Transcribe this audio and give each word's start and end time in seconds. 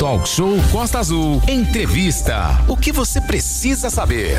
Talk 0.00 0.26
Show 0.26 0.56
Costa 0.72 0.98
Azul. 0.98 1.42
Entrevista. 1.46 2.64
O 2.66 2.74
que 2.74 2.90
você 2.90 3.20
precisa 3.20 3.90
saber? 3.90 4.38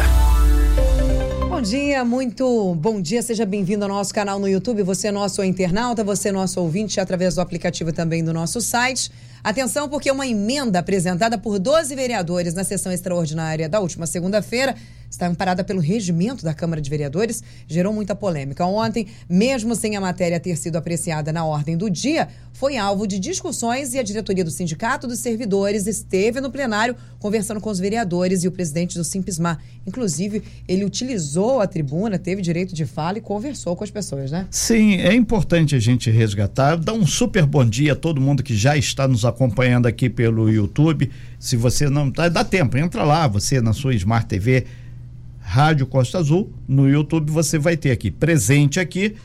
Bom 1.47 1.61
dia, 1.61 2.03
muito 2.03 2.73
bom 2.73 2.99
dia. 2.99 3.21
Seja 3.21 3.45
bem-vindo 3.45 3.85
ao 3.85 3.89
nosso 3.89 4.11
canal 4.11 4.39
no 4.39 4.49
YouTube. 4.49 4.81
Você 4.81 5.09
é 5.09 5.11
nosso 5.11 5.43
internauta, 5.43 6.03
você 6.03 6.29
é 6.29 6.31
nosso 6.31 6.59
ouvinte 6.59 6.99
através 6.99 7.35
do 7.35 7.41
aplicativo 7.41 7.93
também 7.93 8.23
do 8.23 8.33
nosso 8.33 8.59
site. 8.59 9.11
Atenção, 9.43 9.87
porque 9.87 10.09
uma 10.09 10.25
emenda 10.25 10.79
apresentada 10.79 11.37
por 11.37 11.59
12 11.59 11.93
vereadores 11.93 12.55
na 12.55 12.63
sessão 12.63 12.91
extraordinária 12.91 13.69
da 13.69 13.79
última 13.79 14.07
segunda-feira 14.07 14.75
está 15.11 15.27
amparada 15.27 15.63
pelo 15.63 15.81
regimento 15.81 16.43
da 16.43 16.53
Câmara 16.53 16.81
de 16.81 16.89
Vereadores, 16.89 17.43
gerou 17.67 17.93
muita 17.93 18.15
polêmica. 18.15 18.65
Ontem, 18.65 19.07
mesmo 19.29 19.75
sem 19.75 19.97
a 19.97 20.01
matéria 20.01 20.39
ter 20.39 20.55
sido 20.55 20.77
apreciada 20.77 21.33
na 21.33 21.43
ordem 21.43 21.75
do 21.75 21.89
dia, 21.89 22.29
foi 22.53 22.77
alvo 22.77 23.05
de 23.05 23.19
discussões 23.19 23.93
e 23.93 23.99
a 23.99 24.03
diretoria 24.03 24.43
do 24.43 24.49
Sindicato 24.49 25.07
dos 25.07 25.19
Servidores 25.19 25.85
esteve 25.85 26.39
no 26.39 26.49
plenário 26.49 26.95
conversando 27.19 27.59
com 27.59 27.69
os 27.69 27.79
vereadores 27.79 28.43
e 28.43 28.47
o 28.47 28.51
presidente 28.51 28.97
do 28.97 29.03
Simpismar. 29.03 29.59
Inclusive, 29.85 30.43
ele 30.67 30.85
utilizou 30.85 31.59
a 31.59 31.67
tribuna, 31.67 32.17
teve 32.17 32.41
direito 32.41 32.73
de 32.73 32.85
fala 32.85 33.17
e 33.17 33.21
conversou 33.21 33.75
com 33.75 33.83
as 33.83 33.91
pessoas, 33.91 34.31
né? 34.31 34.47
Sim, 34.49 34.95
é 34.95 35.13
importante 35.13 35.75
a 35.75 35.79
gente 35.79 36.09
resgatar. 36.09 36.77
Dá 36.77 36.93
um 36.93 37.05
super 37.05 37.45
bom 37.45 37.65
dia 37.65 37.93
a 37.93 37.95
todo 37.95 38.21
mundo 38.21 38.41
que 38.41 38.55
já 38.55 38.77
está 38.77 39.07
nos 39.07 39.25
acompanhando 39.25 39.87
aqui 39.87 40.09
pelo 40.09 40.49
YouTube. 40.49 41.11
Se 41.37 41.57
você 41.57 41.89
não 41.89 42.09
tá, 42.09 42.29
dá 42.29 42.43
tempo, 42.45 42.77
entra 42.77 43.03
lá, 43.03 43.27
você 43.27 43.59
na 43.59 43.73
sua 43.73 43.93
Smart 43.93 44.27
TV 44.27 44.65
Rádio 45.51 45.85
Costa 45.85 46.17
Azul. 46.17 46.49
No 46.65 46.89
YouTube 46.89 47.29
você 47.29 47.59
vai 47.59 47.75
ter 47.75 47.91
aqui, 47.91 48.09
presente 48.09 48.79
aqui, 48.79 49.17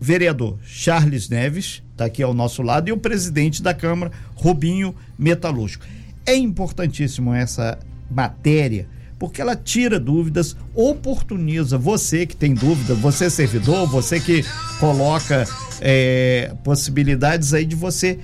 vereador 0.00 0.56
Charles 0.64 1.28
Neves, 1.28 1.82
está 1.90 2.04
aqui 2.04 2.22
ao 2.22 2.32
nosso 2.32 2.62
lado, 2.62 2.88
e 2.88 2.92
o 2.92 2.96
presidente 2.96 3.60
da 3.60 3.74
Câmara, 3.74 4.12
Rubinho 4.36 4.94
Metalúrgico. 5.18 5.84
É 6.24 6.36
importantíssimo 6.36 7.34
essa 7.34 7.76
matéria, 8.08 8.86
porque 9.18 9.40
ela 9.40 9.56
tira 9.56 9.98
dúvidas, 9.98 10.56
oportuniza 10.76 11.76
você 11.76 12.24
que 12.24 12.36
tem 12.36 12.54
dúvida, 12.54 12.94
você 12.94 13.28
servidor, 13.28 13.88
você 13.88 14.20
que 14.20 14.44
coloca 14.78 15.44
é, 15.80 16.54
possibilidades 16.62 17.52
aí 17.52 17.64
de 17.64 17.74
você 17.74 18.20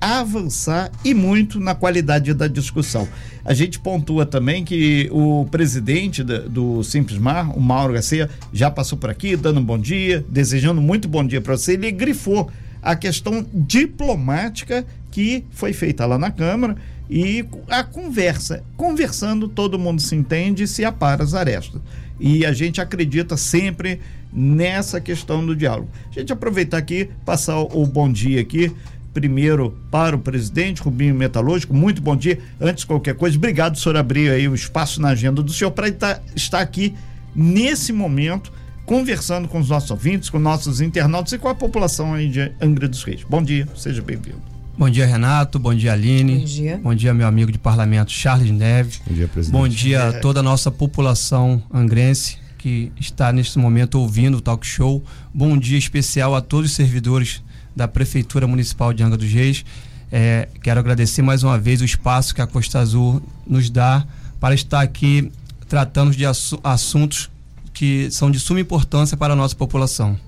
avançar 0.00 0.90
e 1.04 1.12
muito 1.12 1.60
na 1.60 1.74
qualidade 1.74 2.32
da 2.32 2.46
discussão. 2.46 3.06
A 3.44 3.52
gente 3.52 3.78
pontua 3.78 4.24
também 4.24 4.64
que 4.64 5.08
o 5.12 5.46
presidente 5.50 6.22
do 6.22 6.82
Simples 6.82 7.18
Mar, 7.18 7.50
o 7.56 7.60
Mauro 7.60 7.92
Garcia, 7.92 8.30
já 8.52 8.70
passou 8.70 8.96
por 8.96 9.10
aqui 9.10 9.36
dando 9.36 9.60
um 9.60 9.64
bom 9.64 9.78
dia, 9.78 10.24
desejando 10.28 10.80
muito 10.80 11.08
bom 11.08 11.26
dia 11.26 11.40
para 11.40 11.56
você. 11.56 11.74
Ele 11.74 11.90
grifou 11.90 12.50
a 12.82 12.96
questão 12.96 13.46
diplomática 13.52 14.86
que 15.10 15.44
foi 15.50 15.72
feita 15.72 16.06
lá 16.06 16.16
na 16.16 16.30
Câmara 16.30 16.76
e 17.08 17.44
a 17.68 17.82
conversa. 17.82 18.62
Conversando, 18.76 19.48
todo 19.48 19.78
mundo 19.78 20.00
se 20.00 20.14
entende 20.14 20.62
e 20.62 20.68
se 20.68 20.84
apara 20.84 21.24
as 21.24 21.34
arestas. 21.34 21.80
E 22.18 22.46
a 22.46 22.52
gente 22.52 22.80
acredita 22.80 23.36
sempre 23.36 24.00
nessa 24.32 25.00
questão 25.00 25.44
do 25.44 25.56
diálogo. 25.56 25.88
A 26.14 26.20
gente 26.20 26.32
aproveitar 26.32 26.78
aqui, 26.78 27.10
passar 27.24 27.58
o 27.58 27.84
bom 27.86 28.10
dia 28.10 28.40
aqui 28.40 28.72
primeiro 29.12 29.76
para 29.90 30.14
o 30.14 30.18
presidente 30.18 30.82
Rubinho 30.82 31.14
Metalúrgico. 31.14 31.74
Muito 31.74 32.00
bom 32.00 32.16
dia. 32.16 32.38
Antes 32.60 32.82
de 32.82 32.86
qualquer 32.86 33.14
coisa, 33.14 33.36
obrigado, 33.36 33.78
senhor, 33.78 33.96
abrir 33.96 34.30
aí 34.30 34.48
o 34.48 34.54
espaço 34.54 35.00
na 35.00 35.08
agenda 35.08 35.42
do 35.42 35.52
senhor 35.52 35.70
para 35.70 35.88
estar, 35.88 36.22
estar 36.34 36.60
aqui 36.60 36.94
nesse 37.34 37.92
momento 37.92 38.52
conversando 38.86 39.46
com 39.46 39.60
os 39.60 39.68
nossos 39.68 39.90
ouvintes, 39.90 40.28
com 40.30 40.38
nossos 40.38 40.80
internautas 40.80 41.32
e 41.32 41.38
com 41.38 41.48
a 41.48 41.54
população 41.54 42.14
aí 42.14 42.28
de 42.28 42.52
Angra 42.60 42.88
dos 42.88 43.04
Reis. 43.04 43.22
Bom 43.28 43.42
dia, 43.42 43.68
seja 43.76 44.02
bem-vindo. 44.02 44.50
Bom 44.76 44.88
dia, 44.88 45.06
Renato. 45.06 45.58
Bom 45.58 45.74
dia, 45.74 45.92
Aline. 45.92 46.38
Bom 46.38 46.44
dia. 46.44 46.80
Bom 46.82 46.94
dia, 46.94 47.14
meu 47.14 47.26
amigo 47.26 47.52
de 47.52 47.58
parlamento 47.58 48.10
Charles 48.10 48.50
Neves. 48.50 49.00
Bom 49.06 49.14
dia, 49.14 49.28
presidente. 49.28 49.60
Bom 49.60 49.68
dia 49.68 50.08
a 50.08 50.12
toda 50.14 50.40
a 50.40 50.42
nossa 50.42 50.70
população 50.70 51.62
angrense 51.72 52.38
que 52.56 52.90
está 52.98 53.32
neste 53.32 53.58
momento 53.58 53.96
ouvindo 54.00 54.38
o 54.38 54.40
talk 54.40 54.66
show. 54.66 55.04
Bom 55.32 55.56
dia 55.56 55.78
especial 55.78 56.34
a 56.34 56.40
todos 56.40 56.70
os 56.70 56.76
servidores 56.76 57.42
da 57.74 57.88
Prefeitura 57.88 58.46
Municipal 58.46 58.92
de 58.92 59.02
Angra 59.02 59.16
dos 59.16 59.30
Reis. 59.30 59.64
É, 60.12 60.48
quero 60.62 60.80
agradecer 60.80 61.22
mais 61.22 61.42
uma 61.42 61.58
vez 61.58 61.80
o 61.80 61.84
espaço 61.84 62.34
que 62.34 62.40
a 62.40 62.46
Costa 62.46 62.80
Azul 62.80 63.22
nos 63.46 63.70
dá 63.70 64.04
para 64.40 64.54
estar 64.54 64.80
aqui 64.80 65.30
tratando 65.68 66.16
de 66.16 66.24
assuntos 66.64 67.30
que 67.72 68.10
são 68.10 68.30
de 68.30 68.40
suma 68.40 68.60
importância 68.60 69.16
para 69.16 69.32
a 69.34 69.36
nossa 69.36 69.54
população. 69.54 70.18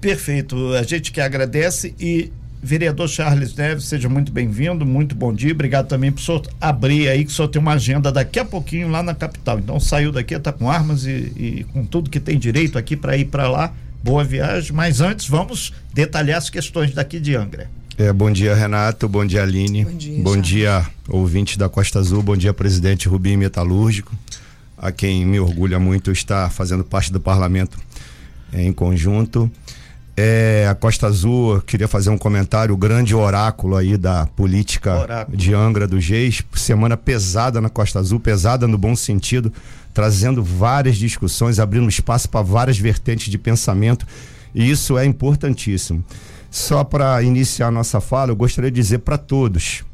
Perfeito. 0.00 0.74
A 0.74 0.82
gente 0.82 1.12
que 1.12 1.20
agradece 1.20 1.94
e 2.00 2.32
vereador 2.62 3.08
Charles 3.08 3.54
Neves, 3.54 3.84
seja 3.84 4.08
muito 4.08 4.32
bem-vindo, 4.32 4.84
muito 4.84 5.14
bom 5.14 5.32
dia. 5.32 5.52
Obrigado 5.52 5.86
também 5.86 6.10
por 6.10 6.20
senhor 6.20 6.42
abrir 6.60 7.08
aí, 7.08 7.24
que 7.24 7.32
senhor 7.32 7.48
tem 7.48 7.60
uma 7.60 7.72
agenda 7.72 8.10
daqui 8.10 8.38
a 8.38 8.44
pouquinho 8.44 8.90
lá 8.90 9.02
na 9.02 9.14
capital. 9.14 9.58
Então 9.58 9.78
saiu 9.78 10.12
daqui, 10.12 10.34
está 10.34 10.52
com 10.52 10.70
armas 10.70 11.04
e, 11.06 11.32
e 11.36 11.66
com 11.72 11.84
tudo 11.84 12.10
que 12.10 12.20
tem 12.20 12.38
direito 12.38 12.76
aqui 12.76 12.96
para 12.96 13.16
ir 13.16 13.26
para 13.26 13.48
lá 13.48 13.72
boa 14.02 14.24
viagem, 14.24 14.72
mas 14.72 15.00
antes 15.00 15.28
vamos 15.28 15.72
detalhar 15.92 16.38
as 16.38 16.50
questões 16.50 16.92
daqui 16.92 17.20
de 17.20 17.34
Angra. 17.36 17.70
É, 17.98 18.12
bom 18.12 18.30
dia, 18.30 18.54
Renato. 18.54 19.08
Bom 19.08 19.26
dia, 19.26 19.42
Aline. 19.42 19.84
Bom 19.84 19.96
dia, 19.96 20.22
bom 20.22 20.36
dia 20.40 20.86
ouvinte 21.08 21.58
da 21.58 21.68
Costa 21.68 21.98
Azul. 21.98 22.22
Bom 22.22 22.36
dia, 22.36 22.54
presidente 22.54 23.08
Rubim 23.08 23.36
Metalúrgico, 23.36 24.16
a 24.78 24.90
quem 24.90 25.26
me 25.26 25.38
orgulha 25.38 25.78
muito 25.78 26.10
estar 26.10 26.50
fazendo 26.50 26.82
parte 26.82 27.12
do 27.12 27.20
parlamento 27.20 27.78
é, 28.52 28.62
em 28.62 28.72
conjunto. 28.72 29.50
É, 30.22 30.66
a 30.68 30.74
Costa 30.74 31.06
Azul, 31.06 31.62
queria 31.62 31.88
fazer 31.88 32.10
um 32.10 32.18
comentário, 32.18 32.74
o 32.74 32.76
grande 32.76 33.14
oráculo 33.14 33.76
aí 33.76 33.96
da 33.96 34.26
política 34.26 35.00
oráculo. 35.00 35.36
de 35.36 35.54
Angra 35.54 35.86
dos 35.88 36.06
Reis. 36.06 36.42
Semana 36.54 36.96
pesada 36.96 37.60
na 37.60 37.70
Costa 37.70 37.98
Azul, 37.98 38.20
pesada 38.20 38.68
no 38.68 38.76
bom 38.76 38.94
sentido 38.94 39.52
trazendo 39.92 40.42
várias 40.42 40.96
discussões, 40.96 41.58
abrindo 41.58 41.88
espaço 41.88 42.28
para 42.28 42.42
várias 42.42 42.78
vertentes 42.78 43.30
de 43.30 43.38
pensamento, 43.38 44.06
e 44.54 44.70
isso 44.70 44.96
é 44.98 45.04
importantíssimo. 45.04 46.04
Só 46.50 46.82
para 46.82 47.22
iniciar 47.22 47.70
nossa 47.70 48.00
fala, 48.00 48.30
eu 48.30 48.36
gostaria 48.36 48.70
de 48.70 48.80
dizer 48.80 48.98
para 48.98 49.16
todos: 49.16 49.84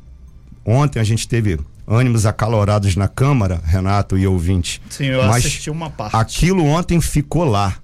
ontem 0.65 0.99
a 0.99 1.05
gente 1.05 1.29
teve 1.29 1.59
ânimos 1.87 2.25
acalorados 2.25 2.97
na 2.97 3.09
Câmara, 3.09 3.61
Renato 3.65 4.17
e 4.17 4.27
ouvinte. 4.27 4.81
Sim, 4.89 5.07
eu 5.07 5.23
mas 5.23 5.45
assisti 5.45 5.71
uma 5.71 5.91
parte. 5.91 6.17
Aquilo 6.17 6.65
ontem 6.65 7.01
ficou 7.01 7.45
lá. 7.45 7.77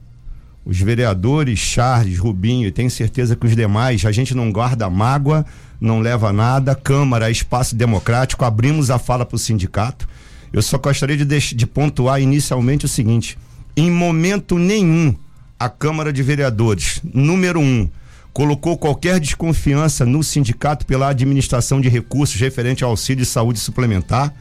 Os 0.64 0.78
vereadores, 0.80 1.58
Charles, 1.58 2.18
Rubinho, 2.18 2.68
e 2.68 2.70
tenho 2.70 2.90
certeza 2.90 3.34
que 3.34 3.46
os 3.46 3.56
demais, 3.56 4.04
a 4.04 4.12
gente 4.12 4.34
não 4.34 4.52
guarda 4.52 4.88
mágoa, 4.88 5.44
não 5.80 6.00
leva 6.00 6.32
nada. 6.32 6.74
Câmara, 6.74 7.30
espaço 7.30 7.74
democrático, 7.74 8.44
abrimos 8.44 8.90
a 8.90 8.98
fala 8.98 9.26
para 9.26 9.36
o 9.36 9.38
sindicato. 9.38 10.08
Eu 10.52 10.62
só 10.62 10.78
gostaria 10.78 11.16
de, 11.16 11.54
de 11.54 11.66
pontuar 11.66 12.20
inicialmente 12.20 12.84
o 12.84 12.88
seguinte: 12.88 13.36
em 13.76 13.90
momento 13.90 14.58
nenhum 14.58 15.14
a 15.58 15.68
Câmara 15.68 16.12
de 16.12 16.22
Vereadores, 16.22 17.00
número 17.12 17.58
um, 17.58 17.88
colocou 18.32 18.76
qualquer 18.76 19.18
desconfiança 19.18 20.04
no 20.04 20.22
sindicato 20.22 20.86
pela 20.86 21.08
administração 21.08 21.80
de 21.80 21.88
recursos 21.88 22.40
referente 22.40 22.84
ao 22.84 22.90
auxílio 22.90 23.24
de 23.24 23.28
saúde 23.28 23.58
suplementar. 23.58 24.32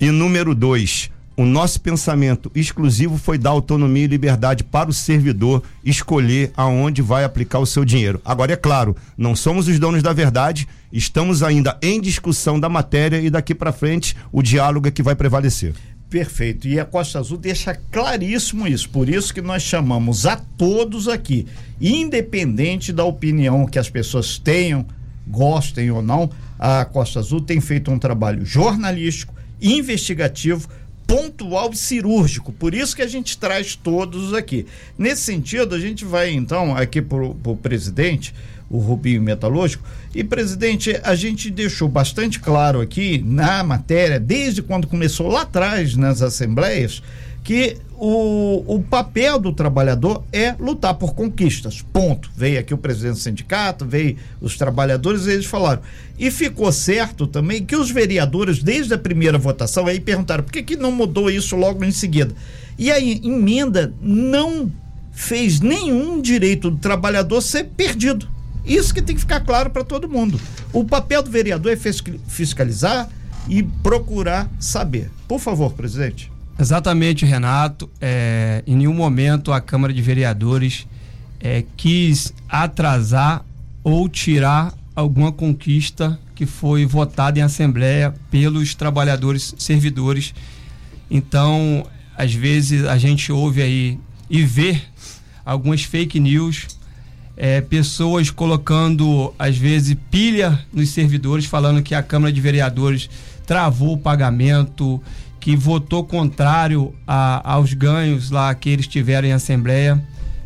E 0.00 0.10
número 0.10 0.54
dois, 0.54 1.10
o 1.36 1.44
nosso 1.44 1.80
pensamento 1.80 2.50
exclusivo 2.54 3.18
foi 3.18 3.36
dar 3.36 3.50
autonomia 3.50 4.04
e 4.04 4.08
liberdade 4.08 4.62
para 4.62 4.90
o 4.90 4.92
servidor 4.92 5.62
escolher 5.84 6.52
aonde 6.56 7.02
vai 7.02 7.24
aplicar 7.24 7.58
o 7.58 7.66
seu 7.66 7.84
dinheiro. 7.84 8.20
Agora, 8.24 8.52
é 8.52 8.56
claro, 8.56 8.96
não 9.16 9.34
somos 9.34 9.66
os 9.66 9.78
donos 9.78 10.02
da 10.02 10.12
verdade, 10.12 10.68
estamos 10.92 11.42
ainda 11.42 11.76
em 11.82 12.00
discussão 12.00 12.60
da 12.60 12.68
matéria 12.68 13.20
e 13.20 13.30
daqui 13.30 13.54
para 13.54 13.72
frente 13.72 14.16
o 14.30 14.42
diálogo 14.42 14.86
é 14.86 14.90
que 14.90 15.02
vai 15.02 15.16
prevalecer. 15.16 15.74
Perfeito. 16.08 16.68
E 16.68 16.78
a 16.78 16.84
Costa 16.84 17.18
Azul 17.18 17.36
deixa 17.36 17.74
claríssimo 17.90 18.68
isso. 18.68 18.88
Por 18.88 19.08
isso 19.08 19.34
que 19.34 19.42
nós 19.42 19.64
chamamos 19.64 20.26
a 20.26 20.36
todos 20.36 21.08
aqui, 21.08 21.46
independente 21.80 22.92
da 22.92 23.02
opinião 23.02 23.66
que 23.66 23.80
as 23.80 23.90
pessoas 23.90 24.38
tenham, 24.38 24.86
gostem 25.26 25.90
ou 25.90 26.00
não, 26.00 26.30
a 26.56 26.84
Costa 26.84 27.18
Azul 27.18 27.40
tem 27.40 27.60
feito 27.60 27.90
um 27.90 27.98
trabalho 27.98 28.44
jornalístico, 28.46 29.34
investigativo 29.60 30.68
pontual 31.14 31.70
e 31.72 31.76
cirúrgico. 31.76 32.52
Por 32.52 32.74
isso 32.74 32.96
que 32.96 33.02
a 33.02 33.06
gente 33.06 33.38
traz 33.38 33.76
todos 33.76 34.34
aqui. 34.34 34.66
Nesse 34.98 35.22
sentido, 35.22 35.72
a 35.72 35.78
gente 35.78 36.04
vai 36.04 36.32
então 36.32 36.76
aqui 36.76 37.00
para 37.00 37.24
o 37.24 37.56
presidente, 37.56 38.34
o 38.68 38.78
Rubinho 38.78 39.22
Metalúrgico. 39.22 39.84
E, 40.12 40.24
presidente, 40.24 40.98
a 41.04 41.14
gente 41.14 41.52
deixou 41.52 41.88
bastante 41.88 42.40
claro 42.40 42.80
aqui 42.80 43.22
na 43.24 43.62
matéria, 43.62 44.18
desde 44.18 44.60
quando 44.60 44.88
começou 44.88 45.28
lá 45.28 45.42
atrás 45.42 45.94
nas 45.94 46.20
assembleias, 46.20 47.00
que 47.44 47.76
o, 47.96 48.64
o 48.66 48.82
papel 48.82 49.38
do 49.38 49.52
trabalhador 49.52 50.24
é 50.32 50.56
lutar 50.58 50.94
por 50.94 51.14
conquistas. 51.14 51.82
Ponto. 51.92 52.30
Veio 52.34 52.58
aqui 52.58 52.72
o 52.72 52.78
presidente 52.78 53.16
do 53.16 53.20
sindicato, 53.20 53.84
veio 53.84 54.16
os 54.40 54.56
trabalhadores, 54.56 55.26
eles 55.26 55.44
falaram. 55.44 55.82
E 56.18 56.30
ficou 56.30 56.72
certo 56.72 57.26
também 57.26 57.64
que 57.64 57.76
os 57.76 57.90
vereadores, 57.90 58.62
desde 58.62 58.94
a 58.94 58.98
primeira 58.98 59.36
votação, 59.36 59.86
aí 59.86 60.00
perguntaram 60.00 60.42
por 60.42 60.52
que, 60.52 60.62
que 60.62 60.76
não 60.76 60.90
mudou 60.90 61.30
isso 61.30 61.54
logo 61.54 61.84
em 61.84 61.92
seguida. 61.92 62.34
E 62.78 62.90
a 62.90 62.98
emenda 62.98 63.92
não 64.00 64.72
fez 65.12 65.60
nenhum 65.60 66.20
direito 66.20 66.70
do 66.70 66.78
trabalhador 66.78 67.42
ser 67.42 67.64
perdido. 67.64 68.26
Isso 68.64 68.94
que 68.94 69.02
tem 69.02 69.14
que 69.14 69.20
ficar 69.20 69.40
claro 69.40 69.68
para 69.68 69.84
todo 69.84 70.08
mundo. 70.08 70.40
O 70.72 70.84
papel 70.84 71.22
do 71.22 71.30
vereador 71.30 71.70
é 71.70 71.76
fiscalizar 71.76 73.08
e 73.46 73.62
procurar 73.62 74.50
saber. 74.58 75.10
Por 75.28 75.38
favor, 75.38 75.72
presidente. 75.74 76.33
Exatamente, 76.58 77.24
Renato. 77.24 77.90
É, 78.00 78.62
em 78.66 78.76
nenhum 78.76 78.94
momento 78.94 79.52
a 79.52 79.60
Câmara 79.60 79.92
de 79.92 80.00
Vereadores 80.00 80.86
é, 81.40 81.64
quis 81.76 82.32
atrasar 82.48 83.44
ou 83.82 84.08
tirar 84.08 84.72
alguma 84.94 85.32
conquista 85.32 86.18
que 86.34 86.46
foi 86.46 86.86
votada 86.86 87.38
em 87.38 87.42
Assembleia 87.42 88.14
pelos 88.30 88.74
trabalhadores 88.74 89.54
servidores. 89.58 90.34
Então, 91.10 91.86
às 92.16 92.32
vezes 92.32 92.84
a 92.86 92.96
gente 92.96 93.30
ouve 93.30 93.62
aí 93.62 93.98
e 94.30 94.42
vê 94.42 94.80
algumas 95.44 95.82
fake 95.82 96.18
news, 96.18 96.66
é, 97.36 97.60
pessoas 97.60 98.30
colocando, 98.30 99.34
às 99.38 99.56
vezes, 99.56 99.96
pilha 100.10 100.64
nos 100.72 100.90
servidores, 100.90 101.44
falando 101.44 101.82
que 101.82 101.94
a 101.94 102.02
Câmara 102.02 102.32
de 102.32 102.40
Vereadores 102.40 103.10
travou 103.46 103.94
o 103.94 103.98
pagamento, 103.98 105.02
que 105.44 105.54
votou 105.54 106.02
contrário 106.02 106.94
a, 107.06 107.52
aos 107.52 107.74
ganhos 107.74 108.30
lá 108.30 108.54
que 108.54 108.70
eles 108.70 108.86
tiveram 108.86 109.28
em 109.28 109.32
Assembleia. 109.32 110.02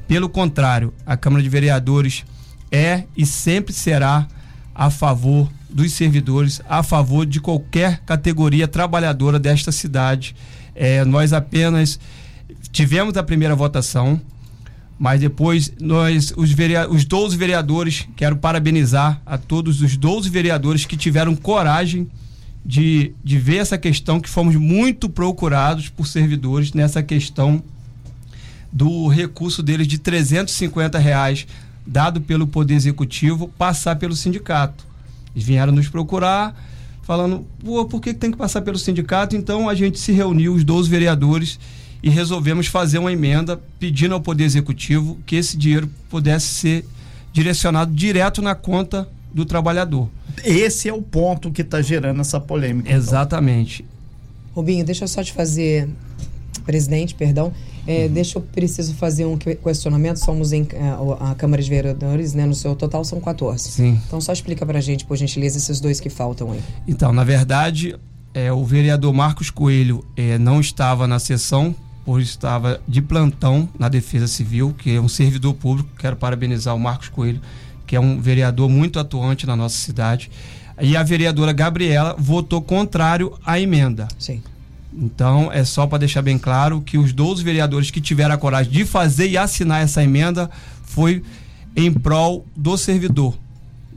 Pelo 0.08 0.28
contrário, 0.28 0.92
a 1.06 1.16
Câmara 1.16 1.40
de 1.40 1.48
Vereadores 1.48 2.24
é 2.68 3.04
e 3.16 3.24
sempre 3.24 3.72
será 3.72 4.26
a 4.74 4.90
favor 4.90 5.48
dos 5.70 5.92
servidores, 5.92 6.60
a 6.68 6.82
favor 6.82 7.24
de 7.24 7.40
qualquer 7.40 8.00
categoria 8.00 8.66
trabalhadora 8.66 9.38
desta 9.38 9.70
cidade. 9.70 10.34
É, 10.74 11.04
nós 11.04 11.32
apenas 11.32 12.00
tivemos 12.72 13.16
a 13.16 13.22
primeira 13.22 13.54
votação, 13.54 14.20
mas 14.98 15.20
depois 15.20 15.72
nós, 15.80 16.34
os, 16.36 16.50
os 16.90 17.04
12 17.04 17.36
vereadores, 17.36 18.08
quero 18.16 18.34
parabenizar 18.36 19.22
a 19.24 19.38
todos 19.38 19.80
os 19.80 19.96
12 19.96 20.28
vereadores 20.28 20.84
que 20.84 20.96
tiveram 20.96 21.36
coragem 21.36 22.10
de, 22.68 23.14
de 23.24 23.38
ver 23.38 23.56
essa 23.56 23.78
questão, 23.78 24.20
que 24.20 24.28
fomos 24.28 24.54
muito 24.54 25.08
procurados 25.08 25.88
por 25.88 26.06
servidores 26.06 26.74
nessa 26.74 27.02
questão 27.02 27.62
do 28.70 29.08
recurso 29.08 29.62
deles 29.62 29.88
de 29.88 29.96
350 29.96 30.98
reais 30.98 31.46
dado 31.86 32.20
pelo 32.20 32.46
Poder 32.46 32.74
Executivo 32.74 33.48
passar 33.56 33.96
pelo 33.96 34.14
sindicato. 34.14 34.84
Eles 35.34 35.46
vieram 35.48 35.72
nos 35.72 35.88
procurar 35.88 36.54
falando, 37.04 37.46
por 37.64 38.02
que 38.02 38.12
tem 38.12 38.30
que 38.30 38.36
passar 38.36 38.60
pelo 38.60 38.76
sindicato? 38.76 39.34
Então 39.34 39.66
a 39.66 39.74
gente 39.74 39.98
se 39.98 40.12
reuniu, 40.12 40.52
os 40.52 40.62
12 40.62 40.90
vereadores, 40.90 41.58
e 42.02 42.10
resolvemos 42.10 42.66
fazer 42.66 42.98
uma 42.98 43.10
emenda 43.10 43.58
pedindo 43.78 44.12
ao 44.12 44.20
Poder 44.20 44.44
Executivo 44.44 45.18
que 45.24 45.36
esse 45.36 45.56
dinheiro 45.56 45.90
pudesse 46.10 46.48
ser 46.48 46.84
direcionado 47.32 47.94
direto 47.94 48.42
na 48.42 48.54
conta 48.54 49.08
do 49.38 49.44
trabalhador. 49.44 50.08
Esse 50.44 50.88
é 50.88 50.92
o 50.92 51.00
ponto 51.00 51.52
que 51.52 51.62
está 51.62 51.80
gerando 51.80 52.20
essa 52.20 52.40
polêmica. 52.40 52.88
Então. 52.88 53.00
Exatamente. 53.00 53.82
Então. 53.82 54.54
Rubinho, 54.56 54.84
deixa 54.84 55.04
eu 55.04 55.08
só 55.08 55.22
te 55.22 55.32
fazer, 55.32 55.88
presidente, 56.66 57.14
perdão, 57.14 57.52
é, 57.86 58.06
uhum. 58.06 58.12
deixa 58.12 58.38
eu 58.38 58.42
preciso 58.42 58.94
fazer 58.94 59.24
um 59.26 59.38
questionamento. 59.38 60.16
Somos 60.16 60.52
em 60.52 60.66
a, 61.20 61.30
a, 61.30 61.34
Câmara 61.36 61.62
de 61.62 61.70
Vereadores, 61.70 62.34
né? 62.34 62.44
No 62.44 62.54
seu 62.54 62.74
total 62.74 63.04
são 63.04 63.20
14. 63.20 63.70
Sim. 63.70 64.00
Então 64.06 64.20
só 64.20 64.32
explica 64.32 64.66
pra 64.66 64.80
gente, 64.80 65.04
por 65.04 65.16
gentileza, 65.16 65.56
esses 65.56 65.80
dois 65.80 66.00
que 66.00 66.10
faltam 66.10 66.50
aí. 66.50 66.60
Então, 66.88 67.12
na 67.12 67.22
verdade, 67.22 67.96
é, 68.34 68.52
o 68.52 68.64
vereador 68.64 69.14
Marcos 69.14 69.50
Coelho 69.50 70.04
é, 70.16 70.36
não 70.36 70.60
estava 70.60 71.06
na 71.06 71.20
sessão, 71.20 71.72
pois 72.04 72.26
estava 72.26 72.80
de 72.88 73.00
plantão 73.00 73.68
na 73.78 73.88
Defesa 73.88 74.26
Civil, 74.26 74.74
que 74.76 74.96
é 74.96 75.00
um 75.00 75.08
servidor 75.08 75.54
público. 75.54 75.88
Quero 75.96 76.16
parabenizar 76.16 76.74
o 76.74 76.78
Marcos 76.80 77.08
Coelho 77.08 77.40
que 77.88 77.96
é 77.96 78.00
um 78.00 78.20
vereador 78.20 78.68
muito 78.68 79.00
atuante 79.00 79.46
na 79.46 79.56
nossa 79.56 79.78
cidade. 79.78 80.30
E 80.80 80.94
a 80.94 81.02
vereadora 81.02 81.52
Gabriela 81.52 82.14
votou 82.16 82.60
contrário 82.62 83.32
à 83.44 83.58
emenda. 83.58 84.06
Sim. 84.18 84.42
Então, 84.92 85.50
é 85.50 85.64
só 85.64 85.86
para 85.86 85.98
deixar 85.98 86.22
bem 86.22 86.38
claro 86.38 86.82
que 86.82 86.98
os 86.98 87.12
12 87.12 87.42
vereadores 87.42 87.90
que 87.90 88.00
tiveram 88.00 88.34
a 88.34 88.38
coragem 88.38 88.70
de 88.70 88.84
fazer 88.84 89.28
e 89.28 89.38
assinar 89.38 89.82
essa 89.82 90.04
emenda 90.04 90.50
foi 90.84 91.22
em 91.74 91.90
prol 91.90 92.46
do 92.54 92.76
servidor. 92.76 93.34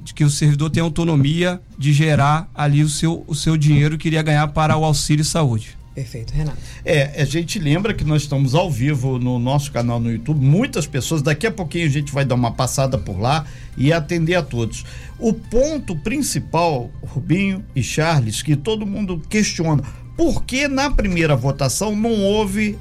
De 0.03 0.13
que 0.13 0.23
o 0.23 0.29
servidor 0.29 0.69
tem 0.69 0.81
autonomia 0.81 1.61
de 1.77 1.91
gerar 1.91 2.49
ali 2.55 2.83
o 2.83 2.89
seu, 2.89 3.25
o 3.27 3.35
seu 3.35 3.57
dinheiro 3.57 3.97
que 3.97 4.07
iria 4.07 4.21
ganhar 4.21 4.47
para 4.47 4.77
o 4.77 4.85
auxílio 4.85 5.25
saúde. 5.25 5.77
Perfeito, 5.93 6.33
Renato. 6.33 6.57
É, 6.85 7.21
a 7.21 7.25
gente 7.25 7.59
lembra 7.59 7.93
que 7.93 8.05
nós 8.05 8.21
estamos 8.21 8.55
ao 8.55 8.71
vivo 8.71 9.19
no 9.19 9.37
nosso 9.37 9.71
canal 9.73 9.99
no 9.99 10.09
YouTube, 10.09 10.39
muitas 10.39 10.87
pessoas, 10.87 11.21
daqui 11.21 11.45
a 11.45 11.51
pouquinho 11.51 11.85
a 11.85 11.89
gente 11.89 12.13
vai 12.13 12.23
dar 12.23 12.35
uma 12.35 12.53
passada 12.53 12.97
por 12.97 13.19
lá 13.19 13.45
e 13.77 13.91
atender 13.91 14.35
a 14.35 14.41
todos. 14.41 14.85
O 15.19 15.33
ponto 15.33 15.97
principal, 15.97 16.89
Rubinho 17.03 17.65
e 17.75 17.83
Charles, 17.83 18.41
que 18.41 18.55
todo 18.55 18.85
mundo 18.85 19.21
questiona, 19.29 19.83
por 20.15 20.45
que 20.45 20.65
na 20.67 20.89
primeira 20.89 21.35
votação 21.35 21.93
não 21.93 22.21
houve 22.23 22.79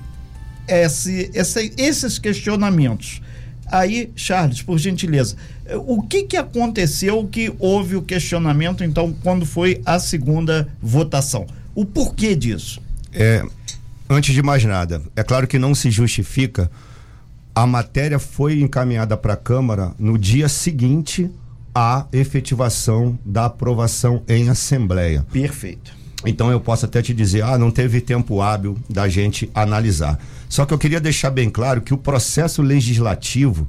esse, 0.69 1.33
esse, 1.35 1.73
esses 1.77 2.17
questionamentos? 2.17 3.21
Aí, 3.67 4.13
Charles, 4.15 4.63
por 4.63 4.79
gentileza, 4.79 5.37
o 5.87 6.03
que, 6.03 6.25
que 6.25 6.37
aconteceu 6.37 7.27
que 7.27 7.53
houve 7.59 7.97
o 7.97 8.03
questionamento, 8.03 8.85
então, 8.85 9.13
quando 9.23 9.45
foi 9.45 9.81
a 9.85 9.99
segunda 9.99 10.69
votação? 10.81 11.47
O 11.75 11.85
porquê 11.85 12.37
disso? 12.37 12.81
É, 13.13 13.45
antes 14.09 14.35
de 14.35 14.43
mais 14.43 14.65
nada, 14.65 15.03
é 15.17 15.23
claro 15.23 15.47
que 15.47 15.59
não 15.59 15.75
se 15.75 15.91
justifica. 15.91 16.71
A 17.55 17.67
matéria 17.67 18.19
foi 18.19 18.61
encaminhada 18.61 19.17
para 19.17 19.35
a 19.35 19.37
Câmara 19.37 19.93
no 19.99 20.17
dia 20.17 20.49
seguinte 20.49 21.31
à 21.75 22.07
efetivação 22.13 23.19
da 23.25 23.47
aprovação 23.47 24.23
em 24.29 24.49
Assembleia. 24.49 25.27
Perfeito. 25.33 26.01
Então 26.25 26.51
eu 26.51 26.61
posso 26.61 26.85
até 26.85 27.01
te 27.01 27.15
dizer, 27.15 27.43
ah, 27.43 27.57
não 27.57 27.71
teve 27.71 28.01
tempo 28.01 28.43
hábil 28.43 28.77
da 28.89 29.09
gente 29.09 29.51
analisar. 29.55 30.19
Só 30.49 30.67
que 30.67 30.75
eu 30.75 30.79
queria 30.79 31.01
deixar 31.01 31.31
bem 31.31 31.49
claro 31.49 31.81
que 31.81 31.95
o 31.95 31.99
processo 31.99 32.61
legislativo, 32.61 33.67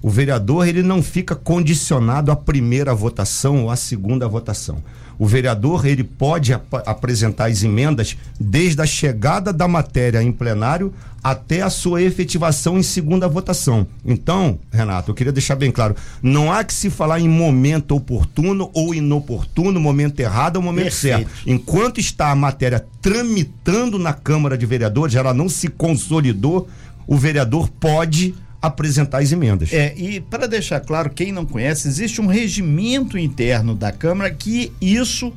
o 0.00 0.08
vereador 0.08 0.68
ele 0.68 0.82
não 0.82 1.02
fica 1.02 1.34
condicionado 1.34 2.30
à 2.30 2.36
primeira 2.36 2.94
votação 2.94 3.64
ou 3.64 3.70
à 3.70 3.76
segunda 3.76 4.28
votação. 4.28 4.82
O 5.20 5.26
vereador 5.26 5.84
ele 5.84 6.02
pode 6.02 6.54
ap 6.54 6.72
apresentar 6.86 7.50
as 7.50 7.62
emendas 7.62 8.16
desde 8.40 8.80
a 8.80 8.86
chegada 8.86 9.52
da 9.52 9.68
matéria 9.68 10.22
em 10.22 10.32
plenário 10.32 10.94
até 11.22 11.60
a 11.60 11.68
sua 11.68 12.00
efetivação 12.00 12.78
em 12.78 12.82
segunda 12.82 13.28
votação. 13.28 13.86
Então, 14.02 14.58
Renato, 14.72 15.10
eu 15.10 15.14
queria 15.14 15.30
deixar 15.30 15.56
bem 15.56 15.70
claro, 15.70 15.94
não 16.22 16.50
há 16.50 16.64
que 16.64 16.72
se 16.72 16.88
falar 16.88 17.20
em 17.20 17.28
momento 17.28 17.94
oportuno 17.94 18.70
ou 18.72 18.94
inoportuno, 18.94 19.78
momento 19.78 20.18
errado 20.20 20.56
ou 20.56 20.62
momento 20.62 20.84
Perfeito. 20.84 21.28
certo. 21.28 21.30
Enquanto 21.46 22.00
está 22.00 22.30
a 22.30 22.34
matéria 22.34 22.82
tramitando 23.02 23.98
na 23.98 24.14
Câmara 24.14 24.56
de 24.56 24.64
Vereadores, 24.64 25.14
ela 25.14 25.34
não 25.34 25.50
se 25.50 25.68
consolidou, 25.68 26.66
o 27.06 27.18
vereador 27.18 27.68
pode 27.68 28.34
apresentar 28.60 29.18
as 29.18 29.32
emendas. 29.32 29.72
É, 29.72 29.94
e 29.96 30.20
para 30.20 30.46
deixar 30.46 30.80
claro, 30.80 31.10
quem 31.10 31.32
não 31.32 31.46
conhece, 31.46 31.88
existe 31.88 32.20
um 32.20 32.26
regimento 32.26 33.16
interno 33.16 33.74
da 33.74 33.90
Câmara 33.90 34.30
que 34.30 34.72
isso 34.80 35.32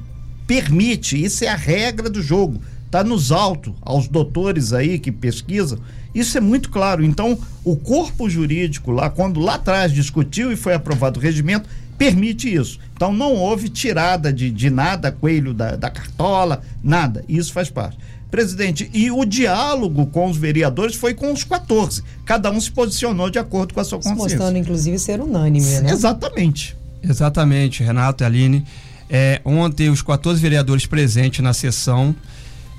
permite, 0.45 1.21
isso 1.21 1.43
é 1.45 1.47
a 1.47 1.55
regra 1.55 2.09
do 2.09 2.21
jogo. 2.21 2.59
Está 2.85 3.03
nos 3.03 3.31
autos, 3.31 3.73
aos 3.81 4.07
doutores 4.07 4.71
aí 4.71 4.99
que 4.99 5.11
pesquisam, 5.11 5.79
isso 6.13 6.37
é 6.37 6.41
muito 6.41 6.69
claro. 6.69 7.03
Então, 7.03 7.37
o 7.63 7.75
corpo 7.75 8.29
jurídico 8.29 8.91
lá, 8.91 9.09
quando 9.09 9.39
lá 9.39 9.55
atrás 9.55 9.91
discutiu 9.91 10.51
e 10.51 10.55
foi 10.55 10.73
aprovado 10.73 11.19
o 11.19 11.23
regimento, 11.23 11.67
permite 11.97 12.53
isso. 12.53 12.79
Então, 12.95 13.13
não 13.13 13.33
houve 13.33 13.69
tirada 13.69 14.31
de, 14.31 14.49
de 14.49 14.69
nada, 14.69 15.11
coelho 15.11 15.53
da, 15.53 15.75
da 15.75 15.89
cartola, 15.89 16.61
nada. 16.83 17.23
Isso 17.27 17.51
faz 17.51 17.69
parte 17.69 17.97
presidente. 18.33 18.89
E 18.91 19.11
o 19.11 19.23
diálogo 19.25 20.07
com 20.07 20.27
os 20.27 20.35
vereadores 20.35 20.95
foi 20.95 21.13
com 21.13 21.31
os 21.31 21.43
14. 21.43 22.03
Cada 22.25 22.49
um 22.49 22.59
se 22.59 22.71
posicionou 22.71 23.29
de 23.29 23.37
acordo 23.37 23.75
com 23.75 23.79
a 23.79 23.83
sua 23.83 23.99
consciência. 23.99 24.23
Mostrando, 24.23 24.57
inclusive, 24.57 24.97
ser 24.97 25.21
unânime, 25.21 25.67
né? 25.81 25.91
Exatamente. 25.91 26.75
Exatamente, 27.03 27.83
Renato 27.83 28.23
e 28.23 28.25
Aline. 28.25 28.65
É, 29.07 29.39
ontem, 29.45 29.91
os 29.91 30.01
14 30.01 30.41
vereadores 30.41 30.87
presentes 30.87 31.41
na 31.41 31.53
sessão, 31.53 32.15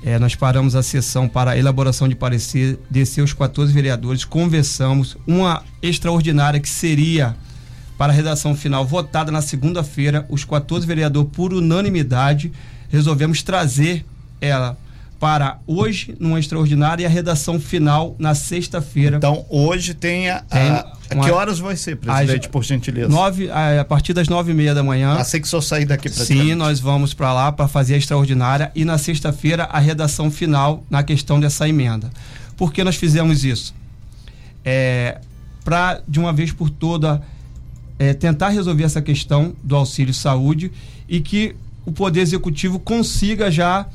é, 0.03 0.19
nós 0.19 0.35
paramos 0.35 0.75
a 0.75 0.83
sessão 0.83 1.25
para 1.25 1.51
a 1.51 1.57
elaboração 1.57 2.09
de 2.09 2.15
parecer, 2.15 2.77
descer 2.91 3.23
os 3.23 3.31
14 3.31 3.71
vereadores, 3.71 4.25
conversamos, 4.25 5.15
uma 5.25 5.63
extraordinária 5.81 6.59
que 6.59 6.67
seria 6.67 7.33
para 7.97 8.11
a 8.11 8.15
redação 8.15 8.55
final 8.55 8.85
votada 8.85 9.31
na 9.31 9.41
segunda-feira, 9.41 10.25
os 10.29 10.43
14 10.43 10.85
vereadores, 10.85 11.29
por 11.31 11.53
unanimidade, 11.53 12.51
resolvemos 12.89 13.41
trazer 13.41 14.05
ela 14.41 14.77
para 15.19 15.59
hoje, 15.65 16.15
numa 16.19 16.39
extraordinária, 16.39 17.03
e 17.03 17.05
a 17.05 17.09
redação 17.09 17.59
final 17.59 18.15
na 18.19 18.35
sexta-feira. 18.35 19.17
Então, 19.17 19.45
hoje 19.49 19.93
tem 19.93 20.29
a. 20.29 20.41
Tem 20.41 20.69
a, 20.69 21.23
que 21.23 21.31
horas 21.31 21.57
vai 21.57 21.75
ser, 21.75 21.95
presidente, 21.95 22.49
por 22.49 22.63
gentileza? 22.63 23.07
Nove, 23.07 23.49
a, 23.49 23.81
a, 23.81 23.85
partir 23.85 24.13
das 24.13 24.27
nove 24.27 24.51
e 24.51 24.53
meia 24.53 24.75
da 24.75 24.83
manhã. 24.83 25.13
Assim 25.13 25.39
que 25.39 25.47
só 25.47 25.61
sair 25.61 25.85
daqui 25.85 26.09
para 26.09 26.25
Sim, 26.25 26.55
nós 26.55 26.79
vamos 26.79 27.13
para 27.13 27.31
lá 27.31 27.51
para 27.51 27.67
fazer 27.67 27.93
a 27.95 27.97
extraordinária 27.97 28.71
e 28.75 28.83
na 28.83 28.97
sexta-feira 28.97 29.63
a 29.63 29.79
redação 29.79 30.29
final 30.29 30.83
na 30.89 31.01
questão 31.01 31.39
dessa 31.39 31.67
emenda. 31.67 32.11
Por 32.57 32.73
que 32.73 32.83
nós 32.83 32.95
fizemos 32.95 33.45
isso? 33.45 33.73
É, 34.63 35.19
para, 35.63 36.01
de 36.07 36.19
uma 36.19 36.33
vez 36.33 36.51
por 36.51 36.69
toda, 36.69 37.21
é, 37.97 38.13
tentar 38.13 38.49
resolver 38.49 38.83
essa 38.83 39.01
questão 39.01 39.55
do 39.63 39.75
auxílio 39.75 40.13
saúde 40.13 40.71
e 41.07 41.19
que 41.19 41.55
o 41.85 41.91
Poder 41.91 42.21
Executivo 42.21 42.79
consiga 42.79 43.51
já, 43.51 43.85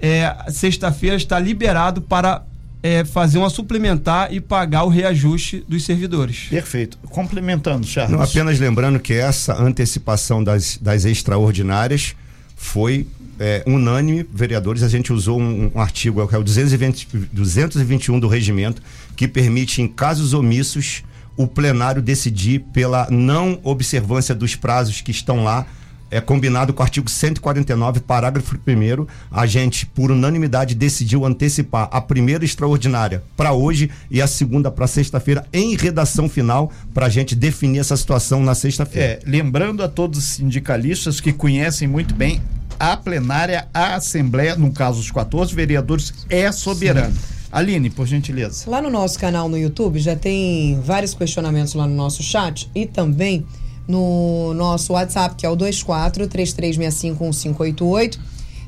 é, 0.00 0.34
sexta-feira, 0.50 1.16
estar 1.16 1.38
liberado 1.40 2.00
para 2.00 2.44
é, 2.82 3.04
fazer 3.04 3.38
uma 3.38 3.50
suplementar 3.50 4.32
e 4.32 4.40
pagar 4.40 4.84
o 4.84 4.88
reajuste 4.88 5.64
dos 5.68 5.84
servidores. 5.84 6.46
Perfeito. 6.48 6.98
Complementando, 7.08 7.86
Charles. 7.86 8.12
Não, 8.12 8.22
apenas 8.22 8.58
lembrando 8.58 8.98
que 8.98 9.14
essa 9.14 9.60
antecipação 9.60 10.42
das, 10.42 10.78
das 10.80 11.04
extraordinárias 11.04 12.14
foi 12.56 13.06
é, 13.38 13.62
unânime, 13.66 14.26
vereadores, 14.32 14.82
a 14.82 14.88
gente 14.88 15.12
usou 15.12 15.40
um, 15.40 15.70
um 15.74 15.80
artigo, 15.80 16.26
que 16.28 16.34
é 16.34 16.38
o 16.38 16.44
220, 16.44 17.08
221 17.32 18.20
do 18.20 18.28
regimento, 18.28 18.82
que 19.16 19.26
permite, 19.26 19.80
em 19.80 19.88
casos 19.88 20.34
omissos, 20.34 21.02
o 21.42 21.46
plenário 21.46 22.02
decidir 22.02 22.60
pela 22.72 23.08
não 23.10 23.58
observância 23.62 24.34
dos 24.34 24.54
prazos 24.54 25.00
que 25.00 25.10
estão 25.10 25.42
lá 25.42 25.66
é 26.10 26.20
combinado 26.20 26.72
com 26.72 26.82
o 26.82 26.82
artigo 26.82 27.08
149, 27.08 28.00
parágrafo 28.00 28.56
1 28.56 29.06
a 29.30 29.46
gente, 29.46 29.86
por 29.86 30.10
unanimidade, 30.10 30.74
decidiu 30.74 31.24
antecipar 31.24 31.88
a 31.92 32.00
primeira 32.00 32.44
extraordinária 32.44 33.22
para 33.36 33.52
hoje 33.52 33.88
e 34.10 34.20
a 34.20 34.26
segunda 34.26 34.72
para 34.72 34.88
sexta-feira, 34.88 35.46
em 35.52 35.76
redação 35.76 36.28
final, 36.28 36.72
para 36.92 37.06
a 37.06 37.08
gente 37.08 37.36
definir 37.36 37.78
essa 37.78 37.96
situação 37.96 38.42
na 38.42 38.56
sexta-feira. 38.56 39.06
É, 39.06 39.20
lembrando 39.24 39.84
a 39.84 39.88
todos 39.88 40.18
os 40.18 40.24
sindicalistas 40.24 41.20
que 41.20 41.32
conhecem 41.32 41.86
muito 41.86 42.12
bem 42.12 42.42
a 42.78 42.96
plenária, 42.96 43.68
a 43.72 43.94
Assembleia, 43.94 44.56
no 44.56 44.72
caso 44.72 44.98
os 44.98 45.10
14 45.12 45.54
vereadores, 45.54 46.12
é 46.28 46.50
soberana. 46.50 47.12
Sim. 47.12 47.39
Aline, 47.52 47.90
por 47.90 48.06
gentileza. 48.06 48.70
Lá 48.70 48.80
no 48.80 48.90
nosso 48.90 49.18
canal 49.18 49.48
no 49.48 49.58
YouTube 49.58 49.98
já 49.98 50.14
tem 50.14 50.80
vários 50.80 51.14
questionamentos 51.14 51.74
lá 51.74 51.86
no 51.86 51.94
nosso 51.94 52.22
chat 52.22 52.70
e 52.74 52.86
também 52.86 53.44
no 53.88 54.54
nosso 54.54 54.92
WhatsApp, 54.92 55.34
que 55.34 55.44
é 55.44 55.50
o 55.50 55.56
24 55.56 56.28
3365 56.28 57.24
1588. 57.24 58.20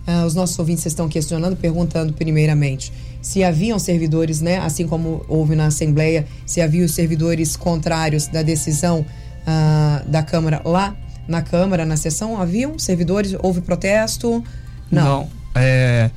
Uh, 0.04 0.26
os 0.26 0.34
nossos 0.34 0.58
ouvintes 0.58 0.84
estão 0.84 1.08
questionando, 1.08 1.56
perguntando 1.56 2.12
primeiramente 2.12 2.92
se 3.20 3.44
haviam 3.44 3.78
servidores, 3.78 4.40
né, 4.40 4.58
assim 4.58 4.84
como 4.88 5.24
houve 5.28 5.54
na 5.54 5.66
Assembleia, 5.66 6.26
se 6.44 6.60
havia 6.60 6.84
os 6.84 6.90
servidores 6.90 7.54
contrários 7.56 8.26
da 8.26 8.42
decisão 8.42 9.06
uh, 9.46 10.10
da 10.10 10.24
Câmara 10.24 10.60
lá 10.64 10.96
na 11.28 11.40
Câmara, 11.40 11.86
na 11.86 11.96
sessão, 11.96 12.40
haviam 12.40 12.76
servidores? 12.80 13.36
Houve 13.40 13.60
protesto? 13.60 14.42
Não. 14.90 15.04
Não 15.04 15.42
é, 15.54 16.10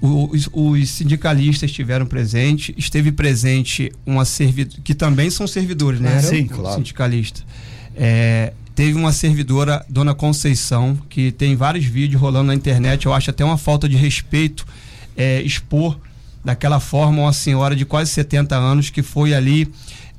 os, 0.00 0.48
os, 0.52 0.90
sindicalistas 0.90 1.70
estiveram 1.70 2.06
presentes, 2.06 2.74
esteve 2.76 3.10
presente 3.10 3.92
uma 4.06 4.24
servidora, 4.24 4.80
que 4.82 4.94
também 4.94 5.28
são 5.30 5.46
servidores, 5.46 6.00
né? 6.00 6.20
Sim, 6.22 6.46
claro. 6.46 6.76
Sindicalista. 6.76 7.40
É, 7.96 8.52
teve 8.74 8.96
uma 8.96 9.12
servidora, 9.12 9.84
Dona 9.88 10.14
Conceição, 10.14 10.96
que 11.08 11.32
tem 11.32 11.56
vários 11.56 11.84
vídeos 11.84 12.20
rolando 12.20 12.46
na 12.46 12.54
internet. 12.54 13.06
Eu 13.06 13.12
acho 13.12 13.30
até 13.30 13.44
uma 13.44 13.58
falta 13.58 13.88
de 13.88 13.96
respeito 13.96 14.64
é, 15.16 15.42
expor 15.42 15.98
daquela 16.44 16.78
forma 16.78 17.22
uma 17.22 17.32
senhora 17.32 17.74
de 17.74 17.84
quase 17.84 18.12
70 18.12 18.56
anos 18.56 18.90
que 18.90 19.02
foi 19.02 19.34
ali, 19.34 19.68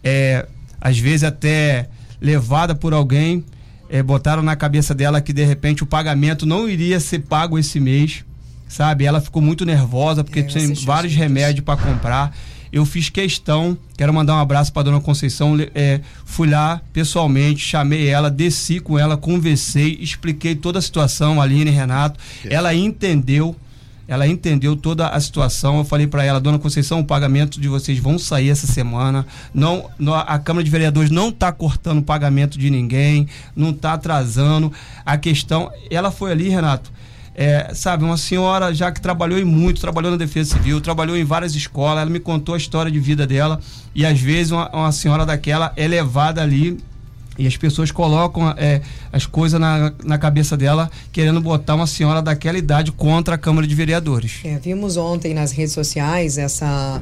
é, 0.03 0.45
às 0.81 0.99
vezes 0.99 1.23
até 1.23 1.87
levada 2.21 2.75
por 2.75 2.93
alguém, 2.93 3.45
é, 3.89 4.03
botaram 4.03 4.43
na 4.43 4.55
cabeça 4.55 4.93
dela 4.93 5.21
que 5.21 5.31
de 5.31 5.43
repente 5.43 5.81
o 5.83 5.85
pagamento 5.85 6.45
não 6.45 6.69
iria 6.69 6.99
ser 6.99 7.19
pago 7.19 7.57
esse 7.57 7.79
mês, 7.79 8.25
sabe? 8.69 9.03
Ela 9.03 9.19
ficou 9.19 9.41
muito 9.41 9.65
nervosa 9.65 10.23
porque 10.23 10.39
é, 10.39 10.43
tinha 10.43 10.73
vários 10.85 11.13
remédios 11.13 11.65
para 11.65 11.75
comprar 11.75 12.33
eu 12.71 12.85
fiz 12.85 13.09
questão, 13.09 13.77
quero 13.97 14.13
mandar 14.13 14.35
um 14.35 14.39
abraço 14.39 14.71
para 14.71 14.83
dona 14.83 15.01
Conceição, 15.01 15.57
é, 15.73 16.01
fui 16.23 16.49
lá 16.49 16.81
pessoalmente, 16.93 17.61
chamei 17.61 18.07
ela, 18.07 18.29
desci 18.29 18.79
com 18.79 18.97
ela, 18.97 19.17
conversei, 19.17 19.97
expliquei 19.99 20.55
toda 20.55 20.77
a 20.79 20.81
situação, 20.81 21.41
Aline 21.41 21.71
e 21.71 21.73
Renato, 21.73 22.19
ela 22.45 22.73
entendeu, 22.73 23.55
ela 24.07 24.27
entendeu 24.27 24.75
toda 24.75 25.07
a 25.07 25.19
situação. 25.19 25.79
Eu 25.79 25.83
falei 25.83 26.05
para 26.05 26.23
ela, 26.23 26.39
dona 26.39 26.59
Conceição, 26.59 26.99
o 26.99 27.05
pagamento 27.05 27.59
de 27.59 27.67
vocês 27.67 27.97
vão 27.97 28.19
sair 28.19 28.49
essa 28.49 28.67
semana. 28.67 29.25
Não, 29.53 29.89
não 29.97 30.13
a 30.13 30.37
Câmara 30.37 30.63
de 30.63 30.69
Vereadores 30.69 31.09
não 31.09 31.29
está 31.29 31.51
cortando 31.51 31.99
o 31.99 32.03
pagamento 32.03 32.57
de 32.57 32.69
ninguém, 32.69 33.27
não 33.55 33.71
está 33.71 33.93
atrasando. 33.93 34.71
A 35.03 35.17
questão, 35.17 35.71
ela 35.89 36.11
foi 36.11 36.31
ali, 36.31 36.49
Renato, 36.49 36.91
é, 37.41 37.73
sabe, 37.73 38.03
uma 38.03 38.17
senhora 38.17 38.73
já 38.75 38.91
que 38.91 38.99
trabalhou 38.99 39.43
muito, 39.45 39.79
trabalhou 39.79 40.11
na 40.11 40.17
Defesa 40.17 40.57
Civil, 40.57 40.81
trabalhou 40.81 41.15
em 41.15 41.23
várias 41.23 41.55
escolas, 41.55 42.01
ela 42.01 42.09
me 42.09 42.19
contou 42.19 42.53
a 42.53 42.57
história 42.57 42.91
de 42.91 42.99
vida 42.99 43.25
dela 43.25 43.61
e 43.95 44.05
às 44.05 44.19
vezes 44.19 44.51
uma, 44.51 44.69
uma 44.71 44.91
senhora 44.91 45.25
daquela 45.25 45.71
é 45.77 45.87
levada 45.87 46.41
ali 46.41 46.77
e 47.37 47.47
as 47.47 47.55
pessoas 47.55 47.91
colocam 47.91 48.53
é, 48.57 48.81
as 49.13 49.25
coisas 49.25 49.57
na, 49.57 49.93
na 50.03 50.17
cabeça 50.17 50.57
dela, 50.57 50.91
querendo 51.13 51.39
botar 51.39 51.75
uma 51.75 51.87
senhora 51.87 52.21
daquela 52.21 52.57
idade 52.57 52.91
contra 52.91 53.35
a 53.35 53.37
Câmara 53.37 53.65
de 53.65 53.73
Vereadores. 53.73 54.41
É, 54.43 54.59
vimos 54.59 54.97
ontem 54.97 55.33
nas 55.33 55.53
redes 55.53 55.73
sociais 55.73 56.37
essa 56.37 57.01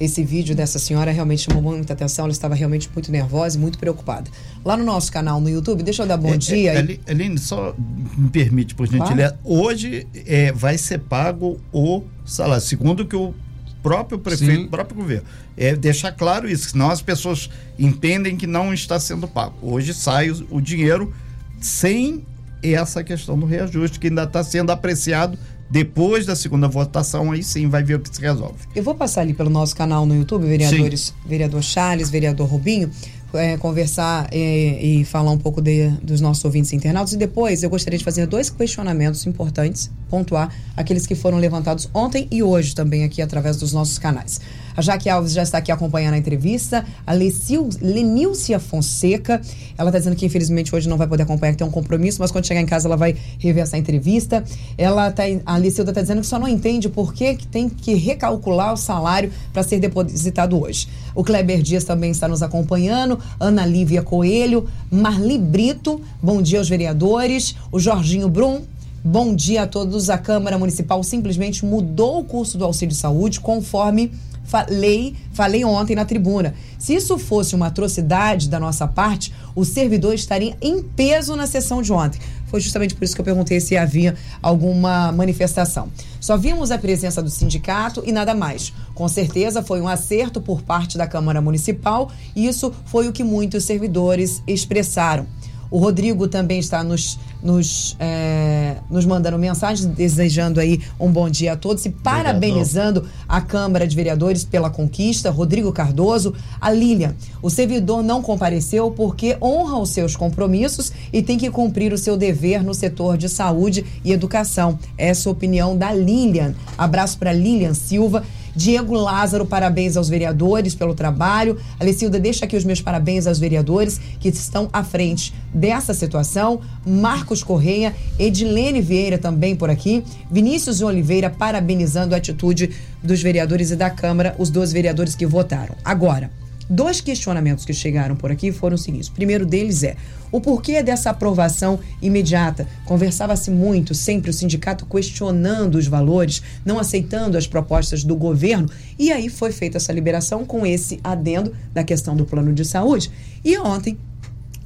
esse 0.00 0.24
vídeo 0.24 0.56
dessa 0.56 0.78
senhora 0.78 1.10
realmente 1.10 1.42
chamou 1.42 1.62
muita 1.62 1.92
atenção, 1.92 2.24
ela 2.24 2.32
estava 2.32 2.54
realmente 2.54 2.88
muito 2.92 3.12
nervosa 3.12 3.58
e 3.58 3.60
muito 3.60 3.78
preocupada. 3.78 4.30
Lá 4.64 4.74
no 4.74 4.82
nosso 4.82 5.12
canal 5.12 5.38
no 5.40 5.48
YouTube, 5.50 5.82
deixa 5.82 6.02
eu 6.02 6.06
dar 6.06 6.16
bom 6.16 6.32
é, 6.32 6.38
dia. 6.38 6.72
É, 6.72 6.98
Aline, 7.10 7.38
só 7.38 7.74
me 8.16 8.30
permite, 8.30 8.74
por 8.74 8.88
gentileza, 8.88 9.38
hoje 9.44 10.06
é, 10.26 10.50
vai 10.52 10.78
ser 10.78 11.00
pago 11.00 11.60
o 11.70 12.02
salário, 12.24 12.64
segundo 12.64 13.06
que 13.06 13.14
o 13.14 13.34
próprio 13.82 14.18
prefeito, 14.18 14.64
o 14.64 14.68
próprio 14.68 14.96
governo. 14.96 15.26
É 15.54 15.76
deixar 15.76 16.12
claro 16.12 16.48
isso, 16.48 16.70
senão 16.70 16.90
as 16.90 17.02
pessoas 17.02 17.50
entendem 17.78 18.36
que 18.36 18.46
não 18.46 18.72
está 18.72 18.98
sendo 18.98 19.28
pago. 19.28 19.54
Hoje 19.60 19.92
sai 19.92 20.30
o, 20.30 20.46
o 20.50 20.60
dinheiro 20.62 21.12
sem 21.60 22.24
essa 22.62 23.04
questão 23.04 23.38
do 23.38 23.44
reajuste, 23.44 24.00
que 24.00 24.06
ainda 24.06 24.24
está 24.24 24.42
sendo 24.42 24.70
apreciado 24.70 25.38
depois 25.70 26.26
da 26.26 26.34
segunda 26.34 26.66
votação, 26.66 27.30
aí 27.30 27.44
sim 27.44 27.68
vai 27.68 27.82
ver 27.84 27.94
o 27.94 28.00
que 28.00 28.14
se 28.14 28.20
resolve. 28.20 28.58
Eu 28.74 28.82
vou 28.82 28.94
passar 28.94 29.20
ali 29.20 29.32
pelo 29.32 29.48
nosso 29.48 29.76
canal 29.76 30.04
no 30.04 30.16
YouTube, 30.16 30.44
vereadores, 30.44 31.00
sim. 31.00 31.28
vereador 31.28 31.62
Charles, 31.62 32.10
vereador 32.10 32.48
Rubinho, 32.48 32.90
é, 33.32 33.56
conversar 33.56 34.28
é, 34.32 34.82
e 34.82 35.04
falar 35.04 35.30
um 35.30 35.38
pouco 35.38 35.62
de, 35.62 35.88
dos 36.02 36.20
nossos 36.20 36.44
ouvintes 36.44 36.72
internautas. 36.72 37.12
E 37.12 37.16
depois 37.16 37.62
eu 37.62 37.70
gostaria 37.70 37.96
de 37.98 38.04
fazer 38.04 38.26
dois 38.26 38.50
questionamentos 38.50 39.24
importantes, 39.26 39.90
pontuar 40.08 40.52
aqueles 40.76 41.06
que 41.06 41.14
foram 41.14 41.38
levantados 41.38 41.88
ontem 41.94 42.26
e 42.32 42.42
hoje 42.42 42.74
também 42.74 43.04
aqui 43.04 43.22
através 43.22 43.56
dos 43.56 43.72
nossos 43.72 43.98
canais. 43.98 44.40
A 44.80 44.82
Jaque 44.82 45.10
Alves 45.10 45.34
já 45.34 45.42
está 45.42 45.58
aqui 45.58 45.70
acompanhando 45.70 46.14
a 46.14 46.16
entrevista. 46.16 46.86
A 47.06 47.12
Lenilcia 47.12 48.58
Fonseca, 48.58 49.38
ela 49.76 49.90
está 49.90 49.98
dizendo 49.98 50.16
que 50.16 50.24
infelizmente 50.24 50.74
hoje 50.74 50.88
não 50.88 50.96
vai 50.96 51.06
poder 51.06 51.24
acompanhar, 51.24 51.52
que 51.52 51.58
tem 51.58 51.66
um 51.66 51.70
compromisso, 51.70 52.16
mas 52.18 52.30
quando 52.30 52.46
chegar 52.46 52.62
em 52.62 52.66
casa 52.66 52.88
ela 52.88 52.96
vai 52.96 53.14
rever 53.38 53.62
essa 53.62 53.76
entrevista. 53.76 54.42
Ela 54.78 55.10
tá, 55.10 55.24
a 55.44 55.58
Licilda 55.58 55.90
está 55.90 56.00
dizendo 56.00 56.22
que 56.22 56.26
só 56.26 56.38
não 56.38 56.48
entende 56.48 56.88
por 56.88 57.12
que 57.12 57.46
tem 57.50 57.68
que 57.68 57.92
recalcular 57.92 58.72
o 58.72 58.76
salário 58.78 59.30
para 59.52 59.62
ser 59.62 59.80
depositado 59.80 60.58
hoje. 60.58 60.88
O 61.14 61.22
Kleber 61.22 61.60
Dias 61.60 61.84
também 61.84 62.10
está 62.10 62.26
nos 62.26 62.42
acompanhando. 62.42 63.20
Ana 63.38 63.66
Lívia 63.66 64.00
Coelho, 64.00 64.66
Marli 64.90 65.36
Brito, 65.36 66.00
bom 66.22 66.40
dia 66.40 66.58
aos 66.58 66.70
vereadores. 66.70 67.54
O 67.70 67.78
Jorginho 67.78 68.30
Brum, 68.30 68.62
bom 69.04 69.34
dia 69.34 69.64
a 69.64 69.66
todos. 69.66 70.08
A 70.08 70.16
Câmara 70.16 70.56
Municipal 70.56 71.02
simplesmente 71.02 71.66
mudou 71.66 72.20
o 72.20 72.24
curso 72.24 72.56
do 72.56 72.64
auxílio 72.64 72.94
saúde 72.94 73.40
conforme 73.40 74.10
falei, 74.50 75.14
falei 75.32 75.64
ontem 75.64 75.94
na 75.94 76.04
tribuna. 76.04 76.54
Se 76.76 76.92
isso 76.92 77.16
fosse 77.18 77.54
uma 77.54 77.68
atrocidade 77.68 78.48
da 78.48 78.58
nossa 78.58 78.86
parte, 78.86 79.32
o 79.54 79.64
servidor 79.64 80.12
estaria 80.12 80.56
em 80.60 80.82
peso 80.82 81.36
na 81.36 81.46
sessão 81.46 81.80
de 81.80 81.92
ontem. 81.92 82.20
Foi 82.48 82.60
justamente 82.60 82.96
por 82.96 83.04
isso 83.04 83.14
que 83.14 83.20
eu 83.20 83.24
perguntei 83.24 83.60
se 83.60 83.76
havia 83.76 84.16
alguma 84.42 85.12
manifestação. 85.12 85.88
Só 86.20 86.36
vimos 86.36 86.72
a 86.72 86.78
presença 86.78 87.22
do 87.22 87.30
sindicato 87.30 88.02
e 88.04 88.10
nada 88.10 88.34
mais. 88.34 88.72
Com 88.92 89.06
certeza 89.06 89.62
foi 89.62 89.80
um 89.80 89.86
acerto 89.86 90.40
por 90.40 90.62
parte 90.62 90.98
da 90.98 91.06
Câmara 91.06 91.40
Municipal 91.40 92.10
e 92.34 92.48
isso 92.48 92.72
foi 92.86 93.06
o 93.06 93.12
que 93.12 93.22
muitos 93.22 93.64
servidores 93.64 94.42
expressaram. 94.48 95.26
O 95.70 95.78
Rodrigo 95.78 96.26
também 96.26 96.58
está 96.58 96.82
nos, 96.82 97.18
nos, 97.40 97.96
é, 98.00 98.76
nos 98.90 99.06
mandando 99.06 99.38
mensagens, 99.38 99.86
desejando 99.86 100.58
aí 100.58 100.80
um 100.98 101.10
bom 101.10 101.30
dia 101.30 101.52
a 101.52 101.56
todos 101.56 101.84
e 101.86 101.90
parabenizando 101.90 103.06
a 103.28 103.40
Câmara 103.40 103.86
de 103.86 103.94
Vereadores 103.94 104.44
pela 104.44 104.68
conquista. 104.68 105.30
Rodrigo 105.30 105.70
Cardoso, 105.72 106.34
a 106.60 106.70
Lilian. 106.70 107.14
O 107.40 107.48
servidor 107.48 108.02
não 108.02 108.20
compareceu 108.20 108.90
porque 108.90 109.36
honra 109.40 109.78
os 109.78 109.90
seus 109.90 110.16
compromissos 110.16 110.92
e 111.12 111.22
tem 111.22 111.38
que 111.38 111.50
cumprir 111.50 111.92
o 111.92 111.98
seu 111.98 112.16
dever 112.16 112.64
no 112.64 112.74
setor 112.74 113.16
de 113.16 113.28
saúde 113.28 113.84
e 114.04 114.12
educação. 114.12 114.78
Essa 114.98 115.28
é 115.28 115.30
a 115.30 115.32
opinião 115.32 115.76
da 115.76 115.92
Lilian. 115.92 116.54
Abraço 116.76 117.16
para 117.16 117.32
Lilian 117.32 117.74
Silva. 117.74 118.24
Diego 118.60 118.92
Lázaro, 118.92 119.46
parabéns 119.46 119.96
aos 119.96 120.10
vereadores 120.10 120.74
pelo 120.74 120.92
trabalho. 120.92 121.56
Alecilda, 121.80 122.20
deixa 122.20 122.44
aqui 122.44 122.54
os 122.54 122.62
meus 122.62 122.82
parabéns 122.82 123.26
aos 123.26 123.38
vereadores 123.38 123.98
que 124.20 124.28
estão 124.28 124.68
à 124.70 124.84
frente 124.84 125.32
dessa 125.54 125.94
situação. 125.94 126.60
Marcos 126.86 127.42
Correia, 127.42 127.96
Edilene 128.18 128.82
Vieira 128.82 129.16
também 129.16 129.56
por 129.56 129.70
aqui. 129.70 130.04
Vinícius 130.30 130.82
Oliveira 130.82 131.30
parabenizando 131.30 132.14
a 132.14 132.18
atitude 132.18 132.70
dos 133.02 133.22
vereadores 133.22 133.70
e 133.70 133.76
da 133.76 133.88
Câmara, 133.88 134.36
os 134.38 134.50
dois 134.50 134.74
vereadores 134.74 135.14
que 135.14 135.24
votaram. 135.24 135.74
Agora, 135.82 136.30
Dois 136.72 137.00
questionamentos 137.00 137.64
que 137.64 137.72
chegaram 137.72 138.14
por 138.14 138.30
aqui 138.30 138.52
foram 138.52 138.76
os 138.76 138.84
seguintes. 138.84 139.08
O 139.08 139.12
primeiro 139.12 139.44
deles 139.44 139.82
é 139.82 139.96
o 140.32 140.40
porquê 140.40 140.82
dessa 140.82 141.10
aprovação 141.10 141.78
imediata. 142.00 142.66
Conversava-se 142.84 143.50
muito, 143.50 143.94
sempre 143.94 144.30
o 144.30 144.34
sindicato 144.34 144.86
questionando 144.86 145.76
os 145.76 145.86
valores, 145.86 146.42
não 146.64 146.78
aceitando 146.78 147.36
as 147.36 147.46
propostas 147.46 148.04
do 148.04 148.16
governo, 148.16 148.68
e 148.98 149.10
aí 149.12 149.28
foi 149.28 149.52
feita 149.52 149.76
essa 149.78 149.92
liberação 149.92 150.44
com 150.44 150.64
esse 150.66 151.00
adendo 151.02 151.52
da 151.72 151.82
questão 151.84 152.16
do 152.16 152.24
plano 152.24 152.52
de 152.52 152.64
saúde. 152.64 153.10
E 153.44 153.58
ontem 153.58 153.98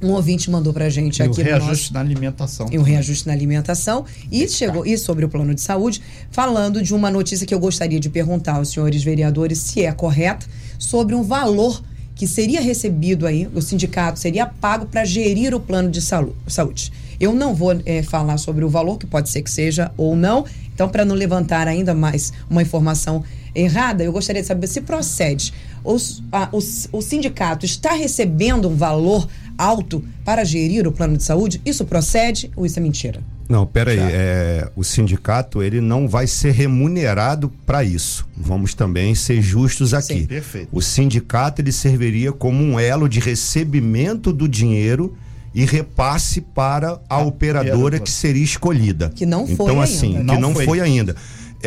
um 0.01 0.11
ouvinte 0.11 0.51
mandou 0.51 0.73
pra 0.73 0.89
gente 0.89 1.19
E 1.19 1.27
o 1.27 1.31
aqui 1.31 1.39
no 1.39 1.45
reajuste 1.45 1.69
nosso 1.71 1.93
na 1.93 1.99
alimentação. 2.01 2.67
e 2.69 2.77
o 2.77 2.81
reajuste 2.83 3.27
na 3.27 3.33
alimentação 3.33 4.05
e 4.31 4.47
chegou 4.47 4.85
e 4.85 4.97
sobre 4.97 5.23
o 5.25 5.29
plano 5.29 5.55
de 5.55 5.61
saúde, 5.61 6.01
falando 6.29 6.81
de 6.83 6.93
uma 6.93 7.09
notícia 7.09 7.47
que 7.47 7.53
eu 7.53 7.59
gostaria 7.59 7.99
de 7.99 8.09
perguntar 8.09 8.55
aos 8.57 8.69
senhores 8.69 9.03
vereadores 9.03 9.57
se 9.59 9.83
é 9.83 9.91
correta 9.91 10.45
sobre 10.77 11.15
um 11.15 11.23
valor 11.23 11.81
que 12.15 12.25
seria 12.25 12.61
recebido 12.61 13.27
aí, 13.27 13.47
o 13.53 13.61
sindicato 13.61 14.17
seria 14.17 14.45
pago 14.45 14.85
para 14.85 15.03
gerir 15.03 15.53
o 15.53 15.59
plano 15.59 15.89
de 15.91 16.01
saúde. 16.01 16.91
Eu 17.19 17.33
não 17.33 17.53
vou 17.53 17.73
eh, 17.85 18.03
falar 18.03 18.37
sobre 18.37 18.63
o 18.63 18.69
valor, 18.69 18.97
que 18.97 19.05
pode 19.05 19.29
ser 19.29 19.41
que 19.41 19.51
seja 19.51 19.91
ou 19.97 20.15
não. 20.15 20.45
Então, 20.73 20.87
para 20.89 21.05
não 21.05 21.15
levantar 21.15 21.67
ainda 21.67 21.93
mais 21.93 22.31
uma 22.49 22.61
informação 22.61 23.23
errada, 23.53 24.03
eu 24.03 24.11
gostaria 24.11 24.41
de 24.41 24.47
saber 24.47 24.67
se 24.67 24.81
procede. 24.81 25.53
Os- 25.83 26.21
a- 26.31 26.49
o, 26.51 26.57
s- 26.57 26.89
o 26.91 27.01
sindicato 27.01 27.65
está 27.65 27.93
recebendo 27.93 28.67
um 28.69 28.75
valor 28.75 29.27
alto 29.57 30.03
para 30.25 30.43
gerir 30.43 30.87
o 30.87 30.91
plano 30.91 31.15
de 31.17 31.23
saúde? 31.23 31.61
Isso 31.65 31.85
procede 31.85 32.49
ou 32.55 32.65
isso 32.65 32.79
é 32.79 32.81
mentira? 32.81 33.21
Não, 33.47 33.65
peraí. 33.65 33.99
É, 33.99 34.69
o 34.75 34.83
sindicato 34.83 35.61
ele 35.61 35.79
não 35.79 36.07
vai 36.07 36.25
ser 36.27 36.51
remunerado 36.51 37.49
para 37.65 37.83
isso. 37.83 38.25
Vamos 38.35 38.73
também 38.73 39.13
ser 39.13 39.41
justos 39.41 39.93
aqui. 39.93 40.19
Sim. 40.21 40.25
Perfeito. 40.25 40.69
O 40.71 40.81
sindicato 40.81 41.61
ele 41.61 41.71
serviria 41.71 42.31
como 42.31 42.63
um 42.63 42.79
elo 42.79 43.07
de 43.07 43.19
recebimento 43.19 44.33
do 44.33 44.47
dinheiro 44.47 45.15
e 45.53 45.63
repasse 45.63 46.41
para 46.41 46.99
a, 47.09 47.19
operadora 47.19 47.27
operadora. 47.69 47.99
que 47.99 48.11
seria 48.11 48.43
escolhida. 48.43 49.09
Que 49.15 49.25
não 49.25 49.45
foi 49.45 49.53
Então, 49.53 49.67
ainda. 49.69 49.83
assim, 49.83 50.13
que 50.15 50.23
Não 50.23 50.39
não 50.41 50.53
foi. 50.53 50.65
foi 50.65 50.81
ainda. 50.81 51.15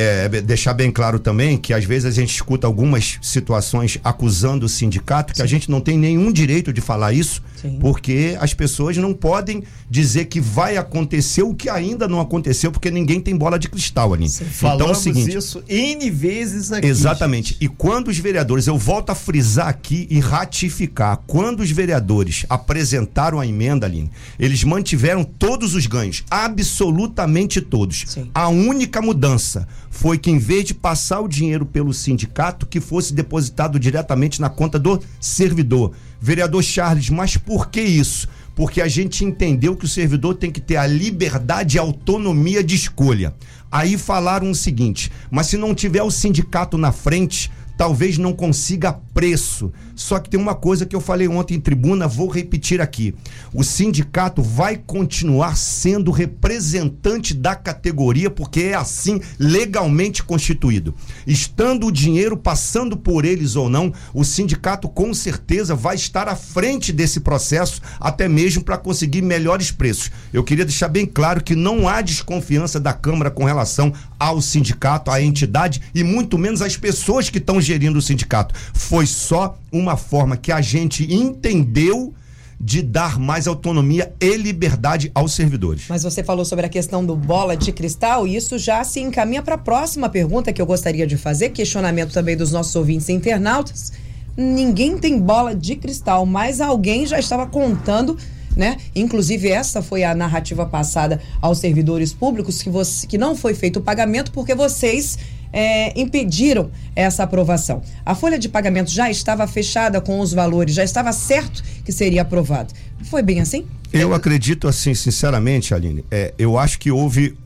É, 0.01 0.29
deixar 0.43 0.75
bem 0.75 0.93
claro 0.93 1.19
também 1.19 1.59
que 1.59 1.75
às 1.75 1.85
vezes 1.85 2.05
a 2.05 2.11
gente 2.13 2.33
escuta 2.33 2.69
algumas 2.69 3.19
situações 3.21 3.99
acusando 4.05 4.67
o 4.67 4.69
sindicato, 4.69 5.35
que 5.35 5.43
a 5.43 5.47
gente 5.47 5.69
não 5.69 5.81
tem 5.81 5.99
nenhum 5.99 6.31
direito 6.31 6.73
de 6.73 6.81
falar 6.81 7.13
isso, 7.13 7.43
Sim. 7.61 7.79
porque 7.81 8.37
as 8.41 8.55
pessoas 8.55 8.97
não 8.97 9.13
podem 9.13 9.65
dizer 9.91 10.27
que 10.27 10.41
vai 10.41 10.77
acontecer 10.77 11.43
o 11.43 11.53
que 11.53 11.69
ainda 11.69 12.07
não 12.07 12.21
aconteceu, 12.21 12.71
porque 12.71 12.93
ninguém 12.93 13.21
tem 13.21 13.37
bola 13.37 13.59
de 13.59 13.69
cristal 13.69 14.15
ali. 14.15 14.27
Então 14.27 14.47
é 14.47 14.51
o 14.51 14.53
Falamos 14.53 14.99
seguinte. 14.99 15.37
isso 15.37 15.65
N 15.69 16.11
vezes 16.11 16.71
aqui. 16.71 16.87
Exatamente. 16.87 17.57
E 17.61 17.67
quando 17.67 18.07
os 18.07 18.19
vereadores, 18.19 18.69
eu 18.69 18.79
volto 18.79 19.11
a 19.11 19.17
frisar 19.17 19.67
aqui 19.67 20.07
e 20.09 20.21
ratificar, 20.21 21.17
quando 21.27 21.59
os 21.59 21.73
vereadores 21.73 22.47
apresentaram 22.49 23.41
a 23.41 23.47
emenda, 23.47 23.87
Aline, 23.87 24.13
eles 24.39 24.63
mantiveram 24.63 25.25
todos 25.25 25.75
os 25.75 25.87
ganhos, 25.87 26.23
absolutamente 26.31 27.61
todos. 27.61 28.05
Sim. 28.07 28.31
A 28.33 28.49
única 28.49 29.03
mudança 29.03 29.67
foi 29.91 30.19
que, 30.19 30.31
em 30.31 30.39
vez 30.39 30.65
de 30.65 30.75
passar 30.75 31.21
o 31.21 31.29
dinheiro 31.29 31.65
pelo 31.67 31.93
sindicato, 31.93 32.67
que 32.67 32.81
fosse 32.81 33.13
depositado 33.13 33.79
diretamente 33.79 34.41
na 34.41 34.49
conta 34.49 34.79
do 34.79 35.01
servidor. 35.21 35.93
Vereador 36.21 36.63
Charles, 36.63 37.11
mas 37.11 37.37
por 37.37 37.71
que 37.71 37.81
isso? 37.81 38.29
Porque 38.55 38.81
a 38.81 38.89
gente 38.89 39.25
entendeu 39.25 39.77
que 39.77 39.85
o 39.85 39.89
servidor 39.89 40.35
tem 40.35 40.51
que 40.51 40.61
ter 40.61 40.77
a 40.77 40.87
liberdade 40.87 41.77
e 41.77 41.81
autonomia 41.81 42.63
de 42.63 42.75
escolha. 42.75 43.33
Aí 43.71 43.97
falaram 43.97 44.51
o 44.51 44.55
seguinte: 44.55 45.13
mas 45.31 45.47
se 45.47 45.57
não 45.57 45.75
tiver 45.75 46.03
o 46.03 46.11
sindicato 46.11 46.77
na 46.77 46.91
frente, 46.91 47.51
talvez 47.79 48.19
não 48.19 48.33
consiga 48.33 48.93
preço. 48.93 49.73
Só 49.95 50.19
que 50.19 50.29
tem 50.29 50.39
uma 50.39 50.55
coisa 50.55 50.85
que 50.85 50.95
eu 50.95 51.01
falei 51.01 51.29
ontem 51.29 51.55
em 51.55 51.61
tribuna, 51.61 52.09
vou 52.09 52.29
repetir 52.29 52.81
aqui. 52.81 53.15
O 53.55 53.63
sindicato 53.63 54.43
vai 54.43 54.77
continuar 54.77 55.57
sendo 55.57 56.11
representante 56.11 57.33
da 57.35 57.55
categoria, 57.55 58.31
porque 58.31 58.61
é 58.63 58.75
assim 58.75 59.21
legalmente 59.39 60.23
constituído. 60.23 60.95
Estando 61.27 61.87
o 61.87 61.93
dinheiro 61.93 62.37
passando 62.37 62.97
por 62.97 63.25
eles 63.25 63.55
ou 63.55 63.69
não, 63.69 63.93
o 64.13 64.25
sindicato 64.25 64.89
com 64.89 65.15
certeza 65.15 65.75
vai 65.75 65.95
estar 65.95 66.29
à 66.29 66.35
frente 66.35 66.93
desse 66.93 67.21
processo, 67.21 67.81
até 68.01 68.29
mesmo 68.29 68.65
para 68.65 68.77
conseguir 68.77 69.23
melhores 69.23 69.71
preços. 69.71 70.11
Eu 70.33 70.43
queria 70.43 70.65
deixar 70.65 70.89
bem 70.89 71.07
claro 71.07 71.43
que 71.43 71.55
não 71.55 71.89
há 71.89 72.01
desconfiança 72.03 72.81
da 72.81 72.93
Câmara 72.93 73.31
com 73.31 73.45
relação 73.45 73.93
ao 74.19 74.41
sindicato, 74.41 75.13
à 75.13 75.23
entidade 75.23 75.81
e 75.95 76.03
muito 76.03 76.37
menos 76.37 76.61
às 76.61 76.77
pessoas 76.77 77.31
que 77.31 77.39
estão 77.39 77.61
gerindo 77.69 77.99
o 77.99 78.03
sindicato. 78.03 78.55
Foi 78.73 79.07
só 79.07 79.59
uma 79.71 79.97
forma 79.97 80.37
que 80.37 80.51
a 80.51 80.61
gente 80.61 81.13
entendeu 81.13 82.15
de 82.61 82.83
dar 82.83 83.21
mais 83.21 83.47
autonomia 83.47 84.13
e 84.21 84.37
liberdade 84.37 85.13
aos 85.15 85.33
servidores. 85.33 85.85
Mas 85.89 86.03
você 86.03 86.25
falou 86.25 86.45
sobre 86.45 86.67
a 86.67 86.69
questão 86.69 87.05
do 87.05 87.15
bola 87.15 87.57
de 87.57 87.71
cristal 87.71 88.27
e 88.27 88.35
isso 88.35 88.59
já 88.59 88.83
se 88.83 88.99
encaminha 88.99 89.43
para 89.43 89.55
a 89.55 89.59
próxima 89.59 90.09
pergunta 90.09 90.53
que 90.53 90.61
eu 90.61 90.67
gostaria 90.67 91.07
de 91.07 91.17
fazer, 91.17 91.51
questionamento 91.51 92.13
também 92.13 92.37
dos 92.37 92.51
nossos 92.51 92.75
ouvintes 92.75 93.09
internautas. 93.09 93.93
Ninguém 94.37 94.99
tem 94.99 95.21
bola 95.21 95.55
de 95.55 95.77
cristal, 95.77 96.27
mas 96.27 96.61
alguém 96.61 97.07
já 97.07 97.19
estava 97.19 97.47
contando, 97.47 98.17
né? 98.57 98.77
Inclusive 98.95 99.49
essa 99.49 99.81
foi 99.81 100.03
a 100.03 100.15
narrativa 100.15 100.67
passada 100.67 101.21
aos 101.41 101.59
servidores 101.59 102.13
públicos 102.13 102.61
que, 102.61 102.71
você, 102.71 103.07
que 103.07 103.19
não 103.19 103.37
foi 103.37 103.55
feito 103.55 103.79
o 103.79 103.83
pagamento 103.83 104.33
porque 104.33 104.55
vocês 104.55 105.19
é, 105.53 105.99
impediram 105.99 106.71
essa 106.95 107.23
aprovação. 107.23 107.83
A 108.05 108.15
folha 108.15 108.39
de 108.39 108.49
pagamento 108.49 108.91
já 108.91 109.11
estava 109.11 109.47
fechada 109.47 110.01
com 110.01 110.21
os 110.21 110.33
valores, 110.33 110.75
já 110.75 110.85
estava 110.85 111.13
certo 111.13 111.63
que 111.85 111.93
seria 111.93 112.23
aprovado. 112.23 112.73
Foi 113.05 113.23
bem 113.23 113.41
assim? 113.41 113.67
Eu 113.93 114.13
acredito 114.13 114.69
assim, 114.69 114.95
sinceramente, 114.95 115.75
Aline, 115.75 116.05
é, 116.11 116.35
eu 116.39 116.59
acho 116.59 116.79
que 116.79 116.91
houve, 116.91 117.37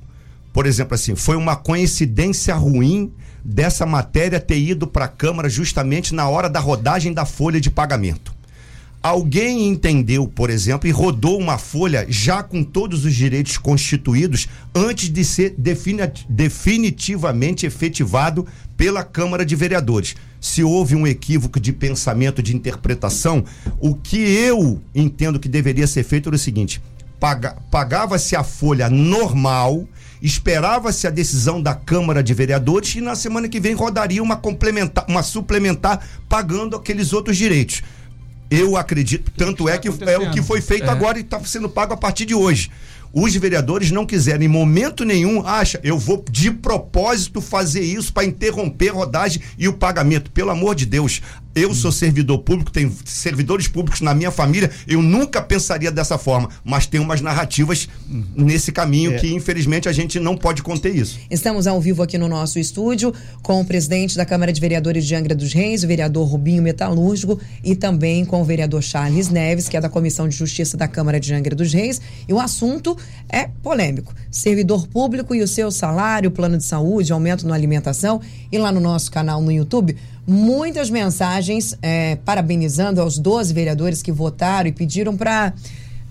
por 0.52 0.66
exemplo, 0.66 0.94
assim, 0.94 1.14
foi 1.14 1.36
uma 1.36 1.54
coincidência 1.54 2.54
ruim 2.54 3.12
dessa 3.44 3.84
matéria 3.86 4.40
ter 4.40 4.58
ido 4.58 4.86
para 4.86 5.06
a 5.06 5.08
Câmara 5.08 5.48
justamente 5.48 6.14
na 6.14 6.28
hora 6.28 6.48
da 6.48 6.60
rodagem 6.60 7.12
da 7.12 7.24
folha 7.24 7.60
de 7.60 7.70
pagamento. 7.70 8.31
Alguém 9.02 9.66
entendeu, 9.66 10.28
por 10.28 10.48
exemplo, 10.48 10.88
e 10.88 10.92
rodou 10.92 11.36
uma 11.36 11.58
folha 11.58 12.06
já 12.08 12.40
com 12.40 12.62
todos 12.62 13.04
os 13.04 13.12
direitos 13.14 13.58
constituídos 13.58 14.46
antes 14.72 15.08
de 15.10 15.24
ser 15.24 15.54
defini- 15.58 16.08
definitivamente 16.28 17.66
efetivado 17.66 18.46
pela 18.76 19.02
Câmara 19.02 19.44
de 19.44 19.56
Vereadores. 19.56 20.14
Se 20.40 20.62
houve 20.62 20.94
um 20.94 21.06
equívoco 21.06 21.58
de 21.58 21.72
pensamento, 21.72 22.42
de 22.42 22.54
interpretação, 22.54 23.44
o 23.80 23.94
que 23.94 24.18
eu 24.18 24.80
entendo 24.94 25.40
que 25.40 25.48
deveria 25.48 25.86
ser 25.88 26.04
feito 26.04 26.28
era 26.28 26.36
o 26.36 26.38
seguinte: 26.38 26.80
paga- 27.18 27.56
pagava-se 27.72 28.36
a 28.36 28.44
folha 28.44 28.88
normal, 28.88 29.86
esperava-se 30.20 31.08
a 31.08 31.10
decisão 31.10 31.60
da 31.60 31.74
Câmara 31.74 32.22
de 32.22 32.32
Vereadores 32.34 32.94
e 32.94 33.00
na 33.00 33.16
semana 33.16 33.48
que 33.48 33.58
vem 33.60 33.74
rodaria 33.74 34.22
uma 34.22 34.36
complementar, 34.36 35.04
uma 35.08 35.22
suplementar 35.24 36.06
pagando 36.28 36.76
aqueles 36.76 37.12
outros 37.12 37.36
direitos. 37.36 37.82
Eu 38.52 38.76
acredito, 38.76 39.30
tanto 39.36 39.68
é 39.68 39.78
que 39.78 39.88
é 39.88 40.18
o 40.18 40.30
que 40.30 40.42
foi 40.42 40.60
feito 40.60 40.84
É. 40.86 40.90
agora 40.90 41.18
e 41.18 41.22
está 41.22 41.42
sendo 41.44 41.68
pago 41.68 41.94
a 41.94 41.96
partir 41.96 42.26
de 42.26 42.34
hoje. 42.34 42.70
Os 43.14 43.34
vereadores 43.36 43.90
não 43.90 44.06
quiseram 44.06 44.42
em 44.42 44.48
momento 44.48 45.04
nenhum, 45.04 45.46
acha, 45.46 45.78
eu 45.84 45.98
vou 45.98 46.24
de 46.30 46.50
propósito 46.50 47.42
fazer 47.42 47.82
isso 47.82 48.10
para 48.10 48.24
interromper 48.24 48.88
a 48.88 48.94
rodagem 48.94 49.42
e 49.58 49.68
o 49.68 49.74
pagamento. 49.74 50.30
Pelo 50.30 50.50
amor 50.50 50.74
de 50.74 50.86
Deus, 50.86 51.20
eu 51.54 51.74
sou 51.74 51.92
servidor 51.92 52.38
público, 52.38 52.70
tenho 52.70 52.92
servidores 53.04 53.68
públicos 53.68 54.00
na 54.00 54.14
minha 54.14 54.30
família, 54.30 54.70
eu 54.86 55.02
nunca 55.02 55.42
pensaria 55.42 55.90
dessa 55.90 56.16
forma, 56.16 56.48
mas 56.64 56.86
tem 56.86 57.00
umas 57.00 57.20
narrativas 57.20 57.88
nesse 58.36 58.72
caminho 58.72 59.14
É. 59.14 59.18
que 59.18 59.32
infelizmente 59.34 59.88
a 59.88 59.92
gente 59.92 60.18
não 60.18 60.36
pode 60.36 60.62
conter 60.62 60.94
isso. 60.94 61.18
Estamos 61.30 61.66
ao 61.66 61.80
vivo 61.80 62.02
aqui 62.02 62.16
no 62.16 62.28
nosso 62.28 62.58
estúdio 62.58 63.12
com 63.42 63.60
o 63.60 63.64
presidente 63.64 64.16
da 64.16 64.24
Câmara 64.24 64.52
de 64.52 64.60
Vereadores 64.60 65.06
de 65.06 65.14
Angra 65.14 65.34
dos 65.34 65.52
Reis, 65.52 65.84
o 65.84 65.86
vereador 65.86 66.26
Rubinho 66.26 66.62
Metalúrgico, 66.62 67.38
e 67.62 67.74
também 67.76 68.24
com 68.24 68.40
o 68.40 68.44
vereador 68.44 68.82
Charles 68.82 69.28
Neves, 69.28 69.68
que 69.68 69.76
é 69.76 69.80
da 69.80 69.88
Comissão 69.88 70.28
de 70.28 70.36
Justiça 70.36 70.76
da 70.76 70.88
Câmara 70.88 71.20
de 71.20 71.32
Angra 71.34 71.54
dos 71.54 71.72
Reis. 71.72 72.00
E 72.28 72.32
o 72.32 72.40
assunto 72.40 72.96
é 73.28 73.48
polêmico: 73.62 74.14
servidor 74.30 74.86
público 74.88 75.34
e 75.34 75.42
o 75.42 75.48
seu 75.48 75.70
salário, 75.70 76.30
plano 76.30 76.56
de 76.56 76.64
saúde, 76.64 77.12
aumento 77.12 77.46
na 77.46 77.54
alimentação. 77.54 78.20
E 78.50 78.58
lá 78.58 78.70
no 78.72 78.80
nosso 78.80 79.10
canal 79.10 79.40
no 79.42 79.50
YouTube, 79.50 79.96
muitas 80.26 80.88
mensagens 80.90 81.76
eh, 81.82 82.16
parabenizando 82.24 83.00
aos 83.00 83.18
12 83.18 83.52
vereadores 83.52 84.02
que 84.02 84.12
votaram 84.12 84.68
e 84.68 84.72
pediram 84.72 85.16
para 85.16 85.52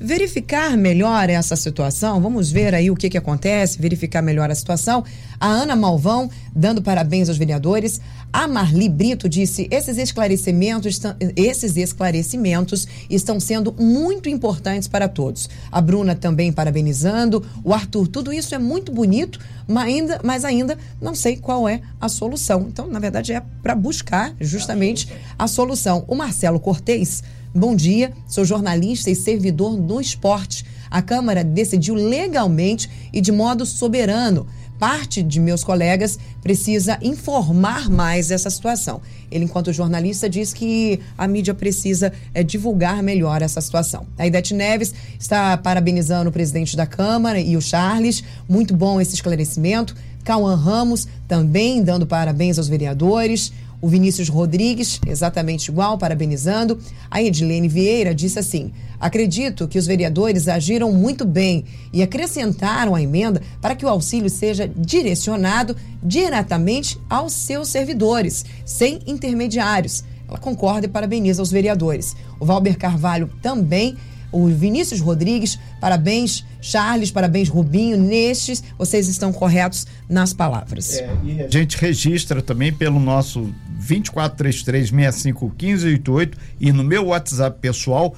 verificar 0.01 0.75
melhor 0.75 1.29
essa 1.29 1.55
situação. 1.55 2.19
Vamos 2.19 2.51
ver 2.51 2.73
aí 2.73 2.89
o 2.89 2.95
que, 2.95 3.09
que 3.09 3.17
acontece, 3.17 3.79
verificar 3.79 4.21
melhor 4.21 4.49
a 4.49 4.55
situação. 4.55 5.03
A 5.39 5.47
Ana 5.47 5.75
Malvão, 5.75 6.29
dando 6.55 6.81
parabéns 6.81 7.29
aos 7.29 7.37
vereadores. 7.37 8.01
A 8.33 8.47
Marli 8.47 8.89
Brito 8.89 9.29
disse: 9.29 9.67
esses 9.69 9.97
esclarecimentos, 9.97 10.99
esses 11.35 11.77
esclarecimentos 11.77 12.87
estão 13.09 13.39
sendo 13.39 13.73
muito 13.77 14.27
importantes 14.27 14.87
para 14.87 15.07
todos. 15.07 15.49
A 15.71 15.79
Bruna 15.79 16.15
também 16.15 16.51
parabenizando. 16.51 17.45
O 17.63 17.73
Arthur, 17.73 18.07
tudo 18.07 18.33
isso 18.33 18.55
é 18.55 18.57
muito 18.57 18.91
bonito, 18.91 19.39
mas 19.67 19.85
ainda, 19.85 20.21
mas 20.23 20.45
ainda 20.45 20.77
não 20.99 21.13
sei 21.13 21.37
qual 21.37 21.69
é 21.69 21.81
a 21.99 22.09
solução. 22.09 22.67
Então, 22.67 22.87
na 22.87 22.99
verdade, 22.99 23.33
é 23.33 23.41
para 23.61 23.75
buscar 23.75 24.33
justamente 24.39 25.07
a 25.37 25.47
solução. 25.47 26.03
O 26.07 26.15
Marcelo 26.15 26.59
Cortez 26.59 27.23
Bom 27.53 27.75
dia, 27.75 28.13
sou 28.29 28.45
jornalista 28.45 29.09
e 29.09 29.15
servidor 29.15 29.75
do 29.75 29.99
esporte. 29.99 30.63
A 30.89 31.01
Câmara 31.01 31.43
decidiu 31.43 31.93
legalmente 31.93 32.89
e 33.11 33.19
de 33.19 33.29
modo 33.29 33.65
soberano. 33.65 34.47
Parte 34.79 35.21
de 35.21 35.37
meus 35.37 35.61
colegas 35.61 36.17
precisa 36.41 36.97
informar 37.01 37.89
mais 37.89 38.31
essa 38.31 38.49
situação. 38.49 39.01
Ele, 39.29 39.43
enquanto 39.43 39.73
jornalista, 39.73 40.29
diz 40.29 40.53
que 40.53 41.01
a 41.17 41.27
mídia 41.27 41.53
precisa 41.53 42.13
é, 42.33 42.41
divulgar 42.41 43.03
melhor 43.03 43.41
essa 43.41 43.59
situação. 43.59 44.07
A 44.17 44.25
Idete 44.25 44.53
Neves 44.53 44.93
está 45.19 45.57
parabenizando 45.57 46.29
o 46.29 46.33
presidente 46.33 46.77
da 46.77 46.85
Câmara 46.85 47.39
e 47.39 47.57
o 47.57 47.61
Charles. 47.61 48.23
Muito 48.47 48.73
bom 48.73 49.01
esse 49.01 49.13
esclarecimento. 49.13 49.93
Cauã 50.23 50.55
Ramos 50.55 51.07
também 51.27 51.83
dando 51.83 52.07
parabéns 52.07 52.57
aos 52.57 52.67
vereadores. 52.67 53.51
O 53.81 53.87
Vinícius 53.87 54.29
Rodrigues, 54.29 55.01
exatamente 55.07 55.69
igual, 55.69 55.97
parabenizando. 55.97 56.77
A 57.09 57.21
Edilene 57.21 57.67
Vieira 57.67 58.13
disse 58.13 58.37
assim: 58.37 58.71
Acredito 58.99 59.67
que 59.67 59.79
os 59.79 59.87
vereadores 59.87 60.47
agiram 60.47 60.93
muito 60.93 61.25
bem 61.25 61.65
e 61.91 62.03
acrescentaram 62.03 62.93
a 62.93 63.01
emenda 63.01 63.41
para 63.59 63.75
que 63.75 63.83
o 63.83 63.89
auxílio 63.89 64.29
seja 64.29 64.67
direcionado 64.67 65.75
diretamente 66.03 66.99
aos 67.09 67.33
seus 67.33 67.69
servidores, 67.69 68.45
sem 68.63 68.99
intermediários. 69.07 70.03
Ela 70.27 70.37
concorda 70.37 70.85
e 70.85 70.89
parabeniza 70.89 71.41
os 71.41 71.51
vereadores. 71.51 72.15
O 72.39 72.45
Valber 72.45 72.77
Carvalho 72.77 73.29
também 73.41 73.97
o 74.31 74.47
Vinícius 74.47 75.01
Rodrigues. 75.01 75.59
Parabéns, 75.79 76.45
Charles, 76.61 77.11
parabéns, 77.11 77.49
Rubinho. 77.49 77.97
Nestes, 77.97 78.63
vocês 78.77 79.07
estão 79.07 79.33
corretos 79.33 79.87
nas 80.07 80.33
palavras. 80.33 80.97
É, 80.97 81.09
e 81.23 81.41
a 81.41 81.47
gente 81.47 81.75
registra 81.77 82.39
também 82.41 82.71
pelo 82.71 82.99
nosso 82.99 83.51
2433-651588 83.81 86.33
e 86.59 86.71
no 86.71 86.83
meu 86.83 87.07
WhatsApp 87.07 87.59
pessoal. 87.59 88.15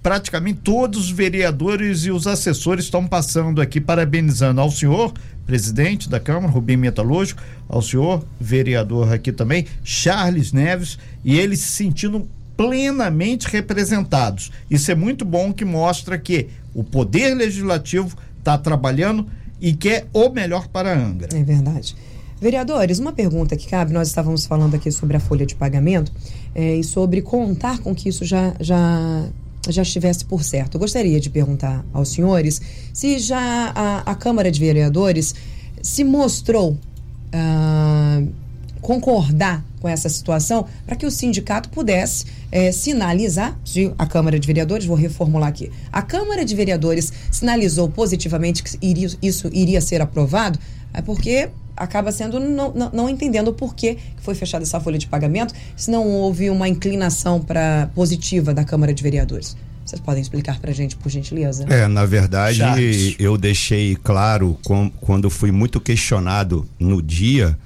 Praticamente 0.00 0.60
todos 0.62 1.06
os 1.06 1.10
vereadores 1.10 2.04
e 2.04 2.10
os 2.10 2.26
assessores 2.26 2.84
estão 2.84 3.06
passando 3.06 3.60
aqui 3.60 3.80
parabenizando 3.80 4.60
ao 4.60 4.70
senhor, 4.70 5.12
presidente 5.44 6.08
da 6.08 6.20
Câmara, 6.20 6.52
Rubinho 6.52 6.78
Metalúrgico, 6.78 7.42
ao 7.68 7.82
senhor, 7.82 8.24
vereador 8.40 9.12
aqui 9.12 9.32
também, 9.32 9.66
Charles 9.82 10.52
Neves, 10.52 10.98
e 11.24 11.36
eles 11.36 11.58
se 11.60 11.72
sentindo 11.72 12.28
plenamente 12.58 13.46
representados. 13.46 14.50
Isso 14.68 14.90
é 14.90 14.94
muito 14.96 15.24
bom 15.24 15.52
que 15.52 15.64
mostra 15.64 16.18
que 16.18 16.48
o 16.74 16.82
poder 16.82 17.32
legislativo 17.34 18.18
está 18.36 18.58
trabalhando 18.58 19.28
e 19.60 19.72
quer 19.72 20.08
o 20.12 20.28
melhor 20.28 20.66
para 20.66 20.92
a 20.92 20.98
Angra. 20.98 21.28
É 21.32 21.44
verdade. 21.44 21.94
Vereadores, 22.40 22.98
uma 22.98 23.12
pergunta 23.12 23.56
que 23.56 23.68
cabe, 23.68 23.92
nós 23.92 24.08
estávamos 24.08 24.44
falando 24.44 24.74
aqui 24.74 24.90
sobre 24.90 25.16
a 25.16 25.20
folha 25.20 25.46
de 25.46 25.54
pagamento 25.54 26.10
é, 26.52 26.74
e 26.74 26.82
sobre 26.82 27.22
contar 27.22 27.78
com 27.78 27.94
que 27.94 28.08
isso 28.08 28.24
já, 28.24 28.52
já, 28.58 29.28
já 29.68 29.82
estivesse 29.82 30.24
por 30.24 30.42
certo. 30.42 30.74
Eu 30.74 30.80
gostaria 30.80 31.20
de 31.20 31.30
perguntar 31.30 31.84
aos 31.92 32.08
senhores 32.08 32.60
se 32.92 33.20
já 33.20 33.72
a, 33.72 33.98
a 34.10 34.14
Câmara 34.16 34.50
de 34.50 34.58
Vereadores 34.58 35.32
se 35.80 36.02
mostrou 36.02 36.72
uh, 36.72 38.32
concordar 38.80 39.64
com 39.80 39.88
essa 39.88 40.08
situação 40.08 40.66
para 40.86 40.96
que 40.96 41.06
o 41.06 41.10
sindicato 41.10 41.68
pudesse 41.68 42.26
é, 42.50 42.72
sinalizar, 42.72 43.56
a 43.96 44.06
Câmara 44.06 44.38
de 44.38 44.46
Vereadores, 44.46 44.86
vou 44.86 44.96
reformular 44.96 45.48
aqui, 45.48 45.70
a 45.92 46.02
Câmara 46.02 46.44
de 46.44 46.54
Vereadores 46.54 47.12
sinalizou 47.30 47.88
positivamente 47.88 48.62
que 48.62 48.78
iria, 48.80 49.08
isso 49.22 49.48
iria 49.52 49.80
ser 49.80 50.00
aprovado, 50.00 50.58
é 50.92 51.00
porque 51.00 51.50
acaba 51.76 52.10
sendo 52.10 52.40
não, 52.40 52.72
não, 52.72 52.90
não, 52.92 53.08
entendendo 53.08 53.48
o 53.48 53.52
porquê 53.52 53.94
que 53.94 54.22
foi 54.22 54.34
fechada 54.34 54.64
essa 54.64 54.80
folha 54.80 54.98
de 54.98 55.06
pagamento, 55.06 55.54
se 55.76 55.90
não 55.90 56.06
houve 56.06 56.50
uma 56.50 56.68
inclinação 56.68 57.40
para 57.40 57.88
positiva 57.94 58.52
da 58.52 58.64
Câmara 58.64 58.92
de 58.92 59.02
Vereadores. 59.02 59.56
Vocês 59.84 60.00
podem 60.02 60.20
explicar 60.20 60.58
para 60.60 60.70
a 60.70 60.74
gente, 60.74 60.96
por 60.96 61.08
gentileza? 61.08 61.64
É, 61.66 61.86
na 61.86 62.04
verdade, 62.04 62.58
Charles. 62.58 63.16
eu 63.18 63.38
deixei 63.38 63.96
claro 63.96 64.58
com, 64.62 64.90
quando 65.00 65.30
fui 65.30 65.50
muito 65.50 65.80
questionado 65.80 66.68
no 66.78 67.00
dia 67.00 67.58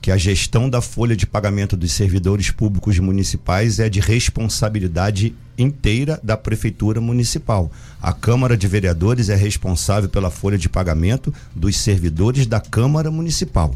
que 0.00 0.10
a 0.10 0.16
gestão 0.16 0.68
da 0.68 0.80
folha 0.80 1.14
de 1.14 1.26
pagamento 1.26 1.76
dos 1.76 1.92
servidores 1.92 2.50
públicos 2.50 2.98
municipais 2.98 3.78
é 3.78 3.88
de 3.88 4.00
responsabilidade 4.00 5.34
inteira 5.58 6.18
da 6.22 6.36
prefeitura 6.36 7.00
municipal. 7.00 7.70
A 8.00 8.12
Câmara 8.12 8.56
de 8.56 8.66
Vereadores 8.66 9.28
é 9.28 9.36
responsável 9.36 10.08
pela 10.08 10.30
folha 10.30 10.56
de 10.56 10.68
pagamento 10.68 11.32
dos 11.54 11.76
servidores 11.76 12.46
da 12.46 12.60
Câmara 12.60 13.10
Municipal. 13.10 13.74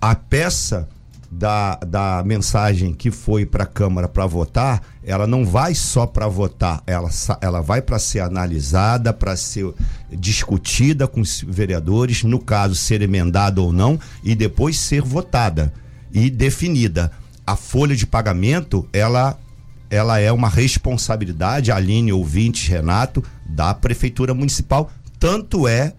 A 0.00 0.14
peça 0.14 0.88
da, 1.30 1.76
da 1.76 2.22
mensagem 2.26 2.92
que 2.92 3.10
foi 3.10 3.46
para 3.46 3.62
a 3.62 3.66
Câmara 3.66 4.08
para 4.08 4.26
votar, 4.26 4.82
ela 5.04 5.26
não 5.26 5.46
vai 5.46 5.74
só 5.74 6.04
para 6.04 6.26
votar, 6.26 6.82
ela, 6.86 7.08
ela 7.40 7.60
vai 7.60 7.80
para 7.80 7.98
ser 7.98 8.20
analisada, 8.20 9.12
para 9.12 9.36
ser 9.36 9.72
discutida 10.10 11.06
com 11.06 11.20
os 11.20 11.44
vereadores, 11.46 12.24
no 12.24 12.40
caso 12.40 12.74
ser 12.74 13.00
emendada 13.00 13.60
ou 13.60 13.72
não, 13.72 13.98
e 14.24 14.34
depois 14.34 14.78
ser 14.78 15.02
votada 15.02 15.72
e 16.12 16.28
definida. 16.28 17.12
A 17.46 17.54
folha 17.54 17.94
de 17.94 18.06
pagamento, 18.06 18.88
ela 18.92 19.38
ela 19.88 20.20
é 20.20 20.30
uma 20.30 20.48
responsabilidade, 20.48 21.72
Aline, 21.72 22.12
ouvintes, 22.12 22.68
Renato, 22.68 23.24
da 23.44 23.74
Prefeitura 23.74 24.32
Municipal. 24.32 24.88
Tanto 25.18 25.66
é 25.66 25.92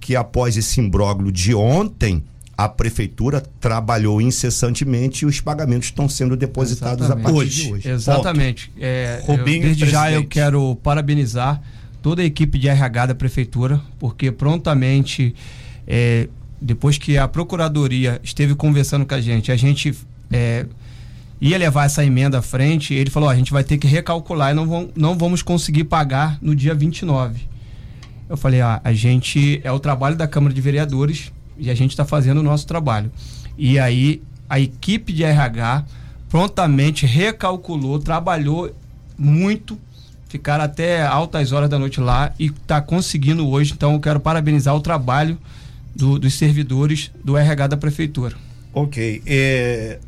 que 0.00 0.16
após 0.16 0.56
esse 0.56 0.80
imbróglio 0.80 1.30
de 1.30 1.54
ontem, 1.54 2.24
a 2.56 2.68
prefeitura 2.68 3.42
trabalhou 3.60 4.20
incessantemente 4.20 5.24
e 5.24 5.26
os 5.26 5.40
pagamentos 5.40 5.88
estão 5.88 6.08
sendo 6.08 6.36
depositados 6.36 7.06
Exatamente. 7.06 7.26
a 7.26 7.32
partir 7.32 7.46
hoje. 7.46 7.62
de 7.64 7.72
hoje. 7.72 7.90
Exatamente. 7.90 8.72
É, 8.78 9.22
eu, 9.26 9.36
desde 9.36 9.60
presidente. 9.60 9.90
já 9.90 10.12
eu 10.12 10.24
quero 10.24 10.76
parabenizar 10.76 11.60
toda 12.00 12.22
a 12.22 12.24
equipe 12.24 12.58
de 12.58 12.68
RH 12.68 13.06
da 13.06 13.14
prefeitura, 13.14 13.80
porque 13.98 14.30
prontamente, 14.30 15.34
é, 15.86 16.28
depois 16.60 16.96
que 16.96 17.18
a 17.18 17.26
procuradoria 17.26 18.20
esteve 18.22 18.54
conversando 18.54 19.04
com 19.04 19.14
a 19.14 19.20
gente, 19.20 19.50
a 19.50 19.56
gente 19.56 19.94
é, 20.30 20.66
ia 21.40 21.58
levar 21.58 21.86
essa 21.86 22.04
emenda 22.04 22.38
à 22.38 22.42
frente, 22.42 22.94
ele 22.94 23.10
falou: 23.10 23.28
a 23.28 23.34
gente 23.34 23.52
vai 23.52 23.64
ter 23.64 23.78
que 23.78 23.86
recalcular 23.86 24.52
e 24.52 24.54
não, 24.54 24.66
vão, 24.66 24.90
não 24.94 25.18
vamos 25.18 25.42
conseguir 25.42 25.84
pagar 25.84 26.38
no 26.40 26.54
dia 26.54 26.74
29. 26.74 27.40
Eu 28.28 28.36
falei: 28.36 28.60
ah, 28.60 28.80
a 28.84 28.92
gente 28.92 29.60
é 29.64 29.72
o 29.72 29.80
trabalho 29.80 30.14
da 30.14 30.28
Câmara 30.28 30.54
de 30.54 30.60
Vereadores 30.60 31.32
e 31.58 31.70
a 31.70 31.74
gente 31.74 31.90
está 31.90 32.04
fazendo 32.04 32.38
o 32.38 32.42
nosso 32.42 32.66
trabalho. 32.66 33.10
E 33.56 33.78
aí 33.78 34.22
a 34.48 34.58
equipe 34.60 35.12
de 35.12 35.24
RH 35.24 35.84
prontamente 36.28 37.06
recalculou, 37.06 37.98
trabalhou 37.98 38.74
muito, 39.16 39.78
ficaram 40.28 40.64
até 40.64 41.04
altas 41.04 41.52
horas 41.52 41.70
da 41.70 41.78
noite 41.78 42.00
lá 42.00 42.32
e 42.38 42.46
está 42.46 42.80
conseguindo 42.80 43.48
hoje. 43.48 43.72
Então 43.72 43.92
eu 43.92 44.00
quero 44.00 44.20
parabenizar 44.20 44.74
o 44.74 44.80
trabalho 44.80 45.38
do, 45.94 46.18
dos 46.18 46.34
servidores 46.34 47.10
do 47.24 47.36
RH 47.36 47.68
da 47.68 47.76
prefeitura. 47.76 48.36
Ok. 48.72 49.22
É, 49.24 49.98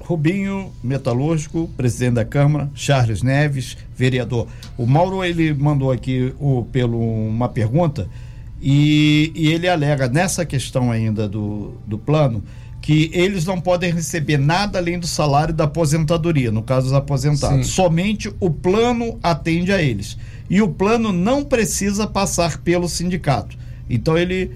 Rubinho, 0.00 0.72
metalúrgico, 0.82 1.70
presidente 1.76 2.14
da 2.14 2.24
Câmara, 2.24 2.68
Charles 2.74 3.22
Neves, 3.22 3.76
vereador. 3.96 4.46
O 4.76 4.84
Mauro 4.84 5.24
ele 5.24 5.54
mandou 5.54 5.90
aqui 5.90 6.34
o, 6.38 6.64
pelo 6.64 6.98
uma 6.98 7.48
pergunta 7.48 8.08
e, 8.60 9.32
e 9.34 9.48
ele 9.48 9.68
alega 9.68 10.08
nessa 10.08 10.44
questão 10.44 10.90
ainda 10.90 11.28
do, 11.28 11.74
do 11.86 11.98
plano 11.98 12.42
que 12.80 13.10
eles 13.12 13.44
não 13.44 13.60
podem 13.60 13.92
receber 13.92 14.38
nada 14.38 14.78
além 14.78 14.98
do 14.98 15.06
salário 15.06 15.52
da 15.52 15.64
aposentadoria, 15.64 16.50
no 16.50 16.62
caso 16.62 16.86
dos 16.86 16.94
aposentados. 16.94 17.66
Sim. 17.66 17.72
Somente 17.72 18.32
o 18.40 18.50
plano 18.50 19.18
atende 19.22 19.70
a 19.70 19.82
eles. 19.82 20.16
E 20.48 20.62
o 20.62 20.68
plano 20.68 21.12
não 21.12 21.44
precisa 21.44 22.06
passar 22.06 22.58
pelo 22.58 22.88
sindicato. 22.88 23.56
Então 23.88 24.16
ele 24.16 24.52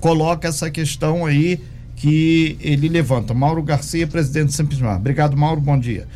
coloca 0.00 0.48
essa 0.48 0.70
questão 0.70 1.26
aí 1.26 1.60
que 1.94 2.56
ele 2.60 2.88
levanta. 2.88 3.34
Mauro 3.34 3.62
Garcia, 3.62 4.06
presidente 4.06 4.46
do 4.46 4.52
Simplesmar. 4.52 4.96
Obrigado, 4.96 5.36
Mauro. 5.36 5.60
Bom 5.60 5.78
dia. 5.78 6.06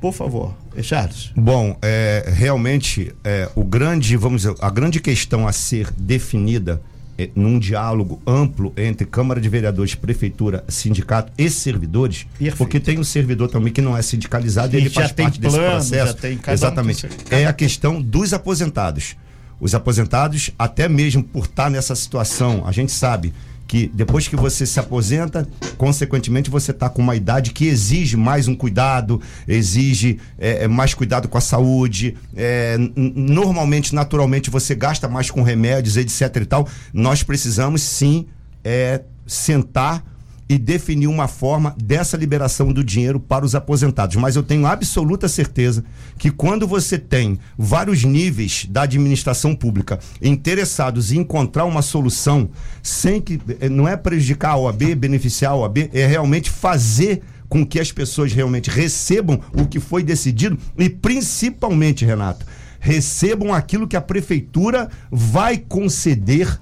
Por 0.00 0.12
favor, 0.12 0.54
Charles. 0.80 1.30
Bom, 1.36 1.76
é, 1.82 2.32
realmente 2.34 3.12
é, 3.24 3.48
o 3.54 3.64
grande, 3.64 4.16
vamos 4.16 4.42
dizer, 4.42 4.54
a 4.60 4.70
grande 4.70 5.00
questão 5.00 5.46
a 5.46 5.52
ser 5.52 5.90
definida 5.96 6.80
é, 7.18 7.28
num 7.34 7.58
diálogo 7.58 8.22
amplo 8.26 8.72
entre 8.76 9.06
Câmara 9.06 9.40
de 9.40 9.48
Vereadores, 9.48 9.94
Prefeitura, 9.94 10.64
Sindicato 10.68 11.32
e 11.36 11.50
servidores, 11.50 12.24
Perfeito. 12.38 12.56
porque 12.56 12.80
tem 12.80 12.98
um 12.98 13.04
servidor 13.04 13.48
também 13.48 13.72
que 13.72 13.82
não 13.82 13.96
é 13.96 14.02
sindicalizado 14.02 14.74
e 14.74 14.80
ele 14.80 14.90
faz 14.90 15.12
parte 15.12 15.38
plano, 15.38 15.56
desse 15.56 15.90
processo. 15.90 16.50
Exatamente. 16.50 17.06
Um 17.06 17.10
é 17.30 17.46
a 17.46 17.52
questão 17.52 18.00
dos 18.00 18.32
aposentados. 18.32 19.16
Os 19.60 19.74
aposentados, 19.74 20.50
até 20.58 20.88
mesmo 20.88 21.22
por 21.22 21.44
estar 21.44 21.70
nessa 21.70 21.94
situação, 21.94 22.66
a 22.66 22.72
gente 22.72 22.90
sabe 22.90 23.32
que 23.72 23.90
depois 23.94 24.28
que 24.28 24.36
você 24.36 24.66
se 24.66 24.78
aposenta, 24.78 25.48
consequentemente 25.78 26.50
você 26.50 26.72
está 26.72 26.90
com 26.90 27.00
uma 27.00 27.16
idade 27.16 27.52
que 27.52 27.64
exige 27.64 28.18
mais 28.18 28.46
um 28.46 28.54
cuidado, 28.54 29.18
exige 29.48 30.18
é, 30.38 30.64
é 30.64 30.68
mais 30.68 30.92
cuidado 30.92 31.26
com 31.26 31.38
a 31.38 31.40
saúde. 31.40 32.14
É, 32.36 32.76
normalmente, 32.94 33.94
naturalmente, 33.94 34.50
você 34.50 34.74
gasta 34.74 35.08
mais 35.08 35.30
com 35.30 35.42
remédios, 35.42 35.96
etc. 35.96 36.36
e 36.42 36.44
tal. 36.44 36.68
Nós 36.92 37.22
precisamos 37.22 37.80
sim 37.80 38.26
é, 38.62 39.00
sentar 39.26 40.04
e 40.48 40.58
definir 40.58 41.06
uma 41.06 41.28
forma 41.28 41.74
dessa 41.82 42.16
liberação 42.16 42.72
do 42.72 42.84
dinheiro 42.84 43.18
para 43.18 43.44
os 43.44 43.54
aposentados. 43.54 44.16
Mas 44.16 44.36
eu 44.36 44.42
tenho 44.42 44.66
absoluta 44.66 45.28
certeza 45.28 45.84
que 46.18 46.30
quando 46.30 46.66
você 46.66 46.98
tem 46.98 47.38
vários 47.56 48.04
níveis 48.04 48.66
da 48.68 48.82
administração 48.82 49.54
pública 49.54 49.98
interessados 50.20 51.12
em 51.12 51.18
encontrar 51.18 51.64
uma 51.64 51.82
solução 51.82 52.50
sem 52.82 53.20
que 53.20 53.40
eh, 53.60 53.68
não 53.68 53.88
é 53.88 53.96
prejudicar 53.96 54.52
a 54.52 54.56
OAB, 54.56 54.94
beneficiar 54.94 55.52
a 55.52 55.56
OAB, 55.56 55.90
é 55.92 56.06
realmente 56.06 56.50
fazer 56.50 57.22
com 57.48 57.66
que 57.66 57.78
as 57.78 57.92
pessoas 57.92 58.32
realmente 58.32 58.70
recebam 58.70 59.40
o 59.52 59.66
que 59.66 59.78
foi 59.78 60.02
decidido 60.02 60.58
e 60.78 60.88
principalmente, 60.88 62.04
Renato, 62.04 62.46
recebam 62.80 63.54
aquilo 63.54 63.86
que 63.86 63.96
a 63.96 64.00
prefeitura 64.00 64.88
vai 65.10 65.56
conceder 65.56 66.58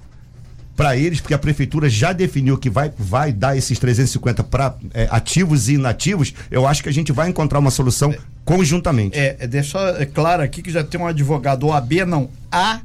para 0.81 0.97
eles, 0.97 1.21
porque 1.21 1.35
a 1.35 1.37
prefeitura 1.37 1.87
já 1.87 2.11
definiu 2.11 2.57
que 2.57 2.67
vai, 2.67 2.91
vai 2.97 3.31
dar 3.31 3.55
esses 3.55 3.77
350 3.77 4.43
para 4.45 4.73
é, 4.95 5.07
ativos 5.11 5.69
e 5.69 5.75
inativos, 5.75 6.33
eu 6.49 6.65
acho 6.65 6.81
que 6.81 6.89
a 6.89 6.91
gente 6.91 7.11
vai 7.11 7.29
encontrar 7.29 7.59
uma 7.59 7.69
solução 7.69 8.11
conjuntamente. 8.43 9.15
É, 9.15 9.37
é 9.39 9.47
deixa 9.47 9.77
é 9.99 10.07
claro 10.07 10.41
aqui 10.41 10.63
que 10.63 10.71
já 10.71 10.83
tem 10.83 10.99
um 10.99 11.05
advogado 11.05 11.67
OAB, 11.67 11.91
não, 12.07 12.31
A 12.51 12.81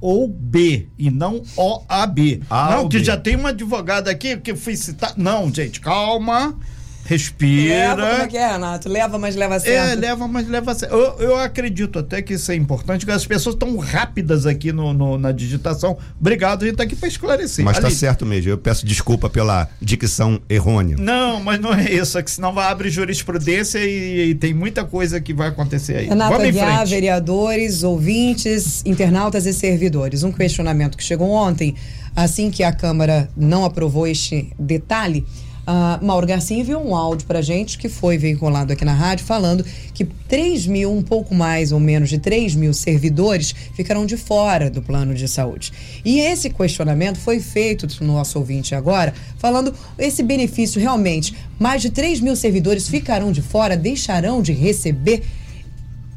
ou 0.00 0.28
B 0.28 0.86
e 0.96 1.10
não 1.10 1.42
OAB. 1.56 2.42
A 2.48 2.70
não, 2.70 2.88
que 2.88 3.02
já 3.02 3.16
tem 3.16 3.34
um 3.34 3.48
advogado 3.48 4.06
aqui 4.06 4.36
que 4.36 4.54
fui 4.54 4.76
citar. 4.76 5.14
Não, 5.16 5.52
gente, 5.52 5.80
calma 5.80 6.56
respira. 7.04 7.94
Leva, 7.94 8.10
como 8.10 8.22
é 8.22 8.26
que 8.28 8.36
é, 8.36 8.52
Renato? 8.52 8.88
Leva, 8.88 9.18
mas 9.18 9.36
leva 9.36 9.56
a 9.56 9.60
sério. 9.60 9.92
É, 9.92 9.94
leva, 9.94 10.28
mas 10.28 10.48
leva 10.48 10.72
a 10.72 10.74
sério. 10.74 10.94
Eu, 10.94 11.16
eu 11.18 11.36
acredito 11.36 11.98
até 11.98 12.22
que 12.22 12.34
isso 12.34 12.50
é 12.52 12.54
importante, 12.54 13.04
que 13.04 13.12
as 13.12 13.26
pessoas 13.26 13.54
estão 13.54 13.76
rápidas 13.76 14.46
aqui 14.46 14.72
no, 14.72 14.92
no, 14.92 15.18
na 15.18 15.32
digitação. 15.32 15.98
Obrigado, 16.20 16.62
a 16.62 16.66
gente 16.66 16.74
está 16.74 16.84
aqui 16.84 16.96
para 16.96 17.08
esclarecer. 17.08 17.64
Mas 17.64 17.76
está 17.76 17.90
certo 17.90 18.24
mesmo, 18.24 18.50
eu 18.50 18.58
peço 18.58 18.86
desculpa 18.86 19.28
pela 19.28 19.68
dicção 19.80 20.40
errônea. 20.48 20.96
Não, 20.98 21.42
mas 21.42 21.60
não 21.60 21.74
é 21.74 21.90
isso, 21.90 22.18
é 22.18 22.22
que 22.22 22.30
senão 22.30 22.52
vai 22.52 22.70
abrir 22.70 22.90
jurisprudência 22.90 23.78
e, 23.78 24.30
e 24.30 24.34
tem 24.34 24.54
muita 24.54 24.84
coisa 24.84 25.20
que 25.20 25.32
vai 25.32 25.48
acontecer 25.48 25.96
aí. 25.96 26.06
Renato 26.06 26.32
Vamos 26.32 26.48
Aguiar, 26.48 26.86
vereadores, 26.86 27.82
ouvintes, 27.82 28.82
internautas 28.84 29.46
e 29.46 29.52
servidores. 29.52 30.22
Um 30.22 30.32
questionamento 30.32 30.96
que 30.96 31.04
chegou 31.04 31.30
ontem, 31.30 31.74
assim 32.14 32.50
que 32.50 32.62
a 32.62 32.72
Câmara 32.72 33.28
não 33.36 33.64
aprovou 33.64 34.06
este 34.06 34.52
detalhe 34.58 35.26
Uh, 35.60 36.04
Mauro 36.04 36.26
Garcia 36.26 36.56
enviou 36.56 36.84
um 36.84 36.96
áudio 36.96 37.26
para 37.26 37.42
gente 37.42 37.78
que 37.78 37.88
foi 37.88 38.16
veiculado 38.16 38.72
aqui 38.72 38.84
na 38.84 38.94
rádio 38.94 39.24
falando 39.24 39.64
que 39.92 40.04
3 40.04 40.66
mil, 40.66 40.92
um 40.92 41.02
pouco 41.02 41.34
mais 41.34 41.70
ou 41.70 41.78
menos 41.78 42.08
de 42.08 42.18
3 42.18 42.54
mil 42.54 42.72
servidores 42.72 43.54
ficarão 43.74 44.06
de 44.06 44.16
fora 44.16 44.70
do 44.70 44.80
plano 44.82 45.14
de 45.14 45.28
saúde. 45.28 45.72
E 46.04 46.20
esse 46.20 46.50
questionamento 46.50 47.18
foi 47.18 47.40
feito 47.40 47.86
no 48.02 48.14
nosso 48.14 48.38
ouvinte 48.38 48.74
agora, 48.74 49.14
falando 49.38 49.74
esse 49.98 50.22
benefício 50.22 50.80
realmente, 50.80 51.36
mais 51.58 51.82
de 51.82 51.90
3 51.90 52.20
mil 52.20 52.34
servidores 52.34 52.88
ficarão 52.88 53.30
de 53.30 53.42
fora, 53.42 53.76
deixarão 53.76 54.42
de 54.42 54.52
receber. 54.52 55.22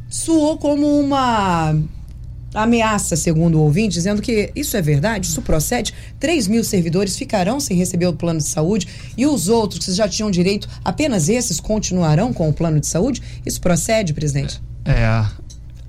Soou 0.10 0.58
como 0.58 1.00
uma 1.00 1.76
ameaça, 2.54 3.16
segundo 3.16 3.58
o 3.58 3.62
ouvinte, 3.62 3.94
dizendo 3.94 4.22
que 4.22 4.52
isso 4.56 4.78
é 4.78 4.82
verdade, 4.82 5.28
isso 5.28 5.42
procede. 5.42 5.94
3 6.20 6.48
mil 6.48 6.64
servidores 6.64 7.18
ficarão 7.18 7.60
sem 7.60 7.76
receber 7.78 8.08
o 8.08 8.14
plano 8.14 8.40
de 8.40 8.48
saúde 8.48 8.88
e 9.18 9.26
os 9.26 9.48
outros 9.50 9.86
que 9.86 9.92
já 9.92 10.08
tinham 10.08 10.30
direito, 10.30 10.68
apenas 10.84 11.30
esses 11.30 11.60
continuarão 11.60 12.34
com 12.34 12.50
o 12.50 12.54
plano 12.54 12.80
de 12.80 12.88
saúde? 12.88 13.22
Isso 13.46 13.60
procede, 13.60 14.14
presidente? 14.14 14.62
É. 14.86 15.26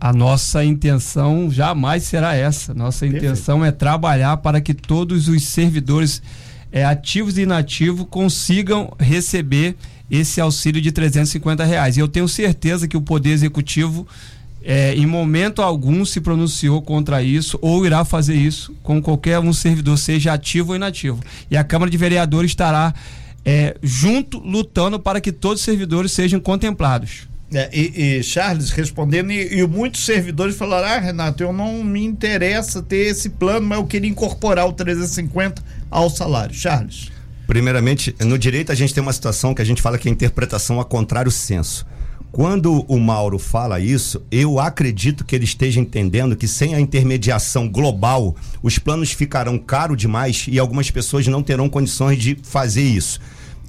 A 0.01 0.13
nossa 0.13 0.63
intenção 0.63 1.51
jamais 1.51 2.03
será 2.03 2.35
essa. 2.35 2.75
Nossa 2.75 3.07
intenção 3.07 3.61
Perfeito. 3.61 3.77
é 3.77 3.79
trabalhar 3.79 4.37
para 4.37 4.61
que 4.61 4.75
todos 4.75 5.29
os 5.29 5.45
servidores 5.45 6.21
é, 6.71 6.85
ativos 6.85 7.39
e 7.39 7.43
inativos 7.43 8.07
consigam 8.11 8.93
receber 8.99 9.77
esse 10.11 10.41
auxílio 10.41 10.83
de 10.83 10.93
350 10.93 11.65
reais. 11.65 11.97
E 11.97 12.01
eu 12.01 12.09
tenho 12.09 12.29
certeza 12.29 12.87
que 12.87 12.97
o 12.97 13.01
Poder 13.01 13.31
Executivo 13.31 14.07
é, 14.65 14.95
em 14.95 15.07
momento 15.07 15.61
algum 15.61 16.05
se 16.05 16.21
pronunciou 16.21 16.81
contra 16.81 17.23
isso 17.23 17.59
ou 17.61 17.85
irá 17.85 18.05
fazer 18.05 18.35
isso 18.35 18.75
com 18.83 19.01
qualquer 19.01 19.39
um 19.39 19.53
servidor, 19.53 19.99
seja 19.99 20.33
ativo 20.33 20.71
ou 20.71 20.77
inativo. 20.77 21.21
E 21.51 21.57
a 21.57 21.63
Câmara 21.63 21.91
de 21.91 21.97
Vereadores 21.99 22.51
estará 22.51 22.95
é, 23.45 23.77
junto 23.83 24.39
lutando 24.39 24.99
para 24.99 25.21
que 25.21 25.31
todos 25.31 25.61
os 25.61 25.65
servidores 25.65 26.13
sejam 26.13 26.41
contemplados. 26.41 27.29
É, 27.53 27.69
e, 27.73 28.17
e, 28.19 28.23
Charles 28.23 28.71
respondendo, 28.71 29.31
e, 29.31 29.61
e, 29.61 29.67
muitos 29.67 30.05
servidores 30.05 30.57
falaram: 30.57 30.89
Ah, 30.89 30.99
Renato, 30.99 31.43
eu 31.43 31.53
não 31.53 31.85
me 31.85 32.03
interessa 32.03 32.83
ter 32.83 33.09
esse 33.09 33.29
plano, 33.29 33.67
mas 33.67 33.79
eu 33.79 33.87
queria 33.87 34.11
incorporar 34.11 34.67
o 34.67 34.73
350 34.73 35.63
ao 35.91 36.09
salário. 36.09 36.55
Charles. 36.55 37.13
Primeiramente, 37.47 38.17
no 38.21 38.39
direito 38.39 38.73
a 38.73 38.75
gente 38.75 38.95
tem 38.95 39.03
uma 39.03 39.13
situação 39.13 39.55
que 39.55 39.61
a 39.61 39.65
gente 39.65 39.83
fala 39.83 39.99
que 39.99 40.09
é 40.09 40.11
interpretação 40.11 40.81
a 40.81 40.85
contrário 40.85 41.31
senso. 41.31 41.87
Quando 42.35 42.85
o 42.89 42.99
Mauro 42.99 43.39
fala 43.39 43.79
isso, 43.79 44.21
eu 44.29 44.59
acredito 44.59 45.25
que 45.25 45.37
ele 45.37 45.45
esteja 45.45 45.79
entendendo 45.79 46.35
que 46.35 46.49
sem 46.49 46.75
a 46.75 46.81
intermediação 46.81 47.69
global, 47.69 48.35
os 48.61 48.77
planos 48.77 49.13
ficarão 49.13 49.57
caros 49.57 49.97
demais 49.97 50.47
e 50.49 50.59
algumas 50.59 50.91
pessoas 50.91 51.29
não 51.29 51.45
terão 51.45 51.69
condições 51.69 52.19
de 52.19 52.37
fazer 52.43 52.83
isso. 52.83 53.21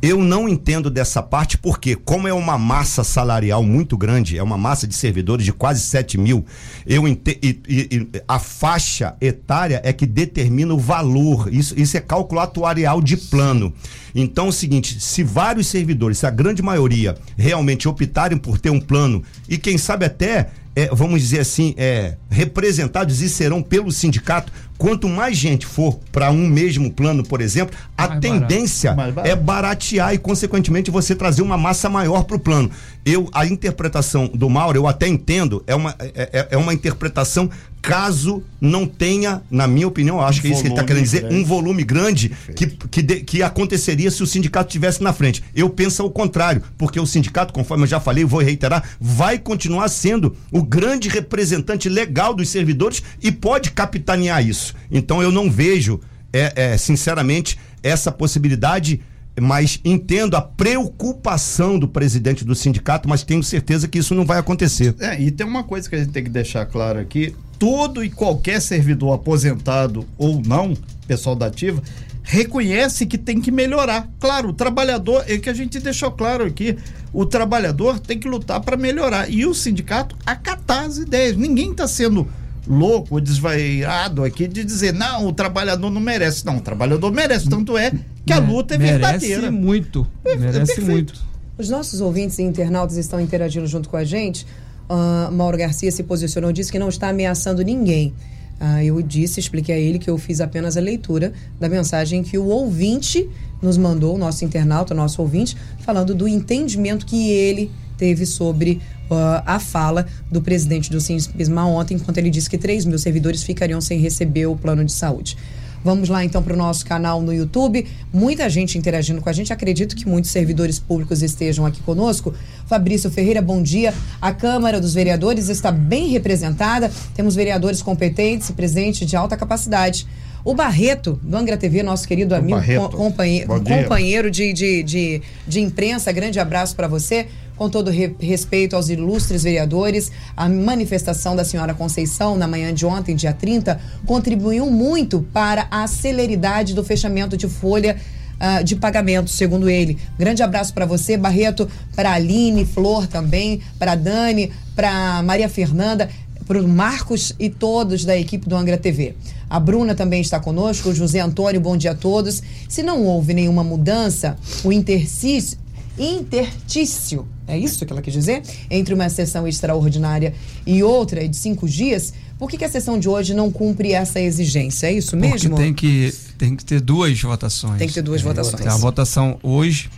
Eu 0.05 0.23
não 0.23 0.47
entendo 0.47 0.91
dessa 0.91 1.19
parte 1.19 1.57
porque, 1.57 1.95
como 1.95 2.27
é 2.27 2.33
uma 2.33 2.59
massa 2.59 3.03
salarial 3.03 3.63
muito 3.63 3.97
grande, 3.97 4.37
é 4.37 4.43
uma 4.43 4.55
massa 4.55 4.85
de 4.85 4.93
servidores 4.93 5.43
de 5.43 5.51
quase 5.51 5.81
7 5.81 6.15
mil, 6.15 6.45
eu 6.85 7.07
e, 7.07 7.19
e, 7.25 7.59
e, 7.67 8.07
a 8.27 8.37
faixa 8.37 9.15
etária 9.19 9.81
é 9.83 9.91
que 9.91 10.05
determina 10.05 10.75
o 10.75 10.77
valor. 10.77 11.51
Isso, 11.51 11.73
isso 11.75 11.97
é 11.97 11.99
cálculo 11.99 12.39
atuarial 12.39 13.01
de 13.01 13.17
plano. 13.17 13.73
Então 14.13 14.45
é 14.45 14.49
o 14.49 14.51
seguinte: 14.51 14.99
se 14.99 15.23
vários 15.23 15.65
servidores, 15.65 16.19
se 16.19 16.27
a 16.27 16.29
grande 16.29 16.61
maioria 16.61 17.17
realmente 17.35 17.87
optarem 17.87 18.37
por 18.37 18.59
ter 18.59 18.69
um 18.69 18.79
plano, 18.79 19.23
e 19.49 19.57
quem 19.57 19.75
sabe 19.75 20.05
até 20.05 20.51
é, 20.75 20.89
vamos 20.91 21.21
dizer 21.21 21.39
assim, 21.39 21.73
é, 21.77 22.17
representados 22.29 23.21
e 23.21 23.29
serão 23.29 23.63
pelo 23.63 23.91
sindicato. 23.91 24.51
Quanto 24.77 25.07
mais 25.07 25.37
gente 25.37 25.65
for 25.65 25.99
para 26.11 26.31
um 26.31 26.47
mesmo 26.47 26.91
plano, 26.91 27.23
por 27.23 27.41
exemplo, 27.41 27.75
a 27.97 28.07
mais 28.07 28.19
tendência 28.19 28.93
barato. 28.93 29.27
é 29.27 29.35
baratear 29.35 30.13
e, 30.13 30.17
consequentemente, 30.17 30.91
você 30.91 31.15
trazer 31.15 31.41
uma 31.41 31.57
massa 31.57 31.89
maior 31.89 32.23
para 32.23 32.35
o 32.35 32.39
plano. 32.39 32.69
Eu, 33.05 33.29
a 33.33 33.45
interpretação 33.45 34.27
do 34.27 34.49
Mauro, 34.49 34.77
eu 34.77 34.87
até 34.87 35.07
entendo, 35.07 35.63
é 35.67 35.75
uma, 35.75 35.95
é, 35.99 36.29
é, 36.33 36.47
é 36.51 36.57
uma 36.57 36.73
interpretação 36.73 37.49
caso 37.85 38.43
não 38.59 38.87
tenha, 38.87 39.43
na 39.49 39.67
minha 39.67 39.87
opinião, 39.87 40.19
acho 40.19 40.39
um 40.39 40.41
que 40.41 40.47
é 40.47 40.51
isso 40.51 40.61
que 40.61 40.67
ele 40.67 40.73
está 40.73 40.83
querendo 40.83 41.03
dizer, 41.03 41.21
grande. 41.21 41.35
um 41.35 41.45
volume 41.45 41.83
grande 41.83 42.31
que, 42.55 42.65
que, 42.65 43.01
de, 43.03 43.19
que 43.21 43.43
aconteceria 43.43 44.09
se 44.09 44.23
o 44.23 44.27
sindicato 44.27 44.69
estivesse 44.69 45.03
na 45.03 45.13
frente. 45.13 45.43
Eu 45.55 45.69
penso 45.69 46.01
ao 46.01 46.09
contrário, 46.09 46.63
porque 46.79 46.99
o 46.99 47.05
sindicato, 47.05 47.53
conforme 47.53 47.83
eu 47.83 47.87
já 47.87 47.99
falei, 47.99 48.25
vou 48.25 48.41
reiterar, 48.41 48.83
vai 48.99 49.37
continuar 49.37 49.87
sendo 49.89 50.35
o 50.51 50.63
grande 50.63 51.09
representante 51.09 51.87
legal 51.87 52.33
dos 52.33 52.49
servidores 52.49 53.03
e 53.21 53.31
pode 53.31 53.69
capitanear 53.69 54.43
isso. 54.43 54.64
Então 54.89 55.21
eu 55.21 55.31
não 55.31 55.51
vejo, 55.51 55.99
é, 56.31 56.73
é 56.73 56.77
sinceramente, 56.77 57.59
essa 57.83 58.11
possibilidade 58.11 59.01
mas 59.39 59.79
entendo 59.83 60.35
a 60.35 60.41
preocupação 60.41 61.77
do 61.77 61.87
presidente 61.87 62.45
do 62.45 62.55
sindicato, 62.55 63.09
mas 63.09 63.23
tenho 63.23 63.43
certeza 63.43 63.87
que 63.87 63.99
isso 63.99 64.15
não 64.15 64.25
vai 64.25 64.39
acontecer. 64.39 64.95
É, 64.99 65.19
e 65.19 65.29
tem 65.29 65.45
uma 65.45 65.63
coisa 65.63 65.89
que 65.89 65.95
a 65.95 65.99
gente 65.99 66.11
tem 66.11 66.23
que 66.23 66.29
deixar 66.29 66.65
claro 66.65 66.99
aqui: 66.99 67.35
todo 67.59 68.03
e 68.03 68.09
qualquer 68.09 68.61
servidor 68.61 69.13
aposentado 69.13 70.05
ou 70.17 70.41
não, 70.41 70.73
pessoal 71.07 71.35
da 71.35 71.47
ativa, 71.47 71.81
reconhece 72.23 73.05
que 73.05 73.17
tem 73.17 73.41
que 73.41 73.51
melhorar. 73.51 74.09
Claro, 74.19 74.49
o 74.49 74.53
trabalhador, 74.53 75.23
é 75.27 75.37
que 75.37 75.49
a 75.49 75.53
gente 75.53 75.79
deixou 75.79 76.11
claro 76.11 76.45
aqui, 76.45 76.77
o 77.11 77.25
trabalhador 77.25 77.99
tem 77.99 78.17
que 78.17 78.27
lutar 78.27 78.61
para 78.61 78.77
melhorar 78.77 79.29
e 79.29 79.45
o 79.45 79.53
sindicato 79.53 80.15
acatar 80.25 80.85
as 80.85 80.97
ideias. 80.97 81.35
Ninguém 81.35 81.71
está 81.71 81.87
sendo 81.87 82.27
louco, 82.67 83.19
desvairado 83.21 84.23
aqui 84.23 84.47
de 84.47 84.63
dizer, 84.63 84.93
não, 84.93 85.27
o 85.27 85.33
trabalhador 85.33 85.89
não 85.89 86.01
merece. 86.01 86.45
Não, 86.45 86.57
o 86.57 86.61
trabalhador 86.61 87.11
merece, 87.11 87.49
tanto 87.49 87.77
é 87.77 87.91
que 88.25 88.33
a 88.33 88.39
luta 88.39 88.75
é 88.75 88.77
merece 88.77 88.99
verdadeira. 88.99 89.41
Merece 89.41 89.65
muito, 89.65 90.07
é, 90.23 90.35
merece 90.35 90.81
muito. 90.81 91.13
Os 91.57 91.69
nossos 91.69 92.01
ouvintes 92.01 92.37
e 92.39 92.43
internautas 92.43 92.97
estão 92.97 93.19
interagindo 93.19 93.65
junto 93.67 93.87
com 93.87 93.97
a 93.97 94.03
gente. 94.03 94.45
Uh, 94.89 95.31
Mauro 95.31 95.57
Garcia 95.57 95.91
se 95.91 96.03
posicionou, 96.03 96.51
disse 96.51 96.71
que 96.71 96.77
não 96.77 96.89
está 96.89 97.09
ameaçando 97.09 97.63
ninguém. 97.63 98.13
Uh, 98.59 98.81
eu 98.83 99.01
disse, 99.01 99.39
expliquei 99.39 99.75
a 99.75 99.77
ele 99.77 99.99
que 99.99 100.09
eu 100.09 100.17
fiz 100.17 100.41
apenas 100.41 100.77
a 100.77 100.79
leitura 100.79 101.33
da 101.59 101.67
mensagem 101.67 102.23
que 102.23 102.37
o 102.37 102.45
ouvinte 102.45 103.29
nos 103.61 103.77
mandou, 103.77 104.15
o 104.15 104.17
nosso 104.17 104.45
internauta, 104.45 104.93
o 104.93 104.97
nosso 104.97 105.21
ouvinte, 105.21 105.57
falando 105.79 106.13
do 106.13 106.27
entendimento 106.27 107.05
que 107.05 107.29
ele 107.29 107.71
teve 107.97 108.25
sobre 108.25 108.81
uh, 109.09 109.41
a 109.45 109.59
fala 109.59 110.05
do 110.31 110.41
presidente 110.41 110.89
do 110.91 110.99
Sinsma 111.01 111.65
ontem, 111.67 111.95
enquanto 111.95 112.17
ele 112.17 112.29
disse 112.29 112.49
que 112.49 112.57
3 112.57 112.85
mil 112.85 112.97
servidores 112.99 113.43
ficariam 113.43 113.79
sem 113.81 113.99
receber 113.99 114.45
o 114.47 114.55
plano 114.55 114.83
de 114.83 114.91
saúde. 114.91 115.37
Vamos 115.83 116.09
lá 116.09 116.25
então 116.25 116.41
para 116.41 116.53
o 116.55 116.57
nosso 116.57 116.83
canal 116.83 117.21
no 117.21 117.31
YouTube. 117.31 117.85
Muita 118.11 118.49
gente 118.49 118.75
interagindo 118.75 119.21
com 119.21 119.29
a 119.29 119.33
gente. 119.33 119.53
Acredito 119.53 119.95
que 119.95 120.07
muitos 120.07 120.31
servidores 120.31 120.79
públicos 120.79 121.21
estejam 121.21 121.63
aqui 121.63 121.79
conosco. 121.81 122.33
Fabrício 122.65 123.11
Ferreira, 123.11 123.39
bom 123.39 123.61
dia. 123.61 123.93
A 124.19 124.31
Câmara 124.33 124.81
dos 124.81 124.95
Vereadores 124.95 125.47
está 125.47 125.71
bem 125.71 126.07
representada. 126.09 126.91
Temos 127.13 127.35
vereadores 127.35 127.83
competentes 127.83 128.49
e 128.49 128.53
presentes 128.53 129.07
de 129.07 129.15
alta 129.15 129.37
capacidade. 129.37 130.07
O 130.43 130.55
Barreto, 130.55 131.19
do 131.21 131.37
Angra 131.37 131.55
TV, 131.55 131.83
nosso 131.83 132.07
querido 132.07 132.33
amigo, 132.33 132.57
companhe- 132.89 133.45
companheiro 133.83 134.31
de, 134.31 134.53
de, 134.53 134.81
de, 134.83 135.21
de 135.47 135.59
imprensa, 135.59 136.11
grande 136.11 136.39
abraço 136.39 136.75
para 136.75 136.87
você. 136.87 137.27
Com 137.55 137.69
todo 137.69 137.89
re- 137.89 138.15
respeito 138.19 138.75
aos 138.75 138.89
ilustres 138.89 139.43
vereadores, 139.43 140.11
a 140.35 140.49
manifestação 140.49 141.35
da 141.35 141.45
senhora 141.45 141.73
Conceição 141.73 142.35
na 142.37 142.47
manhã 142.47 142.73
de 142.73 142.85
ontem, 142.85 143.15
dia 143.15 143.31
30, 143.33 143.79
contribuiu 144.05 144.69
muito 144.69 145.25
para 145.31 145.67
a 145.71 145.87
celeridade 145.87 146.73
do 146.73 146.83
fechamento 146.83 147.37
de 147.37 147.47
folha 147.47 147.95
ah, 148.37 148.61
de 148.61 148.75
pagamento, 148.75 149.29
segundo 149.29 149.69
ele. 149.69 149.97
Grande 150.19 150.43
abraço 150.43 150.73
para 150.73 150.85
você, 150.85 151.15
Barreto, 151.15 151.69
para 151.95 152.11
Aline, 152.11 152.65
Flor 152.65 153.07
também, 153.07 153.61
para 153.79 153.95
Dani, 153.95 154.51
para 154.75 155.23
Maria 155.23 155.47
Fernanda 155.47 156.09
para 156.45 156.61
o 156.61 156.67
Marcos 156.67 157.33
e 157.39 157.49
todos 157.49 158.05
da 158.05 158.15
equipe 158.15 158.47
do 158.47 158.55
Angra 158.55 158.77
TV. 158.77 159.15
A 159.49 159.59
Bruna 159.59 159.95
também 159.95 160.21
está 160.21 160.39
conosco, 160.39 160.89
o 160.89 160.93
José 160.93 161.19
Antônio, 161.19 161.59
bom 161.59 161.75
dia 161.75 161.91
a 161.93 161.95
todos. 161.95 162.43
Se 162.69 162.83
não 162.83 163.03
houve 163.03 163.33
nenhuma 163.33 163.63
mudança, 163.63 164.37
o 164.63 164.71
intercis- 164.71 165.57
intertício, 165.97 167.25
é 167.47 167.57
isso 167.57 167.85
que 167.85 167.91
ela 167.91 168.01
quis 168.01 168.13
dizer? 168.13 168.41
Entre 168.69 168.93
uma 168.93 169.09
sessão 169.09 169.47
extraordinária 169.47 170.33
e 170.65 170.83
outra 170.83 171.27
de 171.27 171.35
cinco 171.35 171.67
dias, 171.67 172.13
por 172.37 172.49
que, 172.49 172.57
que 172.57 172.65
a 172.65 172.69
sessão 172.69 172.99
de 172.99 173.07
hoje 173.07 173.33
não 173.33 173.51
cumpre 173.51 173.93
essa 173.93 174.19
exigência? 174.19 174.87
É 174.87 174.93
isso 174.93 175.15
mesmo? 175.15 175.49
Porque 175.49 175.63
tem 175.63 175.73
que, 175.73 176.13
tem 176.37 176.55
que 176.55 176.65
ter 176.65 176.81
duas 176.81 177.19
votações. 177.21 177.77
Tem 177.77 177.87
que 177.87 177.93
ter 177.93 178.01
duas 178.01 178.21
votações. 178.21 178.61
Tem 178.61 178.71
a 178.71 178.77
votação 178.77 179.39
hoje. 179.41 179.89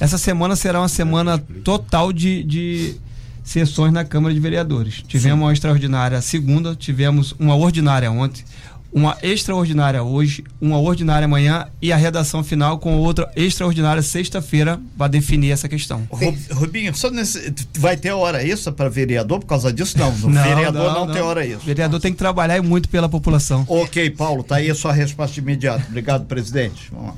Essa 0.00 0.18
semana 0.18 0.56
será 0.56 0.80
uma 0.80 0.88
semana 0.88 1.38
total 1.62 2.12
de, 2.12 2.42
de 2.42 2.96
sessões 3.44 3.92
na 3.92 4.04
Câmara 4.04 4.34
de 4.34 4.40
Vereadores. 4.40 5.02
Tivemos 5.06 5.44
uma 5.44 5.52
extraordinária 5.52 6.20
segunda, 6.22 6.74
tivemos 6.74 7.32
uma 7.38 7.54
ordinária 7.54 8.10
ontem, 8.10 8.42
uma 8.94 9.18
extraordinária 9.22 10.02
hoje, 10.04 10.44
uma 10.60 10.78
ordinária 10.78 11.24
amanhã 11.26 11.66
e 11.82 11.92
a 11.92 11.96
redação 11.96 12.44
final 12.44 12.78
com 12.78 12.96
outra 12.96 13.28
extraordinária 13.34 14.00
sexta-feira 14.02 14.80
para 14.96 15.08
definir 15.08 15.50
essa 15.50 15.68
questão. 15.68 16.06
Ru- 16.10 16.36
Rubinho, 16.52 16.94
só 16.94 17.10
nesse, 17.10 17.52
vai 17.76 17.96
ter 17.96 18.12
hora 18.12 18.46
extra 18.46 18.70
para 18.72 18.88
vereador 18.88 19.40
por 19.40 19.46
causa 19.46 19.72
disso? 19.72 19.98
Não, 19.98 20.12
no 20.16 20.30
vereador 20.30 20.92
não, 20.94 21.12
tem 21.12 21.20
hora 21.20 21.44
extra. 21.44 21.66
Vereador 21.66 22.00
tem 22.00 22.12
que 22.12 22.18
trabalhar 22.18 22.62
muito 22.62 22.88
pela 22.88 23.08
população. 23.08 23.64
Ok, 23.68 24.10
Paulo, 24.10 24.44
tá 24.44 24.56
aí 24.56 24.70
a 24.70 24.74
sua 24.74 24.92
resposta 24.92 25.40
imediata. 25.40 25.84
Obrigado, 25.88 26.24
presidente. 26.26 26.88
Vamos 26.92 27.08
lá. 27.08 27.14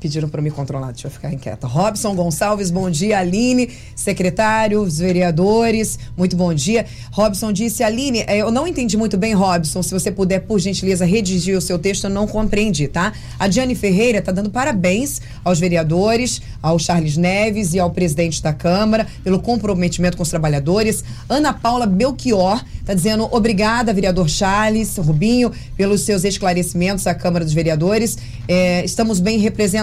Pediram 0.00 0.30
para 0.30 0.40
me 0.40 0.50
controlar, 0.50 0.92
deixa 0.92 1.08
eu 1.08 1.10
ficar 1.10 1.30
inquieta. 1.30 1.66
Robson 1.66 2.14
Gonçalves, 2.14 2.70
bom 2.70 2.88
dia. 2.88 3.18
Aline, 3.18 3.68
secretários, 3.94 4.98
vereadores, 4.98 5.98
muito 6.16 6.34
bom 6.34 6.54
dia. 6.54 6.86
Robson 7.12 7.52
disse, 7.52 7.84
Aline, 7.84 8.20
eh, 8.26 8.38
eu 8.38 8.50
não 8.50 8.66
entendi 8.66 8.96
muito 8.96 9.18
bem, 9.18 9.34
Robson. 9.34 9.82
Se 9.82 9.92
você 9.92 10.10
puder, 10.10 10.40
por 10.40 10.58
gentileza, 10.58 11.04
redigir 11.04 11.54
o 11.54 11.60
seu 11.60 11.78
texto, 11.78 12.04
eu 12.04 12.10
não 12.10 12.26
compreendi, 12.26 12.88
tá? 12.88 13.12
A 13.38 13.46
Diane 13.46 13.74
Ferreira 13.74 14.22
tá 14.22 14.32
dando 14.32 14.48
parabéns 14.48 15.20
aos 15.44 15.60
vereadores, 15.60 16.40
ao 16.62 16.78
Charles 16.78 17.18
Neves 17.18 17.74
e 17.74 17.78
ao 17.78 17.90
presidente 17.90 18.42
da 18.42 18.54
Câmara 18.54 19.06
pelo 19.22 19.38
comprometimento 19.38 20.16
com 20.16 20.22
os 20.22 20.30
trabalhadores. 20.30 21.04
Ana 21.28 21.52
Paula 21.52 21.84
Belchior 21.84 22.64
tá 22.86 22.94
dizendo 22.94 23.28
obrigada, 23.30 23.92
vereador 23.92 24.30
Charles, 24.30 24.96
Rubinho, 24.96 25.52
pelos 25.76 26.02
seus 26.02 26.24
esclarecimentos 26.24 27.06
à 27.06 27.14
Câmara 27.14 27.44
dos 27.44 27.52
Vereadores. 27.52 28.16
É, 28.48 28.82
estamos 28.82 29.20
bem 29.20 29.38
representados. 29.38 29.73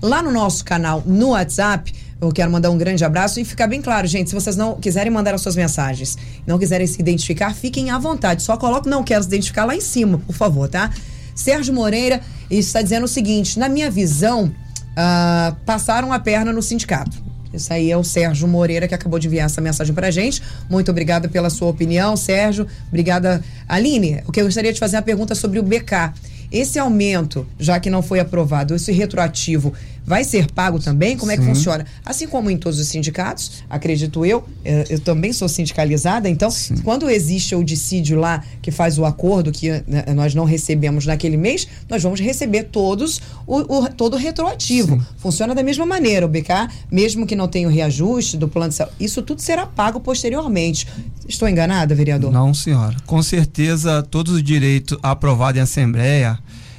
Lá 0.00 0.22
no 0.22 0.30
nosso 0.30 0.64
canal 0.64 1.02
no 1.06 1.30
WhatsApp, 1.30 1.92
eu 2.20 2.30
quero 2.30 2.50
mandar 2.50 2.70
um 2.70 2.78
grande 2.78 3.04
abraço 3.04 3.40
e 3.40 3.44
ficar 3.44 3.66
bem 3.66 3.82
claro, 3.82 4.06
gente, 4.06 4.30
se 4.30 4.34
vocês 4.34 4.56
não 4.56 4.76
quiserem 4.76 5.10
mandar 5.10 5.34
as 5.34 5.40
suas 5.40 5.56
mensagens, 5.56 6.16
não 6.46 6.58
quiserem 6.58 6.86
se 6.86 7.00
identificar, 7.00 7.52
fiquem 7.54 7.90
à 7.90 7.98
vontade. 7.98 8.42
Só 8.42 8.56
coloque 8.56 8.88
não 8.88 9.02
quero 9.02 9.22
se 9.22 9.28
identificar 9.28 9.64
lá 9.64 9.74
em 9.74 9.80
cima, 9.80 10.18
por 10.18 10.34
favor, 10.34 10.68
tá? 10.68 10.90
Sérgio 11.34 11.74
Moreira 11.74 12.20
está 12.50 12.80
dizendo 12.80 13.04
o 13.04 13.08
seguinte: 13.08 13.58
na 13.58 13.68
minha 13.68 13.90
visão, 13.90 14.52
ah, 14.96 15.56
passaram 15.66 16.12
a 16.12 16.18
perna 16.18 16.52
no 16.52 16.62
sindicato. 16.62 17.22
Isso 17.52 17.72
aí 17.72 17.90
é 17.90 17.96
o 17.96 18.04
Sérgio 18.04 18.48
Moreira 18.48 18.88
que 18.88 18.94
acabou 18.94 19.18
de 19.18 19.26
enviar 19.26 19.46
essa 19.46 19.60
mensagem 19.60 19.94
pra 19.94 20.10
gente. 20.10 20.42
Muito 20.70 20.90
obrigada 20.90 21.28
pela 21.28 21.50
sua 21.50 21.68
opinião, 21.68 22.16
Sérgio. 22.16 22.66
Obrigada. 22.88 23.42
Aline, 23.68 24.22
o 24.26 24.32
que 24.32 24.40
eu 24.40 24.44
gostaria 24.44 24.72
de 24.72 24.80
fazer 24.80 24.96
é 24.96 24.98
uma 24.98 25.04
pergunta 25.04 25.34
sobre 25.34 25.58
o 25.58 25.62
BK. 25.62 26.12
Esse 26.52 26.78
aumento, 26.78 27.46
já 27.58 27.80
que 27.80 27.88
não 27.88 28.02
foi 28.02 28.20
aprovado, 28.20 28.74
esse 28.74 28.92
retroativo, 28.92 29.72
vai 30.04 30.24
ser 30.24 30.50
pago 30.50 30.78
também? 30.78 31.16
Como 31.16 31.30
é 31.30 31.36
que 31.36 31.42
Sim. 31.42 31.48
funciona? 31.54 31.86
Assim 32.04 32.26
como 32.26 32.50
em 32.50 32.56
todos 32.56 32.78
os 32.78 32.88
sindicatos, 32.88 33.62
acredito 33.70 34.24
eu, 34.26 34.44
eh, 34.64 34.84
eu 34.90 34.98
também 35.00 35.32
sou 35.32 35.48
sindicalizada, 35.48 36.28
então, 36.28 36.48
quando 36.84 37.08
existe 37.08 37.54
o 37.54 37.62
dissídio 37.62 38.18
lá 38.18 38.42
que 38.60 38.70
faz 38.70 38.98
o 38.98 39.04
acordo 39.04 39.52
que 39.52 39.70
né, 39.86 40.04
nós 40.14 40.34
não 40.34 40.44
recebemos 40.44 41.06
naquele 41.06 41.36
mês, 41.36 41.66
nós 41.88 42.02
vamos 42.02 42.20
receber 42.20 42.64
todos 42.64 43.20
o, 43.46 43.78
o- 43.78 43.88
todo 43.90 44.16
retroativo. 44.16 45.04
Funciona 45.18 45.54
da 45.54 45.62
mesma 45.62 45.86
maneira, 45.86 46.26
o 46.26 46.28
BK, 46.28 46.68
mesmo 46.90 47.26
que 47.26 47.36
não 47.36 47.46
tenha 47.48 47.68
o 47.68 47.70
reajuste 47.70 48.36
do 48.36 48.48
plano 48.48 48.70
de 48.70 48.74
saúde, 48.76 48.94
isso 49.00 49.22
tudo 49.22 49.40
será 49.40 49.66
pago 49.66 50.00
posteriormente. 50.00 50.86
Estou 51.28 51.48
enganada, 51.48 51.94
vereador? 51.94 52.32
Não, 52.32 52.52
senhora. 52.52 52.96
Com 53.06 53.22
certeza, 53.22 54.02
todos 54.02 54.34
os 54.34 54.42
direitos 54.42 54.98
aprovados 55.02 55.58
em 55.58 55.62
Assembleia, 55.62 56.38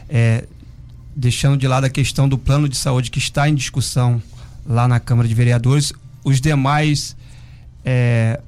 é, 0.09 0.43
deixando 1.15 1.57
de 1.57 1.67
lado 1.67 1.85
a 1.85 1.89
questão 1.89 2.27
do 2.27 2.37
plano 2.37 2.67
de 2.67 2.77
saúde 2.77 3.11
que 3.11 3.19
está 3.19 3.47
em 3.47 3.55
discussão 3.55 4.21
lá 4.65 4.87
na 4.87 4.99
Câmara 4.99 5.27
de 5.27 5.35
Vereadores, 5.35 5.93
os 6.23 6.39
demais 6.39 7.15
é, 7.83 8.39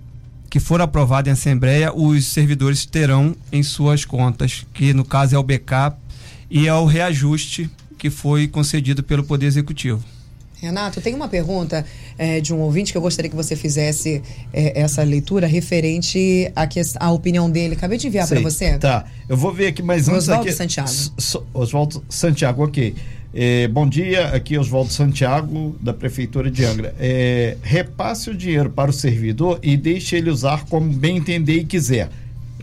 que 0.49 0.59
foram 0.59 0.85
aprovados 0.85 1.29
em 1.29 1.33
Assembleia, 1.33 1.93
os 1.93 2.25
servidores 2.25 2.85
terão 2.85 3.35
em 3.51 3.61
suas 3.61 4.05
contas, 4.05 4.65
que 4.73 4.93
no 4.93 5.03
caso 5.03 5.35
é 5.35 5.37
o 5.37 5.43
BK 5.43 5.93
e 6.49 6.67
é 6.67 6.73
o 6.73 6.85
reajuste 6.85 7.69
que 7.97 8.09
foi 8.09 8.47
concedido 8.47 9.03
pelo 9.03 9.23
Poder 9.23 9.45
Executivo. 9.45 10.03
Renato, 10.61 11.01
tem 11.01 11.13
uma 11.13 11.27
pergunta 11.27 11.85
eh, 12.17 12.39
de 12.39 12.53
um 12.53 12.59
ouvinte 12.59 12.91
que 12.91 12.97
eu 12.97 13.01
gostaria 13.01 13.29
que 13.29 13.35
você 13.35 13.55
fizesse 13.55 14.21
eh, 14.53 14.73
essa 14.79 15.03
leitura 15.03 15.47
referente 15.47 16.51
à, 16.55 16.65
que, 16.65 16.81
à 16.99 17.11
opinião 17.11 17.49
dele. 17.49 17.75
Acabei 17.75 17.97
de 17.97 18.07
enviar 18.07 18.27
para 18.27 18.39
você. 18.39 18.77
Tá, 18.77 19.05
eu 19.27 19.37
vou 19.37 19.53
ver 19.53 19.67
aqui, 19.67 19.83
mas 19.83 20.07
antes 20.07 20.23
Oswaldo 20.23 20.43
aqui... 20.43 20.53
Santiago. 20.53 20.91
Oswaldo 21.53 22.03
Santiago, 22.09 22.63
ok. 22.63 22.95
É, 23.37 23.67
bom 23.67 23.85
dia, 23.85 24.29
aqui 24.29 24.55
é 24.55 24.59
Oswaldo 24.59 24.93
Santiago, 24.93 25.75
da 25.81 25.93
Prefeitura 25.93 26.49
de 26.49 26.63
Angra. 26.63 26.95
É, 26.97 27.57
repasse 27.61 28.29
o 28.29 28.33
dinheiro 28.33 28.69
para 28.69 28.89
o 28.89 28.93
servidor 28.93 29.59
e 29.61 29.75
deixe 29.75 30.15
ele 30.15 30.29
usar 30.29 30.63
como 30.69 30.89
bem 30.89 31.17
entender 31.17 31.57
e 31.57 31.65
quiser. 31.65 32.09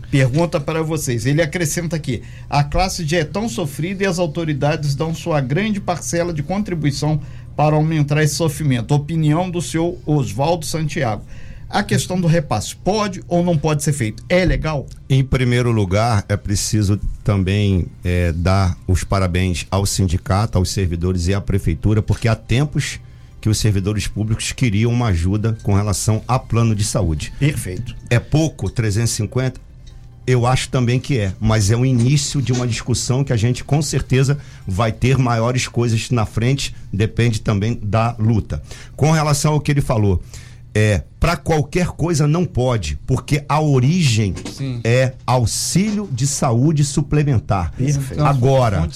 Pergunta 0.09 0.59
para 0.59 0.83
vocês. 0.83 1.25
Ele 1.25 1.41
acrescenta 1.41 1.95
aqui: 1.95 2.21
a 2.49 2.63
classe 2.63 3.05
já 3.05 3.17
é 3.17 3.23
tão 3.23 3.49
sofrida 3.49 4.03
e 4.03 4.07
as 4.07 4.19
autoridades 4.19 4.93
dão 4.93 5.13
sua 5.13 5.41
grande 5.41 5.79
parcela 5.79 6.31
de 6.31 6.43
contribuição 6.43 7.19
para 7.55 7.75
aumentar 7.75 8.21
esse 8.23 8.35
sofrimento. 8.35 8.93
Opinião 8.93 9.49
do 9.49 9.61
senhor 9.61 9.97
Oswaldo 10.05 10.65
Santiago. 10.65 11.23
A 11.69 11.81
questão 11.81 12.21
do 12.21 12.27
repasse 12.27 12.75
pode 12.75 13.23
ou 13.27 13.43
não 13.43 13.57
pode 13.57 13.81
ser 13.83 13.93
feito? 13.93 14.23
É 14.29 14.45
legal? 14.45 14.85
Em 15.09 15.23
primeiro 15.23 15.71
lugar, 15.71 16.23
é 16.29 16.37
preciso 16.37 16.99
também 17.23 17.87
eh, 18.03 18.31
dar 18.31 18.77
os 18.87 19.03
parabéns 19.03 19.65
ao 19.71 19.83
sindicato, 19.83 20.57
aos 20.57 20.69
servidores 20.69 21.27
e 21.27 21.33
à 21.33 21.41
prefeitura, 21.41 21.99
porque 21.99 22.27
há 22.27 22.35
tempos 22.35 22.99
que 23.41 23.49
os 23.49 23.57
servidores 23.57 24.07
públicos 24.07 24.51
queriam 24.51 24.91
uma 24.91 25.07
ajuda 25.07 25.57
com 25.63 25.73
relação 25.73 26.21
a 26.27 26.37
plano 26.37 26.75
de 26.75 26.83
saúde. 26.83 27.33
Perfeito. 27.39 27.95
É 28.07 28.19
pouco, 28.19 28.69
350? 28.69 29.59
Eu 30.25 30.45
acho 30.45 30.69
também 30.69 30.99
que 30.99 31.17
é, 31.19 31.33
mas 31.39 31.69
é 31.69 31.75
o 31.75 31.85
início 31.85 32.41
de 32.41 32.53
uma 32.53 32.65
discussão 32.65 33.23
que 33.25 33.33
a 33.33 33.37
gente 33.37 33.63
com 33.63 33.81
certeza 33.81 34.37
vai 34.65 34.91
ter 34.91 35.17
maiores 35.17 35.67
coisas 35.67 36.09
na 36.11 36.25
frente, 36.25 36.73
depende 36.93 37.41
também 37.41 37.77
da 37.83 38.15
luta. 38.17 38.63
Com 38.95 39.11
relação 39.11 39.53
ao 39.53 39.59
que 39.59 39.69
ele 39.71 39.81
falou, 39.81 40.21
é, 40.73 41.03
para 41.19 41.35
qualquer 41.35 41.87
coisa 41.87 42.25
não 42.25 42.45
pode, 42.45 42.97
porque 43.05 43.43
a 43.49 43.59
origem 43.59 44.33
Sim. 44.57 44.79
é 44.83 45.11
auxílio 45.27 46.07
de 46.11 46.25
saúde 46.25 46.85
suplementar. 46.85 47.73
Perfeito. 47.77 48.13
Então, 48.13 48.25
Agora, 48.25 48.89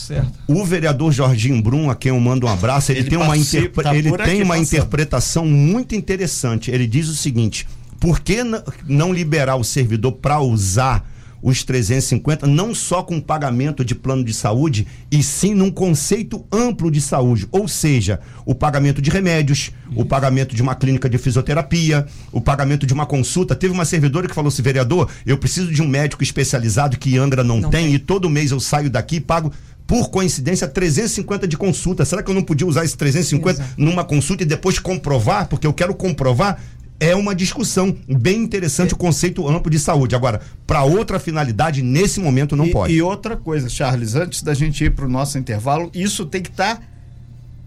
o 0.48 0.64
vereador 0.64 1.12
Jorginho 1.12 1.62
Brum, 1.62 1.90
a 1.92 1.96
quem 1.96 2.10
eu 2.10 2.20
mando 2.22 2.48
um 2.48 2.50
abraço, 2.50 2.92
ele, 2.94 3.02
Ele 3.02 3.10
tem 3.10 3.20
uma, 3.20 3.36
interpre- 3.38 3.84
tá 3.84 3.94
ele 3.96 4.12
tem 4.18 4.42
uma 4.44 4.56
passando. 4.56 4.64
interpretação 4.66 5.46
muito 5.46 5.94
interessante. 5.94 6.72
Ele 6.72 6.88
diz 6.88 7.10
o 7.10 7.16
seguinte: 7.16 7.68
por 8.00 8.22
que 8.22 8.40
não 8.88 9.14
liberar 9.14 9.58
o 9.58 9.64
servidor 9.64 10.14
para 10.14 10.40
usar 10.40 11.06
os 11.42 11.64
350, 11.64 12.48
não 12.48 12.74
só 12.74 13.04
com 13.04 13.20
pagamento 13.20 13.84
de 13.84 13.96
plano 13.96 14.24
de 14.24 14.34
saúde, 14.34 14.88
e 15.12 15.22
sim 15.22 15.54
num 15.54 15.72
conceito 15.72 16.46
amplo 16.52 16.90
de 16.90 17.02
saúde. 17.02 17.48
Ou 17.52 17.68
seja, 17.68 18.20
o 18.46 18.56
pagamento 18.56 19.02
de 19.02 19.10
remédios, 19.10 19.72
o 19.96 20.06
pagamento 20.06 20.56
de 20.56 20.62
uma 20.62 20.76
clínica 20.76 21.10
de 21.10 21.18
fisioterapia, 21.18 22.06
o 22.32 22.42
pagamento 22.42 22.86
de 22.86 22.94
uma 22.94 23.06
consulta. 23.06 23.56
Teve 23.56 23.74
uma 23.74 23.86
servidora 23.86 24.28
que 24.28 24.36
falou 24.36 24.50
assim, 24.50 24.62
vereador, 24.62 25.10
eu 25.26 25.38
preciso 25.38 25.72
de 25.72 25.82
um 25.82 25.88
médico 25.88 26.24
especializado 26.24 26.98
que 26.98 27.18
Angra 27.18 27.44
não, 27.44 27.62
não 27.62 27.70
tem, 27.70 27.86
tem, 27.86 27.96
e 27.96 28.00
todo 28.00 28.30
mês 28.30 28.52
eu 28.52 28.60
saio 28.60 28.90
daqui 28.90 29.18
e 29.18 29.22
pago 29.22 29.52
por 29.88 30.10
coincidência, 30.10 30.68
350 30.68 31.48
de 31.48 31.56
consulta. 31.56 32.04
Será 32.04 32.22
que 32.22 32.30
eu 32.30 32.36
não 32.36 32.44
podia 32.44 32.68
usar 32.68 32.84
esse 32.84 32.98
350 32.98 33.62
Exato. 33.62 33.74
numa 33.78 34.04
consulta 34.04 34.44
e 34.44 34.46
depois 34.46 34.78
comprovar? 34.78 35.48
Porque 35.48 35.66
eu 35.66 35.74
quero 35.74 35.96
comprovar 35.96 36.62
é 37.00 37.16
uma 37.16 37.36
discussão 37.36 37.96
bem 38.08 38.42
interessante 38.42 38.92
é. 38.92 38.94
o 38.94 38.98
conceito 38.98 39.48
amplo 39.48 39.70
de 39.70 39.80
saúde. 39.80 40.16
Agora, 40.16 40.42
para 40.66 40.84
outra 40.84 41.20
finalidade, 41.20 41.82
nesse 41.82 42.20
momento 42.20 42.56
não 42.56 42.66
e, 42.66 42.72
pode. 42.72 42.94
E 42.94 43.02
outra 43.02 43.38
coisa, 43.38 43.70
Charles, 43.70 44.16
antes 44.16 44.42
da 44.42 44.54
gente 44.54 44.84
ir 44.84 44.92
para 44.92 45.06
o 45.06 45.10
nosso 45.10 45.38
intervalo, 45.38 45.92
isso 45.94 46.26
tem 46.26 46.42
que 46.42 46.50
estar 46.50 46.78
tá 46.78 46.82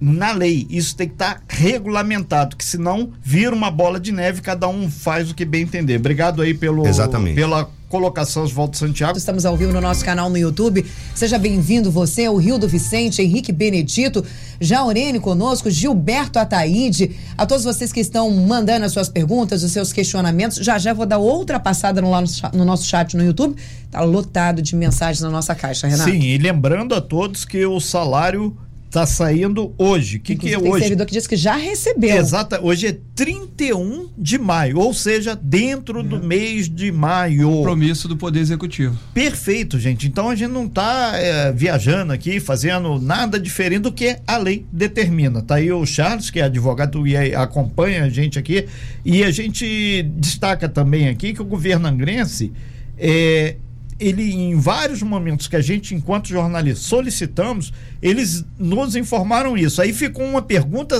na 0.00 0.32
lei, 0.32 0.66
isso 0.70 0.96
tem 0.96 1.06
que 1.06 1.14
estar 1.14 1.34
tá 1.34 1.42
regulamentado, 1.48 2.56
que 2.56 2.64
senão 2.64 3.12
vira 3.22 3.54
uma 3.54 3.70
bola 3.70 4.00
de 4.00 4.10
neve, 4.10 4.40
cada 4.40 4.66
um 4.66 4.90
faz 4.90 5.30
o 5.30 5.34
que 5.34 5.44
bem 5.44 5.62
entender. 5.62 5.96
Obrigado 5.96 6.40
aí 6.40 6.54
pelo, 6.54 6.86
Exatamente. 6.86 7.34
pela 7.34 7.70
colocação 7.90 8.44
Oswaldo 8.44 8.76
Santiago. 8.76 9.18
Estamos 9.18 9.44
ao 9.44 9.56
vivo 9.56 9.72
no 9.72 9.80
nosso 9.80 10.04
canal 10.04 10.30
no 10.30 10.38
YouTube. 10.38 10.86
Seja 11.12 11.36
bem-vindo 11.38 11.90
você, 11.90 12.28
o 12.28 12.36
Rio 12.36 12.56
do 12.56 12.68
Vicente, 12.68 13.20
Henrique 13.20 13.50
Benedito, 13.50 14.24
Jaurene 14.60 15.18
conosco, 15.18 15.68
Gilberto 15.68 16.38
Ataíde, 16.38 17.16
a 17.36 17.44
todos 17.44 17.64
vocês 17.64 17.92
que 17.92 17.98
estão 17.98 18.30
mandando 18.30 18.86
as 18.86 18.92
suas 18.92 19.08
perguntas, 19.08 19.64
os 19.64 19.72
seus 19.72 19.92
questionamentos. 19.92 20.58
Já 20.58 20.78
já 20.78 20.94
vou 20.94 21.04
dar 21.04 21.18
outra 21.18 21.58
passada 21.58 22.00
no, 22.00 22.10
no 22.54 22.64
nosso 22.64 22.84
chat 22.84 23.16
no 23.16 23.24
YouTube. 23.24 23.56
Tá 23.90 24.00
lotado 24.02 24.62
de 24.62 24.76
mensagens 24.76 25.20
na 25.20 25.28
nossa 25.28 25.52
caixa, 25.56 25.88
Renato. 25.88 26.08
Sim, 26.08 26.20
e 26.20 26.38
lembrando 26.38 26.94
a 26.94 27.00
todos 27.00 27.44
que 27.44 27.66
o 27.66 27.80
salário 27.80 28.56
Está 28.90 29.06
saindo 29.06 29.72
hoje. 29.78 30.16
O 30.16 30.20
que, 30.20 30.34
que 30.34 30.52
é 30.52 30.58
tem 30.58 30.68
hoje? 30.68 30.82
servidor 30.82 31.06
que 31.06 31.12
diz 31.12 31.24
que 31.24 31.36
já 31.36 31.54
recebeu. 31.54 32.16
Exato. 32.16 32.58
Hoje 32.60 32.88
é 32.88 32.98
31 33.14 34.08
de 34.18 34.36
maio, 34.36 34.80
ou 34.80 34.92
seja, 34.92 35.38
dentro 35.40 36.02
do 36.02 36.20
mês 36.20 36.68
de 36.68 36.90
maio. 36.90 37.48
Compromisso 37.48 38.08
do 38.08 38.16
Poder 38.16 38.40
Executivo. 38.40 38.98
Perfeito, 39.14 39.78
gente. 39.78 40.08
Então 40.08 40.28
a 40.28 40.34
gente 40.34 40.50
não 40.50 40.66
está 40.66 41.12
é, 41.14 41.52
viajando 41.52 42.12
aqui, 42.12 42.40
fazendo 42.40 42.98
nada 42.98 43.38
diferente 43.38 43.82
do 43.82 43.92
que 43.92 44.16
a 44.26 44.36
lei 44.36 44.66
determina. 44.72 45.40
Tá 45.40 45.54
aí 45.54 45.70
o 45.70 45.86
Charles, 45.86 46.28
que 46.28 46.40
é 46.40 46.42
advogado 46.42 47.06
e 47.06 47.16
acompanha 47.32 48.02
a 48.02 48.08
gente 48.08 48.40
aqui. 48.40 48.66
E 49.04 49.22
a 49.22 49.30
gente 49.30 50.02
destaca 50.16 50.68
também 50.68 51.08
aqui 51.08 51.32
que 51.32 51.40
o 51.40 51.44
governo 51.44 51.86
angrense. 51.86 52.52
É, 52.98 53.54
ele 54.00 54.32
em 54.32 54.58
vários 54.58 55.02
momentos 55.02 55.46
que 55.46 55.56
a 55.56 55.60
gente, 55.60 55.94
enquanto 55.94 56.28
jornalista, 56.28 56.82
solicitamos, 56.82 57.72
eles 58.00 58.44
nos 58.58 58.96
informaram 58.96 59.56
isso. 59.56 59.82
Aí 59.82 59.92
ficou 59.92 60.24
uma 60.24 60.40
pergunta: 60.40 60.98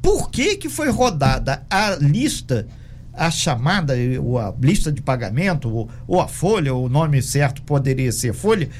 por 0.00 0.30
que 0.30 0.56
que 0.56 0.68
foi 0.68 0.88
rodada 0.88 1.64
a 1.68 1.96
lista, 2.00 2.66
a 3.12 3.30
chamada, 3.30 3.94
ou 4.20 4.38
a 4.38 4.54
lista 4.60 4.90
de 4.90 5.02
pagamento, 5.02 5.68
ou, 5.68 5.90
ou 6.08 6.20
a 6.20 6.26
folha, 6.26 6.74
o 6.74 6.88
nome 6.88 7.20
certo 7.20 7.62
poderia 7.62 8.10
ser 8.10 8.32
folha, 8.32 8.70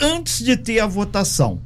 antes 0.00 0.42
de 0.42 0.56
ter 0.56 0.80
a 0.80 0.86
votação? 0.86 1.60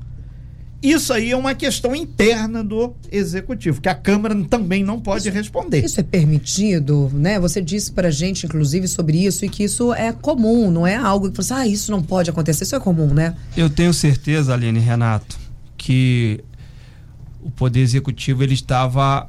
Isso 0.81 1.13
aí 1.13 1.33
é 1.33 1.37
uma 1.37 1.55
questão 1.55 1.95
interna 1.95 2.63
do 2.63 2.95
executivo, 3.11 3.81
que 3.81 3.89
a 3.89 3.95
Câmara 3.95 4.35
também 4.45 4.85
não 4.85 5.01
pode 5.01 5.29
isso, 5.29 5.37
responder. 5.37 5.85
Isso 5.85 5.99
é 5.99 6.05
permitido, 6.05 7.11
né? 7.13 7.41
Você 7.41 7.61
disse 7.61 7.91
para 7.91 8.09
a 8.09 8.11
gente, 8.13 8.47
inclusive, 8.47 8.87
sobre 8.87 9.19
isso 9.25 9.45
e 9.45 9.49
que 9.49 9.65
isso 9.65 9.93
é 9.93 10.13
comum, 10.13 10.71
não 10.71 10.87
é 10.87 10.95
algo 10.95 11.31
que 11.31 11.37
você, 11.37 11.53
ah, 11.53 11.67
isso 11.67 11.91
não 11.91 12.01
pode 12.01 12.31
acontecer, 12.31 12.63
isso 12.63 12.77
é 12.77 12.81
comum, 12.81 13.13
né? 13.13 13.35
Eu 13.57 13.69
tenho 13.69 13.93
certeza, 13.93 14.55
Aline 14.55 14.79
Renato, 14.79 15.37
que 15.77 16.45
o 17.43 17.51
Poder 17.51 17.81
Executivo 17.81 18.45
ele 18.45 18.55
estava 18.55 19.29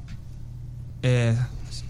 é, 1.02 1.36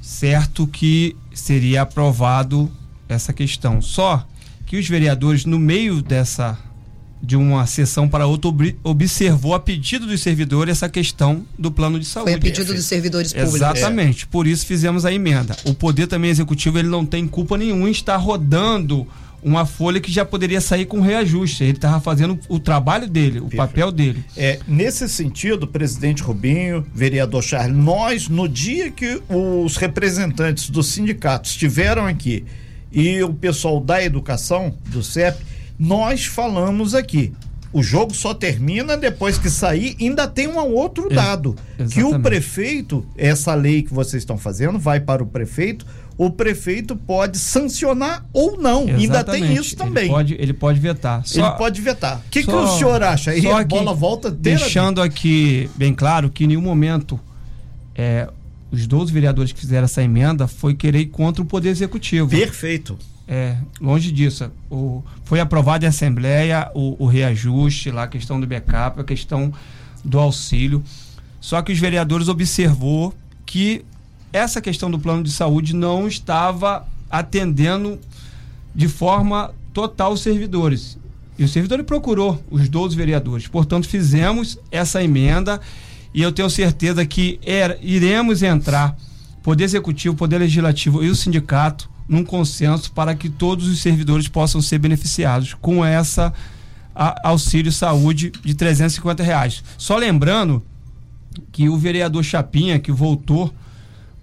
certo 0.02 0.66
que 0.68 1.18
seria 1.34 1.82
aprovado 1.82 2.72
essa 3.10 3.34
questão. 3.34 3.82
Só 3.82 4.26
que 4.66 4.78
os 4.78 4.88
vereadores, 4.88 5.44
no 5.44 5.60
meio 5.60 6.02
dessa 6.02 6.58
de 7.22 7.36
uma 7.36 7.66
sessão 7.68 8.08
para 8.08 8.26
outra 8.26 8.50
observou 8.84 9.54
a 9.54 9.60
pedido 9.60 10.08
dos 10.08 10.22
servidores 10.22 10.78
essa 10.78 10.90
questão 10.90 11.46
do 11.58 11.72
plano 11.72 12.00
de 12.00 12.06
saúde. 12.06 12.32
Foi 12.32 12.40
a 12.40 12.42
pedido 12.42 12.74
dos 12.74 12.86
servidores 12.86 13.34
públicos. 13.34 13.56
Exatamente. 13.56 14.24
É. 14.24 14.28
Por 14.32 14.48
isso 14.48 14.66
fizemos 14.66 15.06
a 15.06 15.14
emenda. 15.14 15.56
O 15.66 15.74
poder 15.74 16.08
também 16.08 16.30
executivo 16.30 16.80
ele 16.80 16.88
não 16.88 17.06
tem 17.06 17.28
culpa 17.28 17.58
nenhuma 17.58 17.88
em 17.88 17.92
estar 17.92 18.18
rodando 18.18 19.08
uma 19.42 19.66
folha 19.66 20.00
que 20.00 20.12
já 20.12 20.26
poderia 20.26 20.62
sair 20.62 20.86
com 20.86 21.00
reajuste. 21.02 21.64
Ele 21.64 21.74
estava 21.74 22.00
fazendo 22.00 22.40
o 22.48 22.60
trabalho 22.60 23.08
dele, 23.08 23.40
o 23.40 23.44
Perfeito. 23.44 23.58
papel 23.58 23.92
dele. 23.92 24.24
É, 24.36 24.60
nesse 24.68 25.08
sentido, 25.08 25.68
presidente 25.68 26.22
Rubinho, 26.22 26.86
vereador 26.94 27.44
Charles, 27.44 27.76
nós, 27.76 28.28
no 28.28 28.48
dia 28.48 28.92
que 28.92 29.22
os 29.30 29.78
representantes 29.78 30.70
dos 30.70 30.88
sindicatos 30.88 31.52
estiveram 31.52 32.06
aqui 32.06 32.44
e 32.92 33.22
o 33.22 33.34
pessoal 33.34 33.80
da 33.80 34.04
educação, 34.04 34.74
do 34.88 35.04
CEP, 35.04 35.49
nós 35.80 36.26
falamos 36.26 36.94
aqui. 36.94 37.32
O 37.72 37.84
jogo 37.84 38.14
só 38.16 38.34
termina 38.34 38.98
depois 38.98 39.38
que 39.38 39.50
sair. 39.50 39.96
Ainda 40.00 40.28
tem 40.28 40.48
um 40.48 40.58
outro 40.58 41.08
dado: 41.08 41.56
é, 41.78 41.86
que 41.86 42.04
o 42.04 42.20
prefeito, 42.20 43.06
essa 43.16 43.54
lei 43.54 43.84
que 43.84 43.94
vocês 43.94 44.22
estão 44.22 44.38
fazendo, 44.38 44.80
vai 44.80 45.00
para 45.00 45.24
o 45.24 45.26
prefeito. 45.26 45.86
O 46.18 46.30
prefeito 46.30 46.98
pode 46.98 47.38
sancionar 47.38 48.26
ou 48.34 48.60
não. 48.60 48.82
Exatamente. 48.90 49.04
Ainda 49.04 49.24
tem 49.24 49.54
isso 49.54 49.78
também. 49.78 50.04
Ele 50.06 50.14
pode, 50.14 50.34
ele 50.34 50.54
pode 50.54 50.80
vetar. 50.80 51.26
Só, 51.26 51.48
ele 51.48 51.58
pode 51.58 51.80
vetar. 51.80 52.18
O 52.18 52.30
que, 52.30 52.44
que 52.44 52.52
o 52.52 52.68
senhor 52.68 53.02
acha? 53.02 53.32
Aí 53.32 53.48
a 53.48 53.64
bola 53.64 53.94
volta 53.94 54.30
Deixando 54.30 55.02
aqui 55.02 55.70
bem 55.76 55.94
claro 55.94 56.30
que 56.30 56.44
em 56.44 56.48
nenhum 56.48 56.62
momento 56.62 57.18
é, 57.96 58.28
os 58.70 58.86
12 58.86 59.14
vereadores 59.14 59.54
que 59.54 59.60
fizeram 59.62 59.86
essa 59.86 60.04
emenda 60.04 60.46
foi 60.46 60.74
querer 60.74 61.00
ir 61.00 61.06
contra 61.06 61.42
o 61.42 61.46
Poder 61.46 61.70
Executivo. 61.70 62.30
Perfeito. 62.30 62.98
É, 63.32 63.56
longe 63.80 64.12
disso. 64.12 64.52
O, 64.72 65.04
foi 65.24 65.40
aprovado 65.40 65.86
em 65.86 65.88
Assembleia 65.88 66.72
o, 66.74 66.96
o, 67.04 67.06
reajuste, 67.06 67.92
lá, 67.92 68.04
a 68.04 68.08
questão 68.08 68.42
do 68.42 68.48
backup, 68.48 69.00
a 69.00 69.04
questão 69.04 69.54
do 70.04 70.18
auxílio. 70.18 70.84
Só 71.40 71.62
que 71.62 71.72
os 71.72 71.78
vereadores 71.78 72.28
observou 72.28 73.14
que 73.46 73.86
essa 74.34 74.60
questão 74.60 74.90
do 74.90 74.98
plano 74.98 75.22
de 75.22 75.32
saúde 75.32 75.76
não 75.76 76.08
estava 76.08 76.88
atendendo 77.10 78.00
de 78.74 78.88
forma 78.88 79.54
total 79.74 80.14
os 80.14 80.22
servidores. 80.22 80.98
E 81.38 81.44
o 81.44 81.48
servidor 81.48 81.84
procurou 81.84 82.44
os 82.50 82.68
12 82.68 82.96
vereadores. 82.96 83.48
Portanto, 83.48 83.88
fizemos 83.88 84.58
essa 84.72 85.04
emenda 85.04 85.62
e 86.16 86.24
eu 86.24 86.32
tenho 86.32 86.50
certeza 86.50 87.06
que 87.06 87.40
era, 87.46 87.78
iremos 87.80 88.42
entrar, 88.42 88.98
Poder 89.44 89.66
Executivo, 89.66 90.16
Poder 90.16 90.40
Legislativo 90.40 91.04
e 91.04 91.10
o 91.10 91.16
sindicato, 91.16 91.90
num 92.10 92.24
consenso 92.24 92.92
para 92.92 93.14
que 93.14 93.30
todos 93.30 93.68
os 93.68 93.80
servidores 93.80 94.28
possam 94.28 94.60
ser 94.62 94.80
beneficiados 94.80 95.54
com 95.54 95.86
essa 95.86 96.34
auxílio 97.24 97.72
saúde 97.72 98.34
de 98.44 98.56
350 98.56 99.24
reais. 99.24 99.64
Só 99.78 99.96
lembrando 99.96 100.62
que 101.52 101.70
o 101.70 101.78
vereador 101.78 102.24
Chapinha, 102.24 102.80
que 102.80 102.92
voltou 102.92 103.54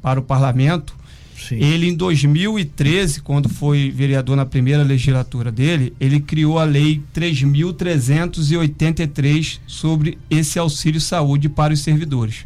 para 0.02 0.18
o 0.20 0.22
parlamento, 0.22 0.94
Sim. 1.38 1.54
ele 1.56 1.88
em 1.88 1.94
2013, 1.94 3.22
quando 3.22 3.48
foi 3.48 3.90
vereador 3.90 4.36
na 4.36 4.44
primeira 4.44 4.82
legislatura 4.82 5.50
dele, 5.52 5.94
ele 5.98 6.20
criou 6.20 6.58
a 6.58 6.64
lei 6.64 7.02
3.383 7.14 9.60
sobre 9.66 10.18
esse 10.28 10.58
auxílio 10.58 11.00
saúde 11.00 11.48
para 11.48 11.72
os 11.72 11.80
servidores. 11.80 12.44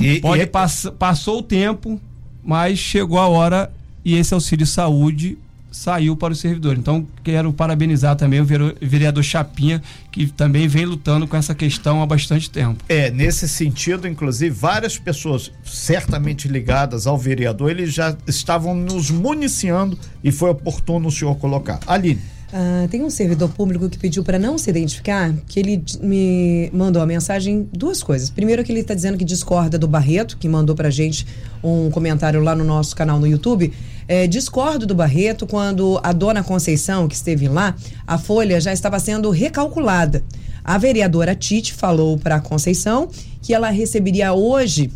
E, 0.00 0.20
Pode 0.20 0.40
e... 0.40 0.42
É 0.42 0.46
pass, 0.46 0.86
passou 0.98 1.38
o 1.38 1.42
tempo, 1.42 2.00
mas 2.44 2.78
chegou 2.78 3.18
a 3.18 3.26
hora 3.26 3.72
e 4.04 4.16
esse 4.16 4.34
auxílio 4.34 4.66
saúde 4.66 5.38
saiu 5.72 6.14
para 6.14 6.32
o 6.32 6.36
servidor. 6.36 6.76
Então, 6.76 7.06
quero 7.24 7.52
parabenizar 7.52 8.14
também 8.14 8.40
o 8.40 8.46
vereador 8.80 9.24
Chapinha, 9.24 9.82
que 10.10 10.26
também 10.26 10.68
vem 10.68 10.84
lutando 10.84 11.26
com 11.26 11.36
essa 11.36 11.54
questão 11.54 12.02
há 12.02 12.06
bastante 12.06 12.50
tempo. 12.50 12.84
É, 12.88 13.10
nesse 13.10 13.48
sentido, 13.48 14.06
inclusive, 14.06 14.54
várias 14.54 14.98
pessoas 14.98 15.50
certamente 15.64 16.46
ligadas 16.46 17.06
ao 17.06 17.16
vereador, 17.16 17.70
eles 17.70 17.92
já 17.92 18.14
estavam 18.26 18.74
nos 18.74 19.10
municiando 19.10 19.98
e 20.22 20.30
foi 20.30 20.50
oportuno 20.50 21.08
o 21.08 21.10
senhor 21.10 21.34
colocar. 21.36 21.80
Aline. 21.86 22.20
Uh, 22.52 22.86
tem 22.88 23.02
um 23.02 23.08
servidor 23.08 23.48
público 23.48 23.88
que 23.88 23.98
pediu 23.98 24.22
para 24.22 24.38
não 24.38 24.58
se 24.58 24.68
identificar, 24.68 25.32
que 25.48 25.58
ele 25.58 25.82
me 26.02 26.68
mandou 26.70 27.00
a 27.00 27.06
mensagem 27.06 27.66
duas 27.72 28.02
coisas. 28.02 28.28
Primeiro 28.28 28.62
que 28.62 28.70
ele 28.70 28.80
está 28.80 28.92
dizendo 28.92 29.16
que 29.16 29.24
discorda 29.24 29.78
do 29.78 29.88
Barreto, 29.88 30.36
que 30.36 30.46
mandou 30.46 30.76
para 30.76 30.90
gente 30.90 31.26
um 31.64 31.90
comentário 31.90 32.42
lá 32.42 32.54
no 32.54 32.62
nosso 32.62 32.94
canal 32.94 33.18
no 33.18 33.26
YouTube. 33.26 33.72
É, 34.08 34.26
discordo 34.26 34.86
do 34.86 34.94
Barreto 34.94 35.46
quando 35.46 36.00
a 36.02 36.12
dona 36.12 36.42
Conceição, 36.42 37.08
que 37.08 37.14
esteve 37.14 37.48
lá, 37.48 37.74
a 38.06 38.18
folha 38.18 38.60
já 38.60 38.72
estava 38.72 38.98
sendo 38.98 39.30
recalculada. 39.30 40.22
A 40.64 40.78
vereadora 40.78 41.34
Tite 41.34 41.72
falou 41.72 42.18
para 42.18 42.36
a 42.36 42.40
Conceição 42.40 43.08
que 43.40 43.54
ela 43.54 43.70
receberia 43.70 44.32
hoje 44.32 44.90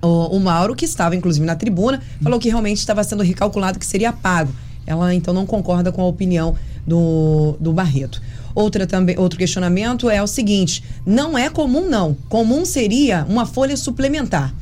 o, 0.00 0.36
o 0.36 0.40
Mauro, 0.40 0.74
que 0.74 0.84
estava 0.84 1.14
inclusive 1.14 1.46
na 1.46 1.54
tribuna, 1.54 2.02
falou 2.20 2.38
que 2.38 2.48
realmente 2.48 2.78
estava 2.78 3.02
sendo 3.04 3.22
recalculado, 3.22 3.78
que 3.78 3.86
seria 3.86 4.12
pago. 4.12 4.52
Ela 4.86 5.14
então 5.14 5.32
não 5.32 5.46
concorda 5.46 5.92
com 5.92 6.02
a 6.02 6.06
opinião 6.06 6.56
do, 6.86 7.56
do 7.60 7.72
Barreto. 7.72 8.20
Outra 8.54 8.86
também, 8.86 9.16
outro 9.18 9.38
questionamento 9.38 10.10
é 10.10 10.22
o 10.22 10.26
seguinte: 10.26 10.82
não 11.06 11.38
é 11.38 11.48
comum, 11.48 11.88
não. 11.88 12.16
Comum 12.28 12.64
seria 12.64 13.24
uma 13.28 13.46
folha 13.46 13.76
suplementar 13.76 14.52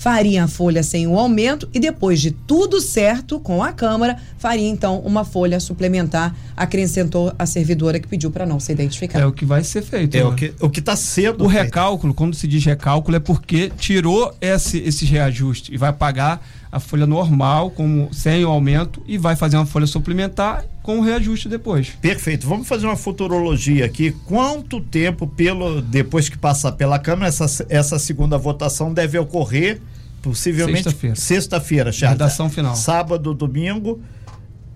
faria 0.00 0.44
a 0.44 0.48
folha 0.48 0.82
sem 0.82 1.06
o 1.06 1.18
aumento 1.18 1.68
e 1.74 1.78
depois 1.78 2.22
de 2.22 2.30
tudo 2.30 2.80
certo 2.80 3.38
com 3.38 3.62
a 3.62 3.70
Câmara, 3.70 4.16
faria 4.38 4.66
então 4.66 4.98
uma 5.00 5.26
folha 5.26 5.60
suplementar, 5.60 6.34
acrescentou 6.56 7.34
a 7.38 7.44
servidora 7.44 8.00
que 8.00 8.08
pediu 8.08 8.30
para 8.30 8.46
não 8.46 8.58
ser 8.58 8.72
identificada. 8.72 9.22
É 9.22 9.26
o 9.26 9.32
que 9.32 9.44
vai 9.44 9.62
ser 9.62 9.82
feito. 9.82 10.14
É 10.14 10.20
né? 10.20 10.24
o 10.24 10.34
que 10.34 10.54
o 10.58 10.70
que 10.70 10.80
está 10.80 10.96
sendo 10.96 11.44
O 11.44 11.50
feito. 11.50 11.64
recálculo, 11.64 12.14
quando 12.14 12.34
se 12.34 12.48
diz 12.48 12.64
recálculo, 12.64 13.18
é 13.18 13.20
porque 13.20 13.70
tirou 13.76 14.34
esse, 14.40 14.78
esse 14.78 15.04
reajuste 15.04 15.74
e 15.74 15.76
vai 15.76 15.92
pagar 15.92 16.42
a 16.72 16.78
folha 16.78 17.06
normal, 17.06 17.70
como 17.70 18.08
sem 18.12 18.44
o 18.44 18.48
aumento, 18.48 19.02
e 19.06 19.18
vai 19.18 19.34
fazer 19.34 19.56
uma 19.56 19.66
folha 19.66 19.86
suplementar 19.86 20.64
com 20.82 20.98
o 20.98 21.02
reajuste 21.02 21.48
depois. 21.48 21.88
Perfeito. 22.00 22.46
Vamos 22.46 22.68
fazer 22.68 22.86
uma 22.86 22.96
futurologia 22.96 23.84
aqui. 23.84 24.12
Quanto 24.26 24.80
tempo 24.80 25.26
pelo 25.26 25.82
depois 25.82 26.28
que 26.28 26.38
passar 26.38 26.72
pela 26.72 26.98
Câmara 26.98 27.28
essa, 27.28 27.66
essa 27.68 27.98
segunda 27.98 28.38
votação 28.38 28.92
deve 28.94 29.18
ocorrer? 29.18 29.80
Possivelmente 30.22 30.82
Sexta-feira. 30.84 31.16
sexta-feira, 31.16 31.92
Charles. 31.92 32.18
Redação 32.20 32.48
final. 32.50 32.76
Sábado, 32.76 33.32
domingo, 33.34 34.00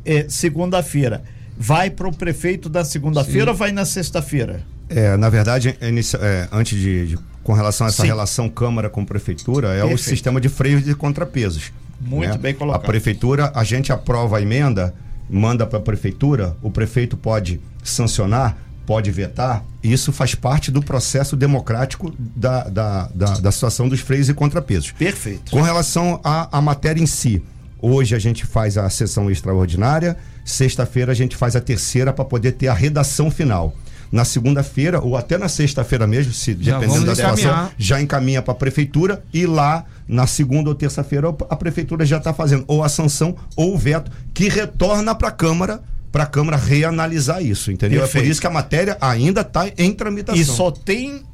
é, 0.05 0.27
segunda-feira. 0.29 1.23
Vai 1.57 1.91
para 1.91 2.09
o 2.09 2.13
prefeito 2.17 2.69
da 2.69 2.85
segunda-feira 2.85 3.51
ou 3.53 3.57
vai 3.57 3.71
na 3.71 3.85
sexta-feira? 3.85 4.63
É, 4.89 5.17
na 5.17 5.29
verdade, 5.31 5.77
inicia- 5.81 6.19
é, 6.21 6.49
antes 6.51 6.79
de, 6.79 7.07
de- 7.09 7.19
com 7.43 7.53
relação 7.53 7.87
a 7.87 7.89
essa 7.91 8.03
Sim. 8.03 8.09
relação 8.09 8.49
Câmara 8.49 8.89
com 8.91 9.05
Prefeitura, 9.05 9.69
é 9.75 9.85
o 9.85 9.89
Perfeito. 9.89 10.09
sistema 10.09 10.41
de 10.41 10.49
freios 10.49 10.89
e 10.89 10.95
contrapesos. 10.95 11.73
Muito 12.01 12.33
né? 12.33 12.39
bem 12.39 12.55
colocado. 12.55 12.83
A 12.83 12.87
Prefeitura, 12.87 13.53
a 13.55 13.65
gente 13.65 13.93
aprova 13.93 14.39
a 14.39 14.43
emenda, 14.43 14.95
manda 15.29 15.67
para 15.67 15.79
a 15.79 15.83
Prefeitura, 15.83 16.57
o 16.63 16.71
prefeito 16.71 17.17
pode 17.17 17.61
sancionar, 17.83 18.57
pode 18.87 19.11
vetar. 19.11 19.65
Isso 19.83 20.13
faz 20.13 20.35
parte 20.35 20.71
do 20.71 20.83
processo 20.83 21.37
democrático 21.37 22.15
da, 22.19 22.65
da, 22.65 23.09
da, 23.15 23.35
da 23.35 23.53
situação 23.53 23.89
dos 23.89 24.01
freios 24.01 24.29
e 24.29 24.35
contrapesos. 24.35 24.93
Perfeito. 24.93 25.51
Com 25.51 25.63
relação 25.63 26.21
à, 26.23 26.57
à 26.57 26.61
matéria 26.61 27.03
em 27.03 27.07
si, 27.07 27.43
hoje 27.81 28.15
a 28.15 28.19
gente 28.19 28.47
faz 28.47 28.77
a 28.79 28.89
sessão 28.89 29.31
extraordinária, 29.31 30.17
sexta-feira 30.45 31.13
a 31.13 31.15
gente 31.15 31.37
faz 31.37 31.57
a 31.57 31.61
terceira 31.61 32.13
para 32.13 32.25
poder 32.25 32.53
ter 32.53 32.69
a 32.69 32.75
redação 32.75 33.31
final. 33.31 33.75
Na 34.15 34.25
segunda-feira, 34.25 35.01
ou 35.01 35.17
até 35.17 35.37
na 35.37 35.49
sexta-feira 35.49 36.07
mesmo, 36.07 36.33
se 36.33 36.57
Já 36.61 36.79
dependendo 36.79 37.05
da 37.05 37.17
situação, 37.17 37.51
encaminhar. 37.51 37.75
já 37.77 38.01
encaminha 38.01 38.41
para 38.41 38.53
a 38.53 38.57
prefeitura 38.57 39.25
e 39.35 39.45
lá 39.45 39.85
na 40.07 40.25
segunda 40.25 40.69
ou 40.69 40.75
terça-feira 40.77 41.35
a 41.51 41.57
prefeitura 41.57 42.07
já 42.07 42.19
está 42.19 42.33
fazendo 42.33 42.65
ou 42.69 42.85
a 42.85 42.89
sanção 42.89 43.35
ou 43.57 43.75
o 43.75 43.77
veto 43.77 44.13
que 44.33 44.49
retorna 44.49 45.17
para 45.17 45.29
a 45.29 45.33
Câmara 45.33 45.83
para 46.13 46.23
a 46.23 46.27
Câmara 46.27 46.57
reanalisar 46.57 47.45
isso, 47.45 47.73
entendeu? 47.73 47.99
É 47.99 48.03
Perfeito. 48.03 48.25
por 48.25 48.31
isso 48.31 48.41
que 48.41 48.47
a 48.47 48.51
matéria 48.51 48.97
ainda 49.01 49.41
está 49.41 49.67
em 49.77 49.93
tramitação. 49.93 50.41
E 50.41 50.45
só 50.45 50.71
tem 50.71 51.25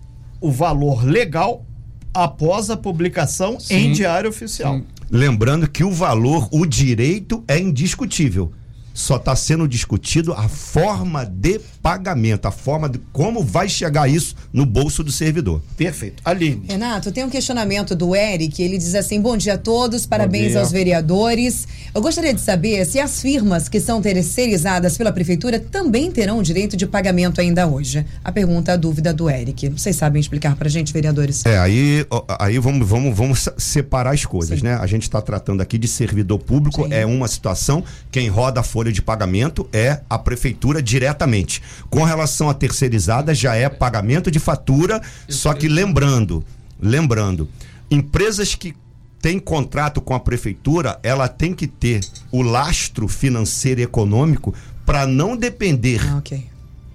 o 0.40 0.50
valor 0.50 1.04
legal 1.04 1.66
após 2.14 2.70
a 2.70 2.78
publicação 2.78 3.58
em 3.68 3.88
Sim. 3.88 3.92
diário 3.92 4.30
oficial. 4.30 4.76
Sim. 4.76 4.86
Lembrando 5.10 5.68
que 5.68 5.84
o 5.84 5.90
valor, 5.90 6.48
o 6.50 6.64
direito 6.64 7.44
é 7.46 7.58
indiscutível. 7.58 8.52
Só 8.92 9.16
está 9.16 9.34
sendo 9.36 9.66
discutido 9.68 10.32
a 10.32 10.48
forma 10.48 11.24
de 11.24 11.60
pagamento, 11.82 12.46
a 12.46 12.50
forma 12.50 12.88
de 12.88 12.98
como 13.12 13.42
vai 13.42 13.68
chegar 13.68 14.08
isso 14.08 14.34
no 14.52 14.66
bolso 14.66 15.02
do 15.02 15.10
servidor. 15.10 15.62
Perfeito. 15.76 16.22
Aline. 16.24 16.62
Renato, 16.68 17.10
tem 17.10 17.24
um 17.24 17.30
questionamento 17.30 17.94
do 17.94 18.14
Eric. 18.14 18.62
Ele 18.62 18.76
diz 18.76 18.94
assim: 18.94 19.20
Bom 19.20 19.36
dia 19.36 19.54
a 19.54 19.58
todos, 19.58 20.04
parabéns 20.06 20.56
aos 20.56 20.70
vereadores. 20.70 21.66
Eu 21.94 22.00
gostaria 22.02 22.34
de 22.34 22.40
saber 22.40 22.84
se 22.84 22.98
as 23.00 23.20
firmas 23.20 23.68
que 23.68 23.80
são 23.80 24.00
terceirizadas 24.02 24.96
pela 24.96 25.12
prefeitura 25.12 25.58
também 25.58 26.10
terão 26.10 26.38
o 26.38 26.42
direito 26.42 26.76
de 26.76 26.86
pagamento 26.86 27.40
ainda 27.40 27.66
hoje. 27.66 28.04
A 28.24 28.30
pergunta, 28.32 28.72
a 28.72 28.76
dúvida 28.76 29.12
do 29.14 29.28
Eric. 29.30 29.68
Vocês 29.70 29.96
sabem 29.96 30.20
explicar 30.20 30.56
pra 30.56 30.68
gente, 30.68 30.92
vereadores? 30.92 31.44
É, 31.46 31.58
aí, 31.58 32.04
aí 32.38 32.58
vamos, 32.58 32.86
vamos, 32.88 33.16
vamos 33.16 33.40
se- 33.40 33.52
separar 33.58 34.12
as 34.14 34.24
coisas, 34.24 34.58
Sim. 34.58 34.64
né? 34.66 34.74
A 34.74 34.86
gente 34.86 35.02
está 35.02 35.20
tratando 35.22 35.60
aqui 35.60 35.78
de 35.78 35.88
servidor 35.88 36.38
público, 36.38 36.84
Sim. 36.84 36.92
é 36.92 37.04
uma 37.06 37.28
situação, 37.28 37.82
quem 38.10 38.28
roda 38.28 38.60
a 38.60 38.62
folha 38.62 38.79
de 38.92 39.02
pagamento 39.02 39.68
é 39.72 40.00
a 40.08 40.18
prefeitura 40.18 40.82
diretamente. 40.82 41.60
Com 41.90 42.04
relação 42.04 42.48
à 42.48 42.54
terceirizada, 42.54 43.34
já 43.34 43.54
é 43.54 43.68
pagamento 43.68 44.30
de 44.30 44.38
fatura, 44.38 45.00
só 45.28 45.52
que 45.52 45.68
lembrando, 45.68 46.44
lembrando, 46.80 47.48
empresas 47.90 48.54
que 48.54 48.74
têm 49.20 49.38
contrato 49.38 50.00
com 50.00 50.14
a 50.14 50.20
prefeitura, 50.20 50.98
ela 51.02 51.28
tem 51.28 51.52
que 51.52 51.66
ter 51.66 52.00
o 52.32 52.40
lastro 52.40 53.06
financeiro 53.06 53.80
e 53.80 53.84
econômico 53.84 54.54
para 54.86 55.06
não 55.06 55.36
depender 55.36 56.00
Ah, 56.08 56.16
ok. 56.16 56.46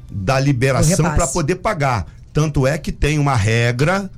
da 0.09 0.39
liberação 0.39 1.13
para 1.15 1.27
poder 1.27 1.55
pagar. 1.55 2.07
Tanto 2.33 2.65
é 2.65 2.77
que 2.77 2.91
tem 2.91 3.19
uma 3.19 3.35
regra, 3.35 4.09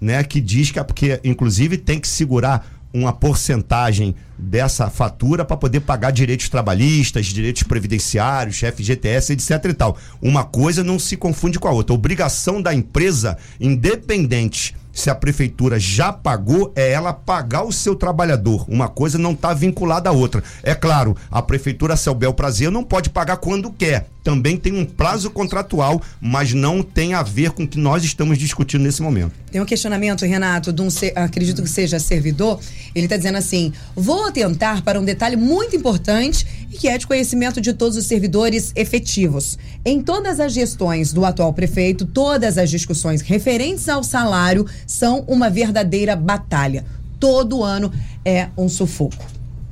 né, 0.00 0.22
que 0.24 0.40
diz 0.40 0.70
que 0.70 0.78
é 0.78 0.82
porque 0.82 1.20
inclusive 1.24 1.78
tem 1.78 1.98
que 2.00 2.08
segurar 2.08 2.66
uma 2.94 3.12
porcentagem 3.12 4.14
dessa 4.38 4.88
fatura 4.88 5.44
para 5.44 5.56
poder 5.56 5.80
pagar 5.80 6.12
direitos 6.12 6.48
trabalhistas, 6.48 7.26
direitos 7.26 7.64
previdenciários, 7.64 8.60
FGTS, 8.60 9.32
etc 9.32 9.64
e 9.64 9.74
tal. 9.74 9.98
Uma 10.22 10.44
coisa 10.44 10.84
não 10.84 10.98
se 10.98 11.16
confunde 11.16 11.58
com 11.58 11.66
a 11.66 11.72
outra. 11.72 11.92
A 11.92 11.98
obrigação 11.98 12.62
da 12.62 12.72
empresa, 12.72 13.36
independente 13.60 14.76
se 14.92 15.10
a 15.10 15.14
prefeitura 15.14 15.78
já 15.80 16.12
pagou, 16.12 16.72
é 16.76 16.92
ela 16.92 17.12
pagar 17.12 17.64
o 17.64 17.72
seu 17.72 17.96
trabalhador. 17.96 18.64
Uma 18.68 18.88
coisa 18.88 19.18
não 19.18 19.32
está 19.32 19.52
vinculada 19.52 20.08
à 20.08 20.12
outra. 20.12 20.42
É 20.62 20.72
claro, 20.72 21.16
a 21.28 21.42
prefeitura, 21.42 21.94
a 21.94 21.96
seu 21.96 22.14
bel 22.14 22.32
prazer, 22.32 22.70
não 22.70 22.84
pode 22.84 23.10
pagar 23.10 23.38
quando 23.38 23.72
quer. 23.72 24.06
Também 24.24 24.56
tem 24.56 24.72
um 24.72 24.86
prazo 24.86 25.30
contratual, 25.30 26.00
mas 26.18 26.54
não 26.54 26.82
tem 26.82 27.12
a 27.12 27.22
ver 27.22 27.50
com 27.50 27.64
o 27.64 27.68
que 27.68 27.78
nós 27.78 28.02
estamos 28.02 28.38
discutindo 28.38 28.82
nesse 28.82 29.02
momento. 29.02 29.32
Tem 29.52 29.60
um 29.60 29.66
questionamento, 29.66 30.24
Renato, 30.24 30.72
de 30.72 30.80
um 30.80 30.88
acredito 31.14 31.62
que 31.62 31.68
seja 31.68 32.00
servidor. 32.00 32.58
Ele 32.94 33.04
está 33.04 33.18
dizendo 33.18 33.36
assim: 33.36 33.70
vou 33.94 34.26
atentar 34.26 34.82
para 34.82 34.98
um 34.98 35.04
detalhe 35.04 35.36
muito 35.36 35.76
importante 35.76 36.46
e 36.72 36.78
que 36.78 36.88
é 36.88 36.96
de 36.96 37.06
conhecimento 37.06 37.60
de 37.60 37.74
todos 37.74 37.98
os 37.98 38.06
servidores 38.06 38.72
efetivos. 38.74 39.58
Em 39.84 40.00
todas 40.00 40.40
as 40.40 40.54
gestões 40.54 41.12
do 41.12 41.26
atual 41.26 41.52
prefeito, 41.52 42.06
todas 42.06 42.56
as 42.56 42.70
discussões 42.70 43.20
referentes 43.20 43.90
ao 43.90 44.02
salário 44.02 44.66
são 44.86 45.22
uma 45.28 45.50
verdadeira 45.50 46.16
batalha. 46.16 46.86
Todo 47.20 47.62
ano 47.62 47.92
é 48.24 48.48
um 48.56 48.70
sufoco. 48.70 49.24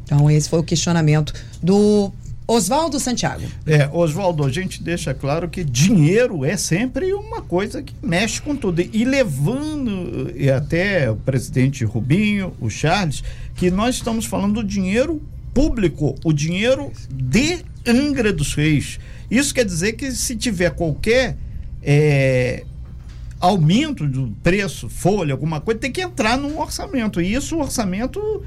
Então, 0.05 0.31
esse 0.31 0.49
foi 0.49 0.59
o 0.59 0.63
questionamento 0.63 1.33
do 1.63 2.13
Oswaldo 2.47 2.99
Santiago. 2.99 3.45
É, 3.67 3.89
Oswaldo, 3.93 4.45
a 4.45 4.51
gente 4.51 4.83
deixa 4.83 5.15
claro 5.15 5.49
que 5.49 5.65
dinheiro 5.65 6.45
é 6.45 6.57
sempre 6.57 7.13
uma 7.15 7.41
coisa 7.41 7.83
que 7.83 7.95
mexe 8.03 8.43
com 8.43 8.57
tudo. 8.57 8.81
E 8.81 9.05
levando, 9.05 10.33
e 10.37 10.51
até 10.51 11.11
o 11.11 11.17
presidente 11.17 11.85
Rubinho, 11.85 12.53
o 12.61 12.69
Charles, 12.69 13.23
que 13.55 13.71
nós 13.71 13.97
estamos 13.97 14.27
falando 14.27 14.55
do 14.55 14.65
dinheiro 14.65 15.23
público, 15.55 16.15
o 16.25 16.33
dinheiro 16.33 16.93
de 17.11 17.61
Angra 17.87 18.33
dos 18.33 18.55
Reis. 18.55 18.99
Isso 19.31 19.55
quer 19.55 19.65
dizer 19.65 19.93
que 19.93 20.11
se 20.13 20.37
tiver 20.37 20.71
qualquer 20.71 21.37
é, 21.83 22.65
aumento 23.41 24.07
do 24.07 24.35
preço, 24.43 24.89
folha, 24.89 25.33
alguma 25.33 25.61
coisa, 25.61 25.81
tem 25.81 25.93
que 25.93 26.01
entrar 26.01 26.37
num 26.37 26.59
orçamento. 26.59 27.21
E 27.21 27.35
isso, 27.35 27.57
o 27.57 27.61
orçamento 27.61 28.43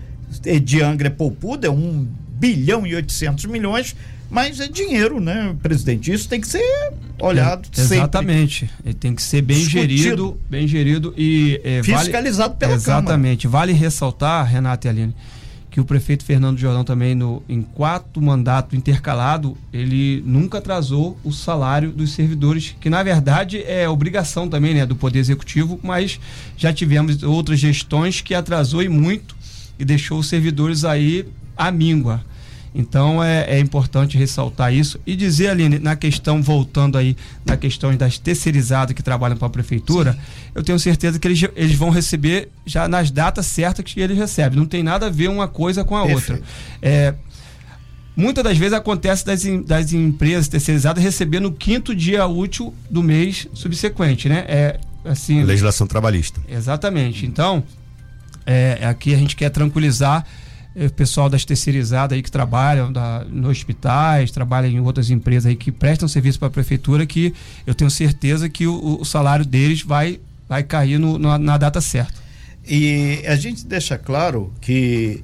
é 0.46 0.60
de 0.60 0.82
Angra 0.82 1.08
é 1.08 1.12
poupudo, 1.12 1.66
é 1.66 1.70
um 1.70 2.08
bilhão 2.36 2.86
e 2.86 2.96
800 2.96 3.46
milhões, 3.46 3.96
mas 4.30 4.60
é 4.60 4.68
dinheiro, 4.68 5.20
né, 5.20 5.56
presidente? 5.62 6.12
Isso 6.12 6.28
tem 6.28 6.42
que 6.42 6.48
ser 6.48 6.94
olhado 7.20 7.70
É, 7.72 7.76
sempre. 7.82 7.98
Exatamente. 7.98 8.70
Ele 8.84 8.94
tem 8.94 9.16
que 9.16 9.22
ser 9.22 9.42
bem 9.42 9.58
Discutido. 9.58 9.98
gerido, 9.98 10.42
bem 10.50 10.68
gerido 10.68 11.14
e 11.18 11.62
é, 11.64 11.82
Fiscalizado 11.84 12.56
pela 12.56 12.74
Exatamente. 12.74 13.48
Vale 13.48 13.72
ressaltar, 13.72 14.46
Renato 14.46 14.88
e 14.88 14.90
Aline, 14.90 15.16
que 15.70 15.80
o 15.80 15.86
prefeito 15.86 16.26
Fernando 16.26 16.58
Jordão 16.58 16.84
também 16.84 17.14
no 17.14 17.44
em 17.48 17.62
quarto 17.62 18.22
mandato 18.22 18.76
intercalado, 18.76 19.58
ele 19.72 20.24
nunca 20.26 20.58
atrasou 20.58 21.18
o 21.24 21.32
salário 21.32 21.92
dos 21.92 22.14
servidores, 22.14 22.76
que 22.80 22.90
na 22.90 23.04
verdade 23.04 23.62
é 23.64 23.88
obrigação 23.88 24.48
também, 24.48 24.74
né, 24.74 24.86
do 24.86 24.96
poder 24.96 25.20
executivo, 25.20 25.80
mas 25.84 26.20
já 26.58 26.74
tivemos 26.74 27.24
outras 27.24 27.60
gestões 27.60 28.22
que 28.22 28.34
atrasou 28.34 28.82
e 28.82 28.90
muito 28.90 29.36
e 29.78 29.86
deixou 29.86 30.20
os 30.20 30.28
servidores 30.28 30.86
aí 30.86 31.26
à 31.58 31.72
míngua. 31.72 32.24
Então 32.78 33.24
é, 33.24 33.46
é 33.48 33.60
importante 33.60 34.18
ressaltar 34.18 34.74
isso 34.74 35.00
e 35.08 35.16
dizer, 35.16 35.48
Aline, 35.48 35.80
na 35.80 35.96
questão, 35.96 36.44
voltando 36.44 36.98
aí 36.98 37.16
na 37.46 37.56
questão 37.56 37.96
das 37.96 38.18
terceirizadas 38.18 38.94
que 38.94 39.02
trabalham 39.02 39.38
para 39.38 39.48
a 39.48 39.50
prefeitura, 39.50 40.18
eu 40.54 40.62
tenho 40.62 40.78
certeza 40.78 41.18
que 41.18 41.26
eles, 41.26 41.42
eles 41.56 41.76
vão 41.76 41.90
receber 41.90 42.50
já 42.66 42.86
nas 42.90 43.10
datas 43.10 43.46
certas 43.46 43.86
que 43.86 44.02
eles 44.02 44.18
recebem. 44.18 44.60
Não 44.60 44.66
tem 44.66 44.84
nada 44.84 45.06
a 45.06 45.10
ver 45.10 45.30
uma 45.30 45.48
coisa 45.48 45.86
com 45.86 45.96
a 45.96 46.06
Perfeito. 46.06 46.34
outra. 46.34 46.46
É, 46.82 47.14
muitas 48.14 48.44
das 48.44 48.58
vezes 48.58 48.74
acontece 48.74 49.26
das, 49.26 49.44
das 49.66 49.94
empresas 49.94 50.50
terceirizadas 50.50 51.02
receber 51.02 51.40
no 51.40 51.54
quinto 51.54 51.96
dia 51.96 52.28
útil 52.28 52.74
do 52.90 53.02
mês 53.02 53.48
subsequente, 53.54 54.28
né? 54.28 54.44
É 54.50 54.80
assim. 55.06 55.44
Legislação 55.44 55.88
trabalhista. 55.88 56.42
Exatamente. 56.50 57.26
Então, 57.26 57.64
é, 58.46 58.80
aqui 58.86 59.14
a 59.14 59.18
gente 59.18 59.34
quer 59.34 59.50
tranquilizar 59.50 60.26
é, 60.76 60.90
pessoal 60.90 61.30
das 61.30 61.46
terceirizadas 61.46 62.16
aí 62.16 62.22
que 62.22 62.32
trabalham 62.32 62.92
da, 62.92 63.26
nos 63.30 63.58
hospitais, 63.58 64.32
trabalham 64.32 64.70
em 64.70 64.80
outras 64.80 65.10
empresas 65.10 65.48
aí 65.48 65.56
que 65.56 65.72
prestam 65.72 66.08
serviço 66.08 66.38
para 66.38 66.50
a 66.50 66.52
prefeitura, 66.52 67.06
que 67.06 67.34
eu 67.66 67.74
tenho 67.74 67.90
certeza 67.90 68.50
que 68.50 68.68
o, 68.68 69.00
o 69.00 69.06
salário 69.06 69.46
deles 69.46 69.82
vai, 69.82 70.20
vai 70.50 70.64
cair 70.64 71.00
no, 71.00 71.18
na, 71.18 71.38
na 71.38 71.58
data 71.58 71.80
certa. 71.80 72.14
E 72.68 73.24
a 73.26 73.36
gente 73.36 73.66
deixa 73.66 73.98
claro 73.98 74.52
que 74.60 75.24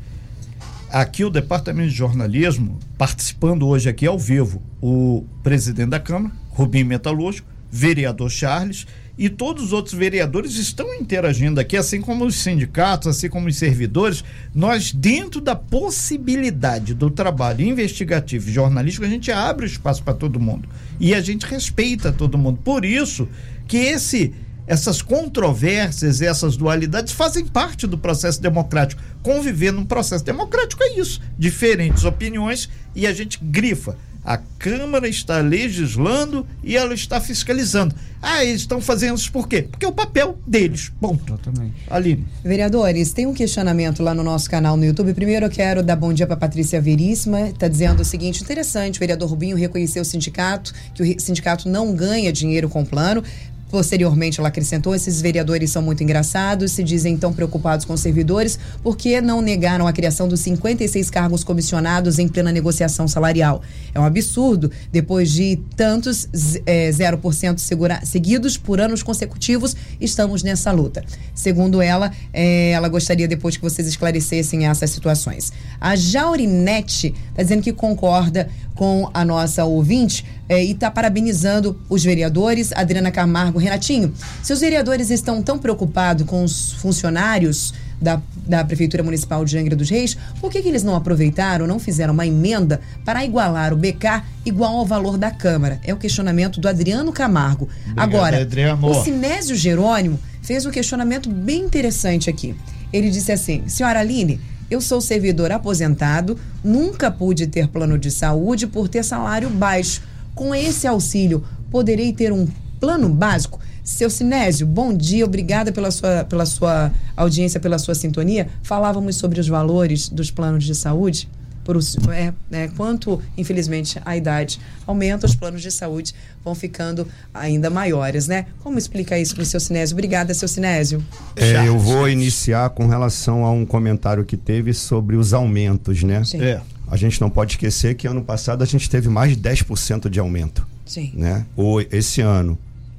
aqui 0.89 1.25
o 1.25 1.29
Departamento 1.29 1.89
de 1.89 1.95
Jornalismo, 1.95 2.79
participando 2.97 3.67
hoje 3.67 3.89
aqui 3.89 4.05
ao 4.05 4.17
vivo, 4.17 4.61
o 4.81 5.25
presidente 5.43 5.89
da 5.89 5.99
Câmara, 5.99 6.33
Rubim 6.49 6.83
Metalúrgico, 6.83 7.47
vereador 7.71 8.29
Charles 8.29 8.85
e 9.17 9.29
todos 9.29 9.65
os 9.65 9.73
outros 9.73 9.93
vereadores 9.93 10.55
estão 10.55 10.93
interagindo 10.93 11.59
aqui, 11.59 11.77
assim 11.77 12.01
como 12.01 12.25
os 12.25 12.35
sindicatos, 12.35 13.07
assim 13.07 13.29
como 13.29 13.47
os 13.47 13.55
servidores. 13.55 14.23
Nós, 14.53 14.91
dentro 14.91 15.41
da 15.41 15.55
possibilidade 15.55 16.93
do 16.93 17.09
trabalho 17.09 17.65
investigativo 17.65 18.49
e 18.49 18.53
jornalístico, 18.53 19.05
a 19.05 19.09
gente 19.09 19.31
abre 19.31 19.65
o 19.65 19.67
espaço 19.67 20.03
para 20.03 20.13
todo 20.13 20.39
mundo 20.39 20.67
e 20.99 21.13
a 21.13 21.21
gente 21.21 21.45
respeita 21.45 22.11
todo 22.11 22.37
mundo. 22.37 22.59
Por 22.63 22.85
isso 22.85 23.27
que 23.67 23.77
esse 23.77 24.33
essas 24.67 25.01
controvérsias, 25.01 26.21
essas 26.21 26.55
dualidades 26.55 27.11
fazem 27.11 27.45
parte 27.45 27.85
do 27.85 27.97
processo 27.97 28.41
democrático. 28.41 29.01
Conviver 29.21 29.71
num 29.73 29.83
processo 29.83 30.23
democrático 30.23 30.81
é 30.83 30.97
isso, 30.97 31.19
diferentes 31.37 32.05
opiniões 32.05 32.69
e 32.95 33.05
a 33.05 33.11
gente 33.11 33.37
grifa 33.41 33.97
a 34.23 34.37
Câmara 34.37 35.07
está 35.07 35.39
legislando 35.39 36.45
e 36.63 36.77
ela 36.77 36.93
está 36.93 37.19
fiscalizando. 37.19 37.95
Ah, 38.21 38.45
eles 38.45 38.61
estão 38.61 38.79
fazendo 38.79 39.17
isso 39.17 39.31
por 39.31 39.47
quê? 39.47 39.63
Porque 39.63 39.83
é 39.83 39.87
o 39.87 39.91
papel 39.91 40.37
deles. 40.45 40.91
Ponto. 41.01 41.33
Exatamente. 41.33 41.73
Aline. 41.89 42.27
Vereadores, 42.43 43.11
tem 43.13 43.25
um 43.25 43.33
questionamento 43.33 44.03
lá 44.03 44.13
no 44.13 44.21
nosso 44.21 44.47
canal 44.47 44.77
no 44.77 44.85
YouTube. 44.85 45.15
Primeiro 45.15 45.47
eu 45.47 45.49
quero 45.49 45.81
dar 45.81 45.95
bom 45.95 46.13
dia 46.13 46.27
para 46.27 46.37
Patrícia 46.37 46.79
Veríssima. 46.79 47.49
Está 47.49 47.67
dizendo 47.67 48.01
o 48.01 48.05
seguinte: 48.05 48.43
interessante, 48.43 48.97
o 48.97 48.99
vereador 48.99 49.27
Rubinho 49.27 49.57
reconheceu 49.57 50.03
o 50.03 50.05
sindicato, 50.05 50.71
que 50.93 51.01
o 51.01 51.19
sindicato 51.19 51.67
não 51.67 51.95
ganha 51.95 52.31
dinheiro 52.31 52.69
com 52.69 52.83
o 52.83 52.85
plano. 52.85 53.23
Posteriormente, 53.71 54.39
ela 54.39 54.49
acrescentou: 54.49 54.93
esses 54.93 55.21
vereadores 55.21 55.71
são 55.71 55.81
muito 55.81 56.03
engraçados, 56.03 56.73
se 56.73 56.83
dizem 56.83 57.15
tão 57.15 57.31
preocupados 57.31 57.85
com 57.85 57.93
os 57.93 58.01
servidores, 58.01 58.59
porque 58.83 59.21
não 59.21 59.41
negaram 59.41 59.87
a 59.87 59.93
criação 59.93 60.27
dos 60.27 60.41
56 60.41 61.09
cargos 61.09 61.43
comissionados 61.43 62.19
em 62.19 62.27
plena 62.27 62.51
negociação 62.51 63.07
salarial? 63.07 63.61
É 63.93 63.99
um 63.99 64.03
absurdo, 64.03 64.69
depois 64.91 65.31
de 65.31 65.57
tantos 65.77 66.27
é, 66.65 66.89
0% 66.89 67.59
segura, 67.59 68.01
seguidos 68.03 68.57
por 68.57 68.81
anos 68.81 69.01
consecutivos, 69.01 69.75
estamos 70.01 70.43
nessa 70.43 70.71
luta. 70.71 71.03
Segundo 71.33 71.81
ela, 71.81 72.11
é, 72.33 72.71
ela 72.71 72.89
gostaria 72.89 73.27
depois 73.27 73.55
que 73.55 73.63
vocês 73.63 73.87
esclarecessem 73.87 74.67
essas 74.67 74.89
situações. 74.89 75.53
A 75.79 75.95
Jaurinete 75.95 77.15
está 77.29 77.41
dizendo 77.41 77.63
que 77.63 77.71
concorda 77.71 78.49
com 78.81 79.07
a 79.13 79.23
nossa 79.23 79.63
ouvinte 79.63 80.25
é, 80.49 80.65
e 80.65 80.71
está 80.71 80.89
parabenizando 80.89 81.79
os 81.87 82.03
vereadores, 82.03 82.71
Adriana 82.73 83.11
Camargo, 83.11 83.59
Renatinho. 83.59 84.11
Se 84.41 84.51
os 84.51 84.59
vereadores 84.59 85.11
estão 85.11 85.39
tão 85.39 85.59
preocupados 85.59 86.25
com 86.25 86.43
os 86.43 86.73
funcionários 86.73 87.75
da, 88.01 88.19
da 88.47 88.65
Prefeitura 88.65 89.03
Municipal 89.03 89.45
de 89.45 89.55
Angra 89.55 89.75
dos 89.75 89.87
Reis, 89.87 90.17
por 90.39 90.51
que, 90.51 90.63
que 90.63 90.67
eles 90.67 90.81
não 90.81 90.95
aproveitaram, 90.95 91.67
não 91.67 91.77
fizeram 91.77 92.11
uma 92.11 92.25
emenda 92.25 92.81
para 93.05 93.23
igualar 93.23 93.71
o 93.71 93.77
BK 93.77 94.23
igual 94.43 94.75
ao 94.75 94.85
valor 94.87 95.15
da 95.15 95.29
Câmara? 95.29 95.79
É 95.83 95.93
o 95.93 95.97
questionamento 95.97 96.59
do 96.59 96.67
Adriano 96.67 97.13
Camargo. 97.13 97.69
Obrigado, 97.83 97.99
Agora, 98.03 98.41
Adriano. 98.41 98.89
o 98.89 99.03
Sinésio 99.03 99.55
Jerônimo 99.55 100.19
fez 100.41 100.65
um 100.65 100.71
questionamento 100.71 101.29
bem 101.29 101.61
interessante 101.61 102.31
aqui. 102.31 102.55
Ele 102.91 103.11
disse 103.11 103.31
assim: 103.31 103.61
Senhora 103.67 103.99
Aline, 103.99 104.41
eu 104.71 104.79
sou 104.79 105.01
servidor 105.01 105.51
aposentado, 105.51 106.39
nunca 106.63 107.11
pude 107.11 107.45
ter 107.45 107.67
plano 107.67 107.97
de 107.97 108.09
saúde 108.09 108.65
por 108.65 108.87
ter 108.87 109.03
salário 109.03 109.49
baixo. 109.49 110.01
Com 110.33 110.55
esse 110.55 110.87
auxílio, 110.87 111.43
poderei 111.69 112.13
ter 112.13 112.31
um 112.31 112.47
plano 112.79 113.09
básico? 113.09 113.59
Seu 113.83 114.09
Sinésio, 114.09 114.65
bom 114.65 114.95
dia, 114.95 115.25
obrigada 115.25 115.73
pela 115.73 115.91
sua, 115.91 116.23
pela 116.23 116.45
sua 116.45 116.89
audiência, 117.17 117.59
pela 117.59 117.77
sua 117.77 117.93
sintonia. 117.93 118.47
Falávamos 118.63 119.17
sobre 119.17 119.41
os 119.41 119.47
valores 119.49 120.07
dos 120.07 120.31
planos 120.31 120.63
de 120.63 120.73
saúde 120.73 121.27
por 121.71 122.13
é, 122.13 122.33
é, 122.51 122.67
quanto, 122.69 123.21
infelizmente, 123.37 124.01
a 124.03 124.17
idade 124.17 124.59
aumenta, 124.85 125.25
os 125.25 125.35
planos 125.35 125.61
de 125.61 125.71
saúde 125.71 126.13
vão 126.43 126.53
ficando 126.53 127.07
ainda 127.33 127.69
maiores, 127.69 128.27
né? 128.27 128.47
Como 128.59 128.77
explica 128.77 129.17
isso 129.17 129.35
para 129.35 129.43
o 129.43 129.45
seu 129.45 129.59
Sinésio? 129.59 129.95
Obrigada, 129.95 130.33
seu 130.33 130.47
Sinésio. 130.47 131.03
É, 131.35 131.67
eu 131.67 131.77
vou 131.79 132.09
iniciar 132.09 132.69
com 132.71 132.87
relação 132.87 133.45
a 133.45 133.51
um 133.51 133.65
comentário 133.65 134.25
que 134.25 134.35
teve 134.35 134.73
sobre 134.73 135.15
os 135.15 135.33
aumentos, 135.33 136.03
né? 136.03 136.23
Sim. 136.23 136.41
É. 136.41 136.61
A 136.87 136.97
gente 136.97 137.21
não 137.21 137.29
pode 137.29 137.53
esquecer 137.53 137.95
que 137.95 138.05
ano 138.05 138.21
passado 138.21 138.63
a 138.63 138.65
gente 138.65 138.89
teve 138.89 139.07
mais 139.07 139.35
de 139.35 139.41
10% 139.41 140.09
de 140.09 140.19
aumento. 140.19 140.67
Sim. 140.85 141.13
Né? 141.15 141.45
O, 141.55 141.79
esse 141.79 142.19
ano, 142.19 142.57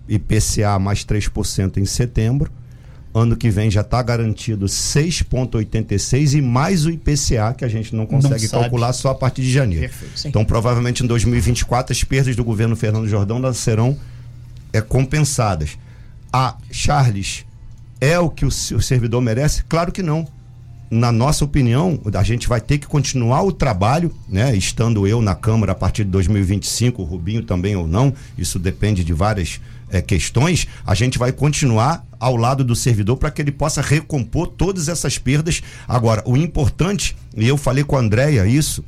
IPCA 0.08 0.78
mais 0.78 1.04
3% 1.04 1.76
em 1.76 1.84
setembro 1.84 2.50
Ano 3.14 3.36
que 3.36 3.50
vem 3.50 3.70
já 3.70 3.82
está 3.82 4.02
garantido 4.02 4.64
6,86 4.64 6.38
e 6.38 6.40
mais 6.40 6.86
o 6.86 6.90
IPCA, 6.90 7.54
que 7.56 7.64
a 7.64 7.68
gente 7.68 7.94
não 7.94 8.06
consegue 8.06 8.44
não 8.44 8.60
calcular 8.60 8.92
só 8.94 9.10
a 9.10 9.14
partir 9.14 9.42
de 9.42 9.52
janeiro. 9.52 9.82
Perfeito, 9.82 10.28
então, 10.28 10.44
provavelmente 10.44 11.04
em 11.04 11.06
2024, 11.06 11.92
as 11.92 12.02
perdas 12.04 12.34
do 12.34 12.42
governo 12.42 12.74
Fernando 12.74 13.06
Jordão 13.06 13.52
serão 13.52 13.98
é, 14.72 14.80
compensadas. 14.80 15.76
A 16.32 16.56
Charles 16.70 17.44
é 18.00 18.18
o 18.18 18.30
que 18.30 18.46
o, 18.46 18.48
o 18.48 18.80
servidor 18.80 19.20
merece? 19.20 19.62
Claro 19.64 19.92
que 19.92 20.02
não 20.02 20.26
na 20.92 21.10
nossa 21.10 21.42
opinião, 21.42 21.98
a 22.12 22.22
gente 22.22 22.46
vai 22.46 22.60
ter 22.60 22.76
que 22.76 22.86
continuar 22.86 23.42
o 23.42 23.50
trabalho, 23.50 24.14
né? 24.28 24.54
Estando 24.54 25.06
eu 25.06 25.22
na 25.22 25.34
Câmara 25.34 25.72
a 25.72 25.74
partir 25.74 26.04
de 26.04 26.10
2025, 26.10 27.00
o 27.00 27.04
Rubinho 27.06 27.42
também 27.42 27.74
ou 27.74 27.88
não, 27.88 28.12
isso 28.36 28.58
depende 28.58 29.02
de 29.02 29.14
várias 29.14 29.58
é, 29.88 30.02
questões. 30.02 30.68
A 30.84 30.94
gente 30.94 31.18
vai 31.18 31.32
continuar 31.32 32.04
ao 32.20 32.36
lado 32.36 32.62
do 32.62 32.76
servidor 32.76 33.16
para 33.16 33.30
que 33.30 33.40
ele 33.40 33.50
possa 33.50 33.80
recompor 33.80 34.48
todas 34.48 34.86
essas 34.86 35.16
perdas. 35.16 35.62
Agora, 35.88 36.22
o 36.26 36.36
importante, 36.36 37.16
e 37.34 37.48
eu 37.48 37.56
falei 37.56 37.84
com 37.84 37.96
a 37.96 38.00
Andréia 38.00 38.46
isso, 38.46 38.84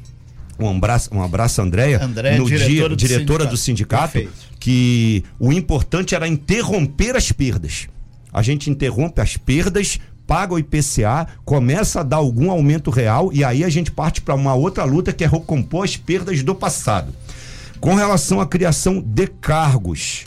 um 0.58 0.68
abraço, 0.68 1.08
um 1.10 1.22
abraço 1.22 1.62
Andréia, 1.62 2.04
André, 2.04 2.36
no 2.36 2.44
diretora 2.44 2.68
dia, 2.68 2.88
do 2.90 2.96
diretora 2.96 3.44
sindicato. 3.56 4.18
do 4.18 4.26
sindicato, 4.26 4.58
que 4.60 5.24
o 5.40 5.50
importante 5.50 6.14
era 6.14 6.28
interromper 6.28 7.16
as 7.16 7.32
perdas. 7.32 7.88
A 8.30 8.42
gente 8.42 8.68
interrompe 8.68 9.22
as 9.22 9.38
perdas 9.38 9.98
paga 10.26 10.54
o 10.54 10.58
IPCA, 10.58 11.26
começa 11.44 12.00
a 12.00 12.02
dar 12.02 12.16
algum 12.16 12.50
aumento 12.50 12.90
real 12.90 13.30
e 13.32 13.44
aí 13.44 13.64
a 13.64 13.68
gente 13.68 13.90
parte 13.90 14.20
para 14.20 14.34
uma 14.34 14.54
outra 14.54 14.84
luta 14.84 15.12
que 15.12 15.24
é 15.24 15.26
recompor 15.26 15.84
as 15.84 15.96
perdas 15.96 16.42
do 16.42 16.54
passado. 16.54 17.14
Com 17.80 17.94
relação 17.94 18.40
à 18.40 18.46
criação 18.46 19.00
de 19.00 19.26
cargos, 19.26 20.24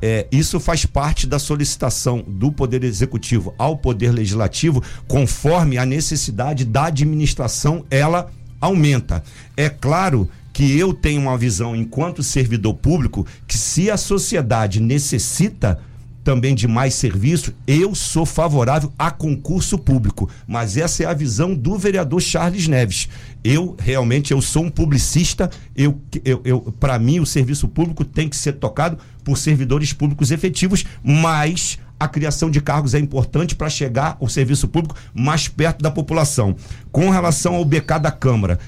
é, 0.00 0.26
isso 0.30 0.60
faz 0.60 0.84
parte 0.84 1.26
da 1.26 1.38
solicitação 1.38 2.22
do 2.26 2.52
Poder 2.52 2.84
Executivo 2.84 3.54
ao 3.56 3.76
Poder 3.76 4.10
Legislativo, 4.10 4.82
conforme 5.08 5.78
a 5.78 5.86
necessidade 5.86 6.64
da 6.64 6.86
administração, 6.86 7.84
ela 7.90 8.30
aumenta. 8.60 9.22
É 9.56 9.68
claro 9.68 10.28
que 10.52 10.78
eu 10.78 10.92
tenho 10.92 11.22
uma 11.22 11.36
visão, 11.36 11.74
enquanto 11.74 12.22
servidor 12.22 12.74
público, 12.74 13.26
que 13.46 13.56
se 13.56 13.90
a 13.90 13.96
sociedade 13.96 14.80
necessita 14.80 15.80
também 16.26 16.56
de 16.56 16.66
mais 16.66 16.92
serviço, 16.94 17.54
eu 17.68 17.94
sou 17.94 18.26
favorável 18.26 18.92
a 18.98 19.12
concurso 19.12 19.78
público, 19.78 20.28
mas 20.44 20.76
essa 20.76 21.04
é 21.04 21.06
a 21.06 21.14
visão 21.14 21.54
do 21.54 21.78
vereador 21.78 22.20
Charles 22.20 22.66
Neves. 22.66 23.08
Eu 23.44 23.76
realmente 23.78 24.32
eu 24.32 24.42
sou 24.42 24.64
um 24.64 24.68
publicista, 24.68 25.48
eu, 25.76 26.02
eu, 26.24 26.40
eu 26.44 26.60
para 26.80 26.98
mim 26.98 27.20
o 27.20 27.26
serviço 27.26 27.68
público 27.68 28.04
tem 28.04 28.28
que 28.28 28.36
ser 28.36 28.54
tocado 28.54 28.98
por 29.22 29.38
servidores 29.38 29.92
públicos 29.92 30.32
efetivos, 30.32 30.84
mas 31.00 31.78
a 31.98 32.06
criação 32.06 32.50
de 32.50 32.60
cargos 32.60 32.94
é 32.94 32.98
importante 32.98 33.54
para 33.54 33.70
chegar 33.70 34.16
o 34.20 34.28
serviço 34.28 34.68
público 34.68 34.96
mais 35.14 35.48
perto 35.48 35.82
da 35.82 35.90
população. 35.90 36.54
Com 36.92 37.10
relação 37.10 37.54
ao 37.54 37.64
BK 37.64 37.98
da 38.00 38.10
Câmara, 38.10 38.58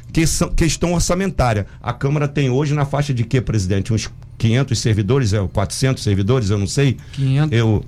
questão 0.57 0.95
orçamentária. 0.95 1.67
A 1.83 1.93
Câmara 1.93 2.27
tem 2.27 2.51
hoje 2.51 2.75
na 2.75 2.85
faixa 2.85 3.13
de 3.13 3.25
quê, 3.25 3.41
presidente? 3.41 3.93
Uns 3.93 4.11
500 4.39 4.79
servidores, 4.79 5.33
é, 5.33 5.47
400 5.47 6.03
servidores, 6.03 6.51
eu 6.51 6.59
não 6.59 6.67
sei. 6.67 6.97
500. 7.13 7.59
Eu, 7.59 7.85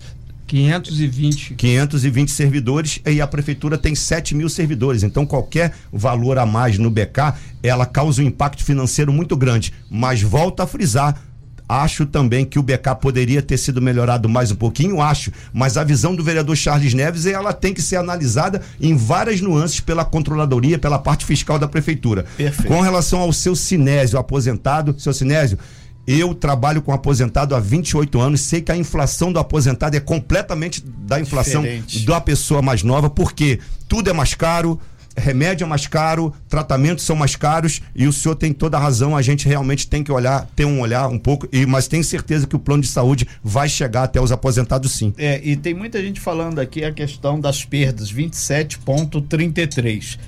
520. 0.51 1.55
520 1.55 2.31
servidores 2.33 3.01
e 3.07 3.21
a 3.21 3.27
prefeitura 3.27 3.79
tem 3.79 3.95
7 3.95 4.35
mil 4.35 4.49
servidores. 4.49 5.05
Então, 5.05 5.25
qualquer 5.25 5.73
valor 5.93 6.39
a 6.39 6.45
mais 6.45 6.77
no 6.77 6.91
BK, 6.91 7.35
ela 7.63 7.87
causa 7.87 8.21
um 8.21 8.25
impacto 8.25 8.65
financeiro 8.65 9.13
muito 9.13 9.37
grande. 9.37 9.73
Mas 9.89 10.21
volta 10.21 10.65
a 10.65 10.67
frisar. 10.67 11.23
Acho 11.71 12.05
também 12.05 12.45
que 12.45 12.59
o 12.59 12.65
BK 12.65 12.97
poderia 13.01 13.41
ter 13.41 13.57
sido 13.57 13.81
melhorado 13.81 14.29
mais 14.29 14.51
um 14.51 14.57
pouquinho, 14.57 15.01
acho, 15.01 15.31
mas 15.53 15.77
a 15.77 15.85
visão 15.85 16.17
do 16.17 16.25
vereador 16.25 16.57
Charles 16.57 16.93
Neves 16.95 17.27
ela 17.27 17.53
tem 17.53 17.73
que 17.73 17.81
ser 17.81 17.95
analisada 17.95 18.61
em 18.81 18.97
várias 18.97 19.41
nuances 19.41 19.79
pela 19.79 20.05
controladoria, 20.05 20.81
pela 20.81 20.99
parte 20.99 21.25
fiscal 21.25 21.61
da 21.61 21.69
prefeitura. 21.69 22.27
Perfeito. 22.37 22.67
Com 22.67 22.81
relação 22.81 23.21
ao 23.21 23.33
seu 23.33 23.55
Sinésio 23.55 24.19
aposentado, 24.19 24.99
seu 24.99 25.13
Sinésio, 25.13 25.61
eu 26.09 26.35
trabalho 26.35 26.83
com 26.83 26.93
aposentado 26.93 27.55
há 27.55 27.61
28 27.61 28.21
anos, 28.21 28.41
sei 28.41 28.61
que 28.61 28.73
a 28.73 28.77
inflação 28.77 29.33
do 29.33 29.39
aposentado 29.39 29.97
é 29.97 30.01
completamente 30.01 30.83
da 30.85 31.21
inflação 31.21 31.63
Diferente. 31.63 32.05
da 32.05 32.21
pessoa 32.21 32.61
mais 32.61 32.83
nova, 32.83 33.09
porque 33.09 33.61
tudo 33.87 34.11
é 34.11 34.13
mais 34.13 34.35
caro, 34.35 34.77
remédio 35.21 35.65
é 35.65 35.69
mais 35.69 35.87
caro, 35.87 36.35
tratamentos 36.49 37.05
são 37.05 37.15
mais 37.15 37.37
caros 37.37 37.81
e 37.95 38.09
o 38.09 38.13
senhor 38.13 38.35
tem 38.35 38.53
toda 38.53 38.77
a 38.77 38.81
razão. 38.81 39.17
A 39.17 39.23
gente 39.23 39.47
realmente 39.47 39.87
tem 39.87 40.03
que 40.03 40.11
olhar, 40.11 40.49
ter 40.57 40.65
um 40.65 40.81
olhar 40.81 41.07
um 41.09 41.19
pouco, 41.19 41.47
e, 41.53 41.65
mas 41.67 41.87
tenho 41.87 42.03
certeza 42.03 42.47
que 42.47 42.57
o 42.57 42.59
plano 42.59 42.83
de 42.83 42.89
saúde 42.89 43.29
vai 43.43 43.69
chegar 43.69 44.05
até 44.05 44.19
os 44.21 44.33
aposentados 44.33 44.93
sim. 44.93 45.13
É, 45.17 45.41
e 45.43 45.57
tem 45.57 45.75
muita 45.75 46.03
gente 46.03 46.21
falando 46.21 46.59
aqui 46.59 46.85
a 46.85 46.93
questão 46.93 47.39
das 47.39 47.65
perdas, 47.65 48.13
27,33. 48.13 50.19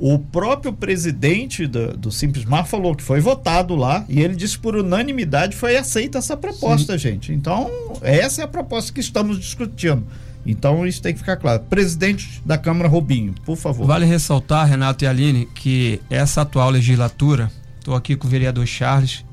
O 0.00 0.18
próprio 0.18 0.72
presidente 0.72 1.66
do, 1.66 1.94
do 1.94 2.10
Simples 2.10 2.46
Mar 2.46 2.66
falou 2.66 2.96
que 2.96 3.02
foi 3.02 3.20
votado 3.20 3.76
lá 3.76 4.02
e 4.08 4.22
ele 4.22 4.34
disse 4.34 4.58
por 4.58 4.74
unanimidade 4.74 5.54
foi 5.54 5.76
aceita 5.76 6.16
essa 6.16 6.34
proposta, 6.34 6.94
Sim. 6.94 6.98
gente. 6.98 7.32
Então, 7.34 7.70
essa 8.00 8.40
é 8.40 8.44
a 8.44 8.48
proposta 8.48 8.94
que 8.94 9.00
estamos 9.00 9.38
discutindo. 9.38 10.06
Então 10.44 10.86
isso 10.86 11.02
tem 11.02 11.12
que 11.12 11.18
ficar 11.18 11.36
claro. 11.36 11.60
Presidente 11.68 12.42
da 12.44 12.56
Câmara 12.56 12.88
Robinho, 12.88 13.34
por 13.44 13.56
favor. 13.56 13.86
Vale 13.86 14.06
ressaltar, 14.06 14.66
Renato 14.66 15.04
e 15.04 15.06
Aline, 15.06 15.46
que 15.54 16.00
essa 16.08 16.42
atual 16.42 16.70
legislatura, 16.70 17.50
estou 17.78 17.94
aqui 17.94 18.16
com 18.16 18.26
o 18.26 18.30
vereador 18.30 18.66
Charles, 18.66 19.24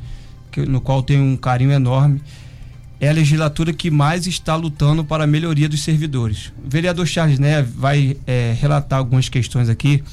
que, 0.51 0.65
no 0.65 0.81
qual 0.81 1.01
tenho 1.01 1.23
um 1.23 1.37
carinho 1.37 1.71
enorme, 1.71 2.21
é 2.99 3.09
a 3.09 3.13
legislatura 3.13 3.71
que 3.71 3.91
mais 3.91 4.25
está 4.25 4.55
lutando 4.55 5.03
para 5.05 5.23
a 5.23 5.27
melhoria 5.27 5.69
dos 5.69 5.83
servidores. 5.83 6.51
O 6.65 6.69
vereador 6.69 7.05
Charles 7.05 7.39
Neves 7.39 7.73
vai 7.73 8.17
é, 8.25 8.55
relatar 8.59 8.99
algumas 8.99 9.29
questões 9.29 9.69
aqui, 9.69 10.03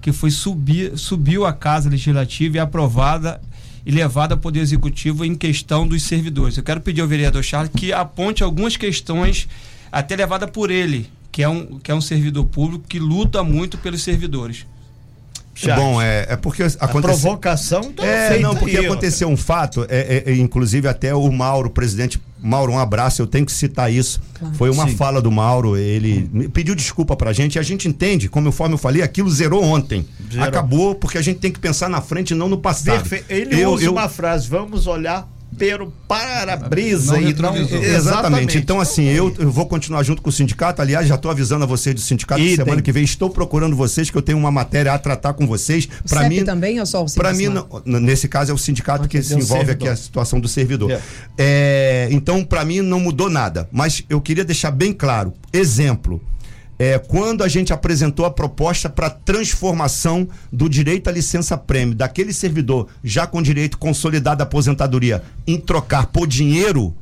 que 0.00 0.12
foi 0.12 0.30
subir, 0.30 0.96
subiu 0.96 1.46
a 1.46 1.52
Casa 1.52 1.88
Legislativa 1.88 2.58
e 2.58 2.60
aprovada 2.60 3.40
e 3.84 3.90
levada 3.90 4.34
ao 4.34 4.38
Poder 4.38 4.60
Executivo 4.60 5.24
em 5.24 5.34
questão 5.34 5.88
dos 5.88 6.02
servidores. 6.02 6.56
Eu 6.56 6.62
quero 6.62 6.80
pedir 6.80 7.00
ao 7.00 7.08
vereador 7.08 7.42
Charles 7.42 7.72
que 7.74 7.92
aponte 7.92 8.42
algumas 8.42 8.76
questões 8.76 9.48
até 9.90 10.16
levada 10.16 10.46
por 10.46 10.70
ele, 10.70 11.10
que 11.30 11.42
é 11.42 11.48
um, 11.48 11.78
que 11.78 11.90
é 11.90 11.94
um 11.94 12.00
servidor 12.00 12.44
público 12.46 12.84
que 12.88 12.98
luta 12.98 13.42
muito 13.42 13.78
pelos 13.78 14.02
servidores. 14.02 14.66
Bom, 15.74 16.00
é, 16.00 16.26
é 16.28 16.36
porque 16.36 16.62
aconteceu. 16.62 16.84
A 16.84 17.02
provocação 17.02 17.92
tá 17.92 18.04
É, 18.04 18.38
não, 18.38 18.54
porque 18.54 18.76
aí, 18.76 18.86
aconteceu 18.86 19.28
um 19.28 19.36
fato, 19.36 19.84
é, 19.88 20.22
é, 20.26 20.30
é, 20.30 20.36
inclusive 20.36 20.86
até 20.86 21.14
o 21.14 21.30
Mauro, 21.32 21.68
presidente. 21.68 22.20
Mauro, 22.40 22.72
um 22.72 22.78
abraço, 22.78 23.20
eu 23.20 23.26
tenho 23.26 23.44
que 23.44 23.50
citar 23.50 23.92
isso. 23.92 24.20
Claro. 24.38 24.54
Foi 24.54 24.70
uma 24.70 24.88
Sim. 24.88 24.94
fala 24.94 25.20
do 25.20 25.30
Mauro, 25.32 25.76
ele 25.76 26.30
hum. 26.32 26.50
pediu 26.50 26.76
desculpa 26.76 27.16
pra 27.16 27.32
gente 27.32 27.56
e 27.56 27.58
a 27.58 27.62
gente 27.62 27.88
entende, 27.88 28.28
como 28.28 28.46
conforme 28.46 28.74
eu 28.74 28.78
falei, 28.78 29.02
aquilo 29.02 29.28
zerou 29.28 29.64
ontem. 29.64 30.06
Zerou. 30.30 30.46
Acabou 30.46 30.94
porque 30.94 31.18
a 31.18 31.22
gente 31.22 31.40
tem 31.40 31.50
que 31.50 31.58
pensar 31.58 31.88
na 31.88 32.00
frente 32.00 32.30
e 32.30 32.34
não 32.34 32.48
no 32.48 32.58
passado. 32.58 33.08
Perfe... 33.08 33.24
Ele 33.28 33.60
eu, 33.60 33.72
usa 33.72 33.86
eu... 33.86 33.92
uma 33.92 34.08
frase, 34.08 34.48
vamos 34.48 34.86
olhar 34.86 35.28
pelo 35.56 35.92
para-brisa 36.06 37.18
e 37.18 37.34
não, 37.34 37.56
exatamente. 37.56 37.84
exatamente. 37.84 38.58
Então 38.58 38.80
assim, 38.80 39.04
eu, 39.04 39.34
eu, 39.38 39.50
vou 39.50 39.66
continuar 39.66 40.02
junto 40.02 40.22
com 40.22 40.30
o 40.30 40.32
sindicato. 40.32 40.82
Aliás, 40.82 41.06
já 41.06 41.14
estou 41.14 41.30
avisando 41.30 41.64
a 41.64 41.66
vocês 41.66 41.94
do 41.94 42.00
sindicato 42.00 42.40
e 42.40 42.56
semana 42.56 42.82
que 42.82 42.92
vem 42.92 43.02
estou 43.02 43.30
procurando 43.30 43.74
vocês 43.74 44.10
que 44.10 44.16
eu 44.16 44.22
tenho 44.22 44.38
uma 44.38 44.50
matéria 44.50 44.92
a 44.92 44.98
tratar 44.98 45.34
com 45.34 45.46
vocês. 45.46 45.88
Para 46.08 46.28
mim 46.28 46.44
também 46.44 46.78
ou 46.80 46.86
só 46.86 47.04
o 47.04 47.12
Para 47.12 47.32
mim, 47.32 47.46
nesse 47.84 48.28
caso 48.28 48.52
é 48.52 48.54
o 48.54 48.58
sindicato 48.58 49.08
que 49.08 49.22
se 49.22 49.34
envolve 49.34 49.66
servidor. 49.66 49.74
aqui 49.74 49.88
a 49.88 49.96
situação 49.96 50.40
do 50.40 50.48
servidor. 50.48 50.90
É. 50.90 51.00
É, 51.38 52.08
então, 52.10 52.44
para 52.44 52.64
mim 52.64 52.80
não 52.80 53.00
mudou 53.00 53.30
nada, 53.30 53.68
mas 53.72 54.04
eu 54.08 54.20
queria 54.20 54.44
deixar 54.44 54.70
bem 54.70 54.92
claro. 54.92 55.32
Exemplo, 55.52 56.22
é, 56.78 56.98
quando 56.98 57.42
a 57.42 57.48
gente 57.48 57.72
apresentou 57.72 58.24
a 58.24 58.30
proposta 58.30 58.88
para 58.88 59.10
transformação 59.10 60.28
do 60.52 60.68
direito 60.68 61.08
à 61.08 61.12
licença 61.12 61.56
prêmio 61.56 61.94
daquele 61.94 62.32
servidor 62.32 62.88
já 63.02 63.26
com 63.26 63.42
direito 63.42 63.78
consolidado 63.78 64.42
à 64.42 64.44
aposentadoria 64.44 65.22
em 65.46 65.58
trocar 65.58 66.06
por 66.06 66.26
dinheiro 66.26 66.94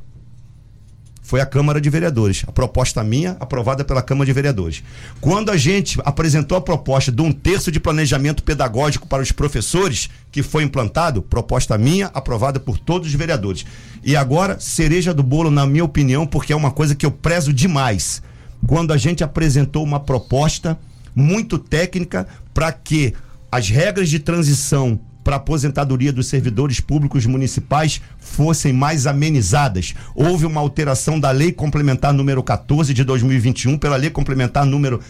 foi 1.27 1.41
a 1.41 1.45
Câmara 1.45 1.81
de 1.81 1.89
Vereadores. 1.89 2.45
A 2.47 2.53
proposta 2.53 3.03
minha, 3.03 3.35
aprovada 3.37 3.83
pela 3.83 4.01
Câmara 4.01 4.25
de 4.25 4.31
Vereadores. 4.31 4.81
Quando 5.19 5.51
a 5.51 5.57
gente 5.57 5.99
apresentou 6.05 6.57
a 6.57 6.61
proposta 6.61 7.11
de 7.11 7.21
um 7.21 7.33
terço 7.33 7.69
de 7.69 7.81
planejamento 7.81 8.41
pedagógico 8.41 9.05
para 9.05 9.21
os 9.21 9.33
professores, 9.33 10.09
que 10.31 10.41
foi 10.41 10.63
implantado, 10.63 11.21
proposta 11.21 11.77
minha, 11.77 12.09
aprovada 12.13 12.61
por 12.61 12.79
todos 12.79 13.09
os 13.09 13.13
vereadores. 13.13 13.65
E 14.05 14.15
agora, 14.15 14.57
cereja 14.57 15.13
do 15.13 15.21
bolo, 15.21 15.51
na 15.51 15.67
minha 15.67 15.83
opinião, 15.83 16.25
porque 16.25 16.53
é 16.53 16.55
uma 16.55 16.71
coisa 16.71 16.95
que 16.95 17.05
eu 17.05 17.11
prezo 17.11 17.51
demais 17.51 18.21
quando 18.67 18.91
a 18.91 18.97
gente 18.97 19.23
apresentou 19.23 19.83
uma 19.83 19.99
proposta 19.99 20.77
muito 21.15 21.57
técnica 21.57 22.27
para 22.53 22.71
que 22.71 23.13
as 23.49 23.69
regras 23.69 24.09
de 24.09 24.19
transição 24.19 24.99
para 25.23 25.35
a 25.35 25.37
aposentadoria 25.37 26.13
dos 26.13 26.27
servidores 26.27 26.79
públicos 26.79 27.25
municipais 27.25 28.01
fossem 28.19 28.71
mais 28.71 29.07
amenizadas. 29.07 29.93
Houve 30.13 30.45
uma 30.45 30.61
alteração 30.61 31.19
da 31.19 31.31
Lei 31.31 31.51
Complementar 31.51 32.13
número 32.13 32.43
14 32.43 32.93
de 32.93 33.03
2021 33.03 33.77
pela 33.77 33.95
Lei 33.95 34.09
Complementar 34.09 34.65
número 34.65 35.01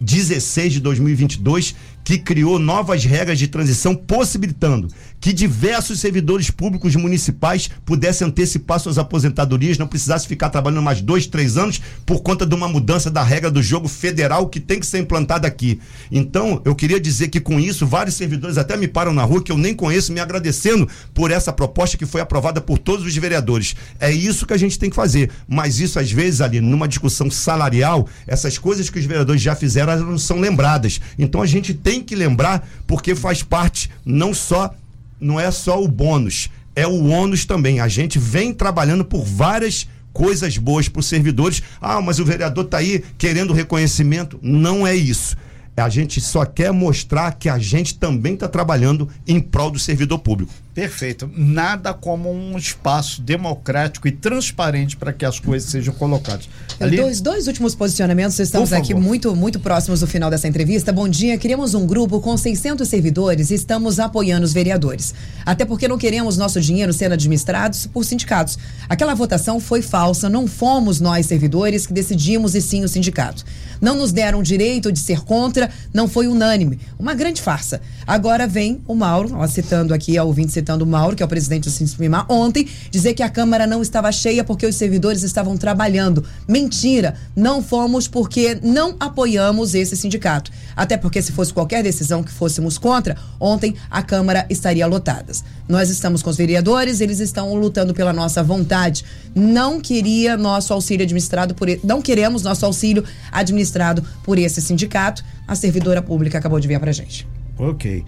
16 0.00 0.74
de 0.74 0.80
2022, 0.80 1.74
que 2.04 2.18
criou 2.18 2.58
novas 2.58 3.04
regras 3.04 3.38
de 3.38 3.46
transição, 3.46 3.94
possibilitando 3.94 4.88
que 5.22 5.32
diversos 5.32 6.00
servidores 6.00 6.50
públicos 6.50 6.96
municipais 6.96 7.70
pudessem 7.86 8.26
antecipar 8.26 8.80
suas 8.80 8.98
aposentadorias, 8.98 9.78
não 9.78 9.86
precisasse 9.86 10.26
ficar 10.26 10.50
trabalhando 10.50 10.82
mais 10.82 11.00
dois, 11.00 11.28
três 11.28 11.56
anos 11.56 11.80
por 12.04 12.22
conta 12.22 12.44
de 12.44 12.52
uma 12.56 12.68
mudança 12.68 13.08
da 13.08 13.22
regra 13.22 13.48
do 13.48 13.62
jogo 13.62 13.86
federal 13.86 14.48
que 14.48 14.58
tem 14.58 14.80
que 14.80 14.86
ser 14.86 14.98
implantada 14.98 15.46
aqui. 15.46 15.80
Então, 16.10 16.60
eu 16.64 16.74
queria 16.74 16.98
dizer 16.98 17.28
que 17.28 17.38
com 17.38 17.60
isso, 17.60 17.86
vários 17.86 18.16
servidores 18.16 18.58
até 18.58 18.76
me 18.76 18.88
param 18.88 19.14
na 19.14 19.22
rua, 19.22 19.40
que 19.40 19.52
eu 19.52 19.56
nem 19.56 19.72
conheço, 19.76 20.12
me 20.12 20.18
agradecendo 20.18 20.88
por 21.14 21.30
essa 21.30 21.52
proposta 21.52 21.96
que 21.96 22.04
foi 22.04 22.20
aprovada 22.20 22.60
por 22.60 22.76
todos 22.76 23.06
os 23.06 23.16
vereadores. 23.16 23.76
É 24.00 24.10
isso 24.10 24.44
que 24.44 24.52
a 24.52 24.58
gente 24.58 24.76
tem 24.76 24.90
que 24.90 24.96
fazer. 24.96 25.30
Mas 25.46 25.78
isso, 25.78 26.00
às 26.00 26.10
vezes, 26.10 26.40
ali, 26.40 26.60
numa 26.60 26.88
discussão 26.88 27.30
salarial, 27.30 28.08
essas 28.26 28.58
coisas 28.58 28.90
que 28.90 28.98
os 28.98 29.04
vereadores 29.04 29.40
já 29.40 29.54
fizeram, 29.54 29.92
elas 29.92 30.04
não 30.04 30.18
são 30.18 30.40
lembradas. 30.40 31.00
Então, 31.16 31.40
a 31.40 31.46
gente 31.46 31.72
tem 31.72 32.02
que 32.02 32.16
lembrar, 32.16 32.68
porque 32.88 33.14
faz 33.14 33.44
parte 33.44 33.88
não 34.04 34.34
só 34.34 34.74
não 35.22 35.40
é 35.40 35.50
só 35.50 35.82
o 35.82 35.88
bônus, 35.88 36.50
é 36.74 36.86
o 36.86 37.06
ônus 37.06 37.44
também. 37.44 37.80
A 37.80 37.88
gente 37.88 38.18
vem 38.18 38.52
trabalhando 38.52 39.04
por 39.04 39.24
várias 39.24 39.86
coisas 40.12 40.58
boas 40.58 40.88
para 40.88 41.00
os 41.00 41.06
servidores. 41.06 41.62
Ah, 41.80 42.00
mas 42.00 42.18
o 42.18 42.24
vereador 42.24 42.64
está 42.64 42.78
aí 42.78 43.02
querendo 43.16 43.52
reconhecimento. 43.52 44.38
Não 44.42 44.86
é 44.86 44.94
isso. 44.94 45.36
A 45.74 45.88
gente 45.88 46.20
só 46.20 46.44
quer 46.44 46.70
mostrar 46.70 47.32
que 47.32 47.48
a 47.48 47.58
gente 47.58 47.98
também 47.98 48.34
está 48.34 48.46
trabalhando 48.46 49.08
em 49.26 49.40
prol 49.40 49.70
do 49.70 49.78
servidor 49.78 50.18
público. 50.18 50.52
Perfeito. 50.74 51.30
Nada 51.36 51.92
como 51.92 52.32
um 52.32 52.56
espaço 52.56 53.20
democrático 53.20 54.08
e 54.08 54.12
transparente 54.12 54.96
para 54.96 55.12
que 55.12 55.24
as 55.24 55.38
coisas 55.38 55.70
sejam 55.70 55.92
colocadas. 55.92 56.48
Ali... 56.80 56.96
Dois, 56.96 57.20
dois 57.20 57.46
últimos 57.46 57.74
posicionamentos. 57.74 58.38
Estamos 58.38 58.72
aqui 58.72 58.94
muito, 58.94 59.36
muito 59.36 59.60
próximos 59.60 60.00
do 60.00 60.06
final 60.06 60.30
dessa 60.30 60.48
entrevista. 60.48 60.90
Bom 60.90 61.06
dia. 61.08 61.36
Queremos 61.36 61.74
um 61.74 61.86
grupo 61.86 62.20
com 62.20 62.34
600 62.38 62.88
servidores 62.88 63.50
e 63.50 63.54
estamos 63.54 64.00
apoiando 64.00 64.46
os 64.46 64.54
vereadores. 64.54 65.14
Até 65.44 65.66
porque 65.66 65.86
não 65.86 65.98
queremos 65.98 66.38
nosso 66.38 66.58
dinheiro 66.58 66.92
sendo 66.92 67.12
administrados 67.12 67.86
por 67.86 68.04
sindicatos. 68.04 68.58
Aquela 68.88 69.14
votação 69.14 69.60
foi 69.60 69.82
falsa. 69.82 70.30
Não 70.30 70.46
fomos 70.46 71.00
nós, 71.00 71.26
servidores, 71.26 71.86
que 71.86 71.92
decidimos 71.92 72.54
e 72.54 72.62
sim 72.62 72.82
o 72.82 72.88
sindicato. 72.88 73.44
Não 73.78 73.94
nos 73.94 74.10
deram 74.10 74.38
o 74.38 74.42
direito 74.42 74.90
de 74.90 75.00
ser 75.00 75.20
contra. 75.20 75.70
Não 75.92 76.08
foi 76.08 76.28
unânime. 76.28 76.80
Uma 76.98 77.12
grande 77.12 77.42
farsa. 77.42 77.82
Agora 78.06 78.46
vem 78.46 78.80
o 78.86 78.94
Mauro, 78.94 79.34
ó, 79.34 79.46
citando 79.46 79.92
aqui 79.92 80.16
a 80.16 80.24
ouvinte 80.24 80.61
citando 80.62 80.84
o 80.84 80.86
Mauro, 80.86 81.16
que 81.16 81.22
é 81.22 81.26
o 81.26 81.28
presidente 81.28 81.64
do 81.64 81.70
Sinspimar, 81.70 82.24
ontem, 82.28 82.68
dizer 82.90 83.14
que 83.14 83.22
a 83.22 83.28
Câmara 83.28 83.66
não 83.66 83.82
estava 83.82 84.10
cheia 84.12 84.44
porque 84.44 84.64
os 84.64 84.76
servidores 84.76 85.24
estavam 85.24 85.56
trabalhando. 85.56 86.24
Mentira! 86.48 87.16
Não 87.34 87.60
fomos 87.62 88.06
porque 88.06 88.58
não 88.62 88.94
apoiamos 89.00 89.74
esse 89.74 89.96
sindicato. 89.96 90.52
Até 90.76 90.96
porque 90.96 91.20
se 91.20 91.32
fosse 91.32 91.52
qualquer 91.52 91.82
decisão 91.82 92.22
que 92.22 92.30
fôssemos 92.30 92.78
contra, 92.78 93.16
ontem 93.40 93.74
a 93.90 94.02
Câmara 94.02 94.46
estaria 94.48 94.86
lotada. 94.86 95.32
Nós 95.68 95.90
estamos 95.90 96.22
com 96.22 96.30
os 96.30 96.36
vereadores, 96.36 97.00
eles 97.00 97.18
estão 97.18 97.54
lutando 97.54 97.92
pela 97.92 98.12
nossa 98.12 98.42
vontade. 98.42 99.04
Não 99.34 99.80
queria 99.80 100.36
nosso 100.36 100.72
auxílio 100.72 101.02
administrado 101.02 101.54
por 101.54 101.68
não 101.82 102.00
queremos 102.00 102.42
nosso 102.42 102.64
auxílio 102.64 103.04
administrado 103.32 104.04
por 104.22 104.38
esse 104.38 104.60
sindicato. 104.60 105.24
A 105.46 105.54
servidora 105.54 106.00
pública 106.02 106.38
acabou 106.38 106.60
de 106.60 106.68
vir 106.68 106.78
pra 106.78 106.92
gente. 106.92 107.26
Ok. 107.58 108.04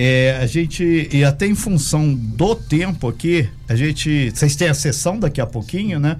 É, 0.00 0.38
a 0.40 0.46
gente, 0.46 1.08
e 1.12 1.24
até 1.24 1.44
em 1.44 1.56
função 1.56 2.14
do 2.14 2.54
tempo 2.54 3.08
aqui, 3.08 3.48
a 3.68 3.74
gente. 3.74 4.30
Vocês 4.30 4.54
têm 4.54 4.68
a 4.68 4.74
sessão 4.74 5.18
daqui 5.18 5.40
a 5.40 5.46
pouquinho, 5.46 5.98
né? 5.98 6.16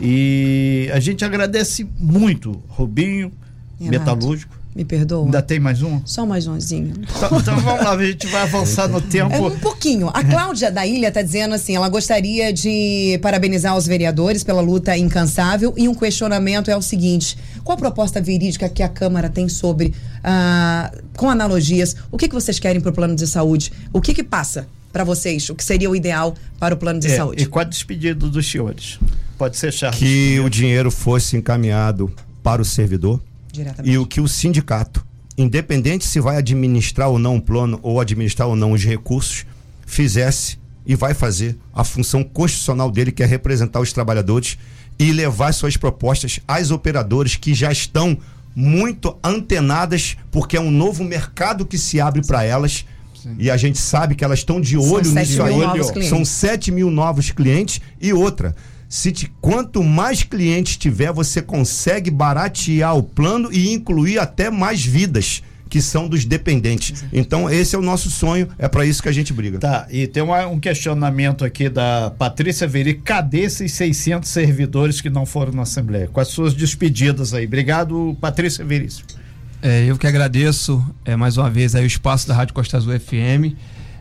E 0.00 0.88
a 0.94 0.98
gente 0.98 1.22
agradece 1.26 1.86
muito, 1.98 2.52
Rubinho, 2.68 3.30
Metalúrgico. 3.78 4.56
Me 4.74 4.84
perdoa. 4.84 5.24
Ainda 5.24 5.42
tem 5.42 5.58
mais 5.58 5.82
um? 5.82 6.00
Só 6.04 6.24
mais 6.24 6.46
umzinho. 6.46 6.92
Então, 7.02 7.38
então 7.38 7.60
vamos 7.60 7.84
lá, 7.84 7.92
a 7.92 8.06
gente 8.06 8.26
vai 8.28 8.42
avançar 8.42 8.86
no 8.88 9.00
tempo. 9.00 9.34
É 9.34 9.40
um 9.40 9.58
pouquinho. 9.58 10.08
A 10.12 10.22
Cláudia 10.22 10.70
da 10.70 10.86
Ilha 10.86 11.08
está 11.08 11.22
dizendo 11.22 11.54
assim: 11.54 11.74
ela 11.74 11.88
gostaria 11.88 12.52
de 12.52 13.18
parabenizar 13.20 13.76
os 13.76 13.86
vereadores 13.86 14.44
pela 14.44 14.60
luta 14.60 14.96
incansável 14.96 15.74
e 15.76 15.88
um 15.88 15.94
questionamento 15.94 16.70
é 16.70 16.76
o 16.76 16.82
seguinte: 16.82 17.36
qual 17.64 17.76
a 17.76 17.78
proposta 17.78 18.20
verídica 18.20 18.68
que 18.68 18.82
a 18.82 18.88
Câmara 18.88 19.28
tem 19.28 19.48
sobre, 19.48 19.94
ah, 20.22 20.92
com 21.16 21.28
analogias, 21.28 21.96
o 22.10 22.16
que, 22.16 22.28
que 22.28 22.34
vocês 22.34 22.58
querem 22.58 22.80
para 22.80 22.90
o 22.90 22.94
plano 22.94 23.16
de 23.16 23.26
saúde? 23.26 23.72
O 23.92 24.00
que, 24.00 24.14
que 24.14 24.22
passa 24.22 24.68
para 24.92 25.02
vocês? 25.02 25.48
O 25.50 25.54
que 25.54 25.64
seria 25.64 25.90
o 25.90 25.96
ideal 25.96 26.34
para 26.58 26.74
o 26.74 26.78
plano 26.78 27.00
de 27.00 27.08
é, 27.08 27.16
saúde? 27.16 27.42
E 27.42 27.46
qual 27.46 27.64
a 27.64 27.68
despedida 27.68 28.14
dos 28.14 28.48
senhores? 28.48 28.98
Pode 29.36 29.56
ser, 29.56 29.72
Charles. 29.72 29.98
Que 29.98 30.38
o 30.40 30.48
dinheiro 30.48 30.90
fosse 30.90 31.36
encaminhado 31.36 32.12
para 32.42 32.62
o 32.62 32.64
servidor 32.64 33.20
e 33.84 33.98
o 33.98 34.06
que 34.06 34.20
o 34.20 34.28
sindicato 34.28 35.06
independente 35.38 36.04
se 36.04 36.20
vai 36.20 36.36
administrar 36.36 37.08
ou 37.08 37.18
não 37.18 37.36
o 37.36 37.40
plano 37.40 37.78
ou 37.80 38.00
administrar 38.00 38.48
ou 38.48 38.56
não 38.56 38.72
os 38.72 38.84
recursos, 38.84 39.46
fizesse 39.86 40.58
e 40.84 40.96
vai 40.96 41.14
fazer 41.14 41.56
a 41.72 41.84
função 41.84 42.24
constitucional 42.24 42.90
dele, 42.90 43.12
que 43.12 43.22
é 43.22 43.26
representar 43.26 43.80
os 43.80 43.92
trabalhadores 43.92 44.58
e 44.98 45.12
levar 45.12 45.54
suas 45.54 45.76
propostas 45.76 46.40
às 46.48 46.72
operadoras 46.72 47.36
que 47.36 47.54
já 47.54 47.70
estão 47.70 48.18
muito 48.54 49.16
antenadas, 49.22 50.16
porque 50.32 50.56
é 50.56 50.60
um 50.60 50.70
novo 50.70 51.04
mercado 51.04 51.64
que 51.64 51.78
se 51.78 52.00
abre 52.00 52.26
para 52.26 52.42
elas. 52.42 52.84
Sim. 53.14 53.36
E 53.38 53.50
a 53.50 53.56
gente 53.56 53.78
sabe 53.78 54.16
que 54.16 54.24
elas 54.24 54.40
estão 54.40 54.60
de 54.60 54.76
olho 54.76 55.10
nisso 55.12 55.42
aí. 55.42 56.08
São 56.08 56.24
7 56.24 56.72
mil 56.72 56.90
novos 56.90 57.30
clientes. 57.30 57.80
E 58.00 58.12
outra, 58.12 58.56
se 58.88 59.12
te, 59.12 59.30
quanto 59.40 59.84
mais 59.84 60.22
clientes 60.22 60.76
tiver, 60.76 61.12
você 61.12 61.42
consegue 61.42 62.10
baratear 62.10 62.96
o 62.96 63.02
plano 63.02 63.52
e 63.52 63.72
incluir 63.72 64.18
até 64.18 64.50
mais 64.50 64.84
vidas 64.84 65.42
que 65.68 65.82
são 65.82 66.08
dos 66.08 66.24
dependentes. 66.24 67.04
Então, 67.12 67.50
esse 67.50 67.76
é 67.76 67.78
o 67.78 67.82
nosso 67.82 68.10
sonho, 68.10 68.48
é 68.58 68.66
para 68.66 68.86
isso 68.86 69.02
que 69.02 69.08
a 69.08 69.12
gente 69.12 69.32
briga. 69.32 69.58
Tá, 69.58 69.86
e 69.90 70.06
tem 70.06 70.22
uma, 70.22 70.46
um 70.46 70.58
questionamento 70.58 71.44
aqui 71.44 71.68
da 71.68 72.10
Patrícia 72.18 72.66
Veri: 72.66 72.94
cadê 72.94 73.40
esses 73.40 73.72
600 73.72 74.28
servidores 74.28 75.00
que 75.00 75.10
não 75.10 75.26
foram 75.26 75.52
na 75.52 75.62
Assembleia? 75.62 76.08
Com 76.08 76.20
as 76.20 76.28
suas 76.28 76.54
despedidas 76.54 77.34
aí. 77.34 77.44
Obrigado, 77.44 78.16
Patrícia 78.20 78.64
Veríssimo. 78.64 79.06
É, 79.60 79.84
eu 79.84 79.98
que 79.98 80.06
agradeço 80.06 80.82
é, 81.04 81.16
mais 81.16 81.36
uma 81.36 81.50
vez 81.50 81.74
aí 81.74 81.82
o 81.82 81.86
espaço 81.86 82.26
da 82.26 82.34
Rádio 82.34 82.54
Costa 82.54 82.76
Azul 82.76 82.98
FM. 82.98 83.56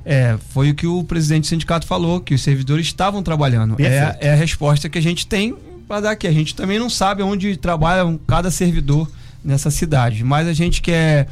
É, 0.10 0.38
foi 0.52 0.70
o 0.70 0.74
que 0.74 0.88
o 0.88 1.04
presidente 1.04 1.42
do 1.42 1.48
sindicato 1.48 1.86
falou, 1.86 2.22
que 2.22 2.34
os 2.34 2.42
servidores 2.42 2.86
estavam 2.86 3.22
trabalhando. 3.22 3.76
É, 3.78 4.18
é, 4.22 4.32
a 4.32 4.36
resposta 4.36 4.88
que 4.88 4.98
a 4.98 5.02
gente 5.02 5.28
tem 5.28 5.54
para 5.86 6.00
dar 6.00 6.12
aqui. 6.12 6.26
A 6.26 6.32
gente 6.32 6.56
também 6.56 6.80
não 6.80 6.90
sabe 6.90 7.22
onde 7.22 7.58
trabalha 7.58 8.18
cada 8.26 8.50
servidor 8.50 9.12
nessa 9.44 9.70
cidade, 9.70 10.24
mas 10.24 10.48
a 10.48 10.54
gente 10.54 10.82
quer 10.82 11.28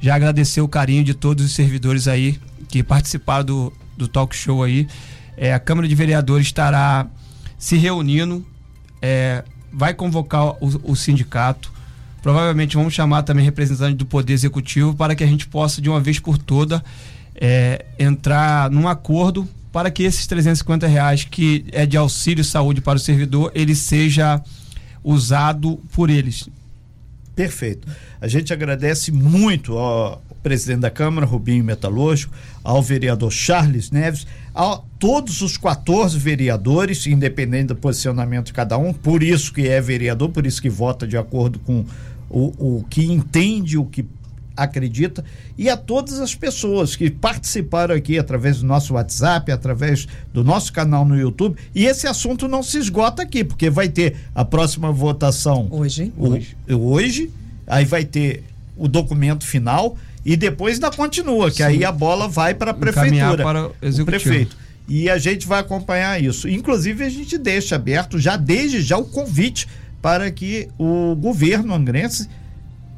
já 0.00 0.14
agradecer 0.14 0.60
o 0.60 0.68
carinho 0.68 1.02
de 1.02 1.14
todos 1.14 1.44
os 1.44 1.52
servidores 1.52 2.06
aí 2.06 2.38
que 2.68 2.80
participaram 2.80 3.44
do, 3.44 3.72
do 3.96 4.06
talk 4.06 4.36
show 4.36 4.62
aí. 4.62 4.86
É, 5.36 5.52
a 5.52 5.58
Câmara 5.58 5.88
de 5.88 5.94
Vereadores 5.96 6.46
estará 6.46 7.08
se 7.58 7.76
reunindo, 7.76 8.46
é, 9.00 9.42
vai 9.72 9.94
convocar 9.94 10.50
o, 10.60 10.92
o 10.92 10.94
sindicato. 10.94 11.72
Provavelmente 12.22 12.76
vamos 12.76 12.94
chamar 12.94 13.24
também 13.24 13.44
representantes 13.44 13.96
do 13.96 14.06
Poder 14.06 14.32
Executivo 14.32 14.94
para 14.94 15.16
que 15.16 15.24
a 15.24 15.26
gente 15.26 15.48
possa, 15.48 15.82
de 15.82 15.90
uma 15.90 15.98
vez 15.98 16.20
por 16.20 16.38
toda, 16.38 16.84
é, 17.44 17.84
entrar 17.98 18.70
num 18.70 18.86
acordo 18.86 19.48
para 19.72 19.90
que 19.90 20.04
esses 20.04 20.28
350 20.28 20.86
reais 20.86 21.24
que 21.24 21.64
é 21.72 21.84
de 21.84 21.96
auxílio 21.96 22.44
saúde 22.44 22.80
para 22.80 22.96
o 22.96 23.00
servidor, 23.00 23.50
ele 23.52 23.74
seja 23.74 24.40
usado 25.02 25.80
por 25.92 26.08
eles. 26.08 26.48
Perfeito. 27.34 27.88
A 28.20 28.28
gente 28.28 28.52
agradece 28.52 29.10
muito 29.10 29.76
ao 29.76 30.22
presidente 30.40 30.80
da 30.80 30.90
Câmara, 30.90 31.26
Rubinho 31.26 31.64
Metalúrgico, 31.64 32.32
ao 32.62 32.80
vereador 32.80 33.32
Charles 33.32 33.90
Neves, 33.90 34.24
a 34.54 34.80
todos 35.00 35.40
os 35.40 35.56
14 35.56 36.16
vereadores, 36.18 37.06
independente 37.08 37.68
do 37.68 37.76
posicionamento 37.76 38.46
de 38.46 38.52
cada 38.52 38.78
um, 38.78 38.92
por 38.92 39.20
isso 39.20 39.52
que 39.52 39.66
é 39.66 39.80
vereador, 39.80 40.28
por 40.28 40.46
isso 40.46 40.62
que 40.62 40.70
vota 40.70 41.08
de 41.08 41.16
acordo 41.16 41.58
com 41.58 41.84
o, 42.30 42.78
o 42.78 42.84
que 42.88 43.04
entende, 43.04 43.76
o 43.78 43.84
que 43.84 44.04
acredita, 44.56 45.24
e 45.56 45.68
a 45.68 45.76
todas 45.76 46.20
as 46.20 46.34
pessoas 46.34 46.96
que 46.96 47.10
participaram 47.10 47.94
aqui 47.94 48.18
através 48.18 48.60
do 48.60 48.66
nosso 48.66 48.94
WhatsApp, 48.94 49.50
através 49.50 50.06
do 50.32 50.44
nosso 50.44 50.72
canal 50.72 51.04
no 51.04 51.18
YouTube. 51.18 51.56
E 51.74 51.86
esse 51.86 52.06
assunto 52.06 52.48
não 52.48 52.62
se 52.62 52.78
esgota 52.78 53.22
aqui, 53.22 53.44
porque 53.44 53.70
vai 53.70 53.88
ter 53.88 54.16
a 54.34 54.44
próxima 54.44 54.92
votação 54.92 55.68
hoje. 55.70 56.12
O, 56.16 56.30
hoje. 56.30 56.56
hoje, 56.68 57.30
aí 57.66 57.84
vai 57.84 58.04
ter 58.04 58.44
o 58.76 58.88
documento 58.88 59.46
final 59.46 59.96
e 60.24 60.36
depois 60.36 60.74
ainda 60.74 60.90
continua, 60.90 61.50
que 61.50 61.58
Sim. 61.58 61.64
aí 61.64 61.84
a 61.84 61.92
bola 61.92 62.28
vai 62.28 62.54
para 62.54 62.70
a 62.70 62.74
prefeitura, 62.74 63.42
para 63.42 63.66
o, 63.68 64.02
o 64.02 64.04
prefeito. 64.04 64.56
E 64.88 65.08
a 65.08 65.18
gente 65.18 65.46
vai 65.46 65.60
acompanhar 65.60 66.22
isso. 66.22 66.48
Inclusive, 66.48 67.04
a 67.04 67.08
gente 67.08 67.38
deixa 67.38 67.76
aberto 67.76 68.18
já 68.18 68.36
desde 68.36 68.82
já 68.82 68.98
o 68.98 69.04
convite 69.04 69.66
para 70.00 70.30
que 70.30 70.68
o 70.78 71.14
governo 71.14 71.72
angrense, 71.72 72.28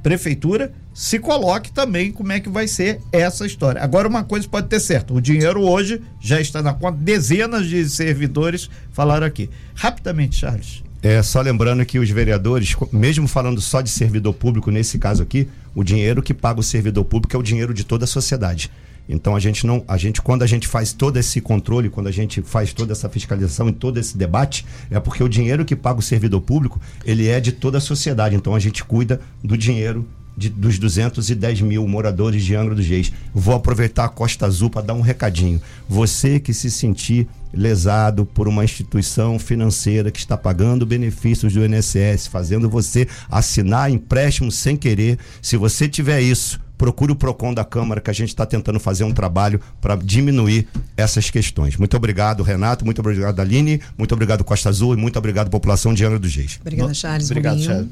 prefeitura, 0.04 0.70
se 0.92 1.18
coloque 1.18 1.72
também 1.72 2.12
como 2.12 2.30
é 2.30 2.38
que 2.38 2.50
vai 2.50 2.68
ser 2.68 3.00
essa 3.10 3.46
história. 3.46 3.82
Agora, 3.82 4.06
uma 4.06 4.22
coisa 4.22 4.46
pode 4.46 4.68
ter 4.68 4.78
certo: 4.78 5.14
o 5.14 5.20
dinheiro 5.20 5.62
hoje 5.62 6.00
já 6.20 6.38
está 6.40 6.62
na 6.62 6.74
conta, 6.74 6.98
dezenas 7.00 7.66
de 7.66 7.88
servidores 7.88 8.68
falaram 8.92 9.26
aqui. 9.26 9.48
Rapidamente, 9.74 10.36
Charles. 10.36 10.84
É, 11.02 11.22
só 11.22 11.40
lembrando 11.40 11.84
que 11.84 11.98
os 11.98 12.08
vereadores, 12.08 12.76
mesmo 12.92 13.26
falando 13.26 13.60
só 13.60 13.80
de 13.80 13.90
servidor 13.90 14.34
público, 14.34 14.70
nesse 14.70 14.98
caso 14.98 15.22
aqui, 15.22 15.48
o 15.74 15.82
dinheiro 15.82 16.22
que 16.22 16.32
paga 16.32 16.60
o 16.60 16.62
servidor 16.62 17.04
público 17.04 17.34
é 17.34 17.38
o 17.38 17.42
dinheiro 17.42 17.74
de 17.74 17.84
toda 17.84 18.04
a 18.04 18.08
sociedade. 18.08 18.70
Então 19.08 19.36
a 19.36 19.40
gente 19.40 19.66
não, 19.66 19.84
a 19.86 19.96
gente 19.96 20.22
quando 20.22 20.42
a 20.42 20.46
gente 20.46 20.66
faz 20.66 20.92
todo 20.92 21.16
esse 21.18 21.40
controle, 21.40 21.90
quando 21.90 22.06
a 22.06 22.12
gente 22.12 22.42
faz 22.42 22.72
toda 22.72 22.92
essa 22.92 23.08
fiscalização 23.08 23.68
e 23.68 23.72
todo 23.72 23.98
esse 23.98 24.16
debate, 24.16 24.64
é 24.90 24.98
porque 24.98 25.22
o 25.22 25.28
dinheiro 25.28 25.64
que 25.64 25.76
paga 25.76 25.98
o 25.98 26.02
servidor 26.02 26.40
público, 26.40 26.80
ele 27.04 27.28
é 27.28 27.40
de 27.40 27.52
toda 27.52 27.78
a 27.78 27.80
sociedade. 27.80 28.34
Então 28.34 28.54
a 28.54 28.58
gente 28.58 28.82
cuida 28.84 29.20
do 29.42 29.56
dinheiro 29.56 30.06
de, 30.36 30.48
dos 30.48 30.78
210 30.78 31.60
mil 31.60 31.86
moradores 31.86 32.42
de 32.42 32.54
Angra 32.54 32.74
dos 32.74 32.86
Reis. 32.86 33.12
Vou 33.32 33.54
aproveitar 33.54 34.04
a 34.04 34.08
Costa 34.08 34.46
Azul 34.46 34.68
para 34.68 34.82
dar 34.82 34.94
um 34.94 35.00
recadinho. 35.00 35.60
Você 35.88 36.40
que 36.40 36.52
se 36.52 36.70
sentir 36.70 37.28
lesado 37.52 38.26
por 38.26 38.48
uma 38.48 38.64
instituição 38.64 39.38
financeira 39.38 40.10
que 40.10 40.18
está 40.18 40.36
pagando 40.36 40.84
benefícios 40.84 41.52
do 41.52 41.64
INSS, 41.64 42.26
fazendo 42.26 42.68
você 42.68 43.06
assinar 43.30 43.90
empréstimo 43.90 44.50
sem 44.50 44.76
querer, 44.76 45.18
se 45.40 45.56
você 45.56 45.88
tiver 45.88 46.20
isso, 46.20 46.58
procure 46.76 47.12
o 47.12 47.16
PROCON 47.16 47.54
da 47.54 47.64
Câmara, 47.64 48.00
que 48.00 48.10
a 48.10 48.12
gente 48.12 48.28
está 48.28 48.44
tentando 48.44 48.80
fazer 48.80 49.04
um 49.04 49.12
trabalho 49.12 49.60
para 49.80 49.96
diminuir 49.96 50.66
essas 50.96 51.30
questões. 51.30 51.76
Muito 51.76 51.96
obrigado, 51.96 52.42
Renato, 52.42 52.84
muito 52.84 53.00
obrigado, 53.00 53.40
Aline, 53.40 53.80
muito 53.96 54.12
obrigado, 54.12 54.44
Costa 54.44 54.68
Azul 54.68 54.94
e 54.94 54.96
muito 54.96 55.18
obrigado, 55.18 55.50
população 55.50 55.94
de 55.94 56.04
Angra 56.04 56.18
dos 56.18 56.34
Reis. 56.34 56.58
Obrigada, 56.60 56.94
Charles. 56.94 57.30
Obrigado, 57.30 57.60
Charles. 57.60 57.88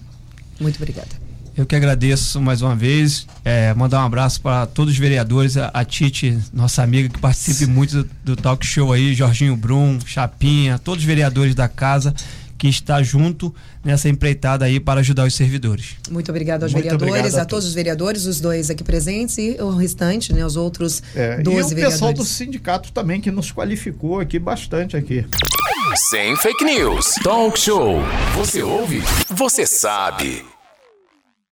Muito 0.61 0.77
obrigada. 0.77 1.33
Eu 1.55 1.67
que 1.67 1.77
agradeço 1.77 2.41
mais 2.41 2.63
uma 2.63 2.75
vez. 2.75 3.27
É, 3.45 3.75
mandar 3.75 4.03
um 4.03 4.07
abraço 4.07 4.41
para 4.41 4.65
todos 4.65 4.95
os 4.95 4.99
vereadores, 4.99 5.59
a, 5.59 5.67
a, 5.67 5.85
Tite, 5.85 6.39
nossa 6.53 6.83
amiga, 6.83 7.11
que 7.11 7.19
participe 7.19 7.67
muito 7.67 8.03
do, 8.03 8.11
do, 8.25 8.37
talk 8.37 8.65
show 8.65 8.91
aí, 8.91 9.15
Jorginho 9.15 9.55
Brum, 9.55 9.99
Chapinha, 10.05 10.79
todos 10.79 11.03
os 11.03 11.07
vereadores 11.07 11.55
da 11.55 11.69
casa 11.69 12.15
que 12.63 12.69
está 12.69 13.03
junto 13.03 13.53
nessa 13.85 14.09
empreitada 14.09 14.65
aí 14.67 14.79
para 14.79 15.01
ajudar 15.01 15.27
os 15.27 15.35
servidores. 15.35 15.97
Muito 16.09 16.31
obrigado 16.31 16.63
aos 16.63 16.73
Muito 16.73 16.85
vereadores, 16.85 17.13
obrigado 17.13 17.41
a, 17.41 17.43
a, 17.43 17.45
todos 17.45 17.67
os 17.67 17.75
vereadores, 17.75 18.25
os 18.25 18.41
dois 18.41 18.71
aqui 18.71 18.85
presentes 18.85 19.37
e 19.37 19.57
o 19.61 19.71
restante, 19.71 20.33
né, 20.33 20.47
os 20.47 20.55
outros 20.55 21.03
é, 21.13 21.39
12 21.39 21.43
vereadores. 21.43 21.73
E 21.73 21.75
o 21.75 21.91
pessoal 21.91 22.13
do 22.13 22.25
sindicato 22.25 22.93
também 22.93 23.21
que 23.21 23.33
nos 23.33 23.51
qualificou 23.51 24.21
aqui 24.21 24.39
bastante 24.39 24.97
aqui. 24.97 25.27
Sem 26.09 26.37
fake 26.37 26.65
news. 26.65 27.17
Talk 27.25 27.59
show. 27.59 27.97
Você 28.37 28.63
ouve? 28.63 29.03
Você 29.29 29.67
sabe. 29.67 30.45